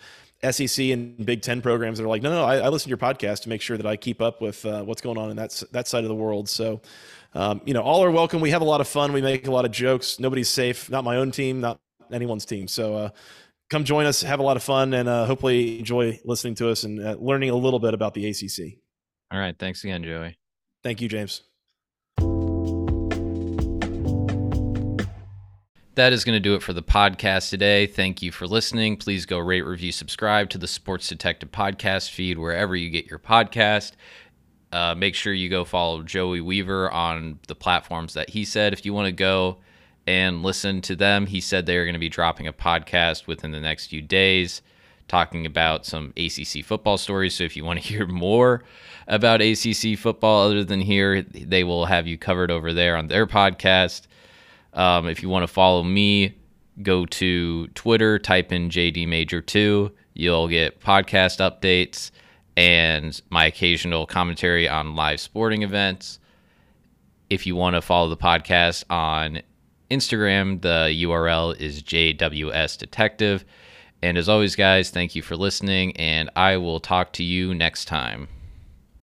SEC 0.51 0.85
and 0.85 1.25
Big 1.25 1.41
Ten 1.41 1.61
programs 1.61 1.97
that 1.97 2.05
are 2.05 2.07
like, 2.07 2.21
no, 2.21 2.31
no, 2.31 2.43
I, 2.43 2.57
I 2.57 2.69
listen 2.69 2.85
to 2.85 2.89
your 2.89 2.97
podcast 2.97 3.41
to 3.43 3.49
make 3.49 3.61
sure 3.61 3.77
that 3.77 3.85
I 3.85 3.95
keep 3.95 4.21
up 4.21 4.41
with 4.41 4.65
uh, 4.65 4.83
what's 4.83 5.01
going 5.01 5.17
on 5.17 5.29
in 5.29 5.37
that 5.37 5.63
that 5.71 5.87
side 5.87 6.03
of 6.03 6.09
the 6.09 6.15
world. 6.15 6.47
So, 6.49 6.81
um, 7.33 7.61
you 7.65 7.73
know, 7.73 7.81
all 7.81 8.03
are 8.03 8.11
welcome. 8.11 8.41
We 8.41 8.51
have 8.51 8.61
a 8.61 8.65
lot 8.65 8.81
of 8.81 8.87
fun. 8.87 9.13
We 9.13 9.21
make 9.21 9.47
a 9.47 9.51
lot 9.51 9.65
of 9.65 9.71
jokes. 9.71 10.19
Nobody's 10.19 10.49
safe. 10.49 10.89
Not 10.89 11.03
my 11.03 11.17
own 11.17 11.31
team. 11.31 11.61
Not 11.61 11.79
anyone's 12.11 12.45
team. 12.45 12.67
So. 12.67 12.95
Uh, 12.95 13.09
come 13.69 13.83
join 13.83 14.05
us, 14.05 14.21
have 14.21 14.39
a 14.39 14.43
lot 14.43 14.55
of 14.55 14.63
fun, 14.63 14.93
and 14.93 15.09
uh, 15.09 15.25
hopefully 15.25 15.79
enjoy 15.79 16.17
listening 16.23 16.55
to 16.55 16.69
us 16.69 16.83
and 16.83 17.05
uh, 17.05 17.15
learning 17.19 17.49
a 17.49 17.55
little 17.55 17.79
bit 17.79 17.93
about 17.93 18.13
the 18.13 18.25
ACC. 18.25 18.79
All 19.31 19.39
right. 19.39 19.57
Thanks 19.57 19.83
again, 19.83 20.03
Joey. 20.03 20.37
Thank 20.83 21.01
you, 21.01 21.09
James. 21.09 21.43
That 25.97 26.13
is 26.13 26.23
going 26.23 26.35
to 26.35 26.39
do 26.39 26.53
it 26.53 26.61
for 26.61 26.73
the 26.73 26.83
podcast 26.83 27.49
today. 27.49 27.87
Thank 27.87 28.21
you 28.21 28.31
for 28.31 28.45
listening. 28.45 28.97
Please 28.97 29.25
go 29.25 29.39
rate, 29.39 29.63
review, 29.63 29.91
subscribe 29.91 30.47
to 30.51 30.59
the 30.59 30.67
Sports 30.67 31.07
Detective 31.07 31.51
podcast 31.51 32.11
feed 32.11 32.37
wherever 32.37 32.75
you 32.75 32.91
get 32.91 33.07
your 33.07 33.17
podcast. 33.17 33.93
Uh, 34.71 34.93
make 34.93 35.15
sure 35.15 35.33
you 35.33 35.49
go 35.49 35.65
follow 35.65 36.03
Joey 36.03 36.39
Weaver 36.39 36.91
on 36.91 37.39
the 37.47 37.55
platforms 37.55 38.13
that 38.13 38.29
he 38.29 38.45
said. 38.45 38.73
If 38.73 38.85
you 38.85 38.93
want 38.93 39.07
to 39.07 39.11
go 39.11 39.57
and 40.05 40.43
listen 40.43 40.81
to 40.81 40.95
them, 40.95 41.25
he 41.25 41.41
said 41.41 41.65
they 41.65 41.77
are 41.77 41.85
going 41.85 41.93
to 41.93 41.99
be 41.99 42.09
dropping 42.09 42.45
a 42.45 42.53
podcast 42.53 43.25
within 43.25 43.51
the 43.51 43.59
next 43.59 43.87
few 43.87 44.03
days 44.03 44.61
talking 45.07 45.45
about 45.45 45.85
some 45.85 46.13
ACC 46.15 46.63
football 46.63 46.97
stories. 46.97 47.33
So 47.33 47.43
if 47.43 47.55
you 47.57 47.65
want 47.65 47.81
to 47.81 47.87
hear 47.93 48.05
more 48.05 48.63
about 49.07 49.41
ACC 49.41 49.97
football 49.97 50.45
other 50.45 50.63
than 50.63 50.81
here, 50.81 51.23
they 51.23 51.63
will 51.63 51.85
have 51.85 52.05
you 52.05 52.17
covered 52.17 52.51
over 52.51 52.71
there 52.71 52.95
on 52.95 53.07
their 53.07 53.25
podcast. 53.25 54.06
Um, 54.77 55.09
if 55.09 55.21
you 55.23 55.27
want 55.27 55.43
to 55.43 55.47
follow 55.51 55.83
me, 55.83 56.37
go 56.81 57.05
to 57.07 57.67
Twitter, 57.69 58.19
type 58.19 58.51
in 58.53 58.69
JD 58.69 59.07
Major 59.07 59.41
2. 59.41 59.91
You'll 60.13 60.47
get 60.47 60.79
podcast 60.79 61.39
updates 61.39 62.11
and 62.55 63.19
my 63.29 63.45
occasional 63.45 64.05
commentary 64.05 64.69
on 64.69 64.95
live 64.95 65.19
sporting 65.19 65.63
events. 65.63 66.19
If 67.29 67.45
you 67.45 67.55
want 67.55 67.75
to 67.75 67.81
follow 67.81 68.07
the 68.07 68.17
podcast 68.17 68.83
on 68.89 69.41
Instagram, 69.91 70.61
the 70.61 71.03
URL 71.03 71.59
is 71.59 71.83
JWS 71.83 72.77
Detective. 72.77 73.45
And 74.01 74.17
as 74.17 74.29
always, 74.29 74.55
guys, 74.55 74.91
thank 74.91 75.15
you 75.15 75.23
for 75.23 75.35
listening, 75.35 75.95
and 75.97 76.29
I 76.35 76.57
will 76.57 76.79
talk 76.79 77.13
to 77.13 77.23
you 77.23 77.55
next 77.55 77.85
time. 77.85 78.27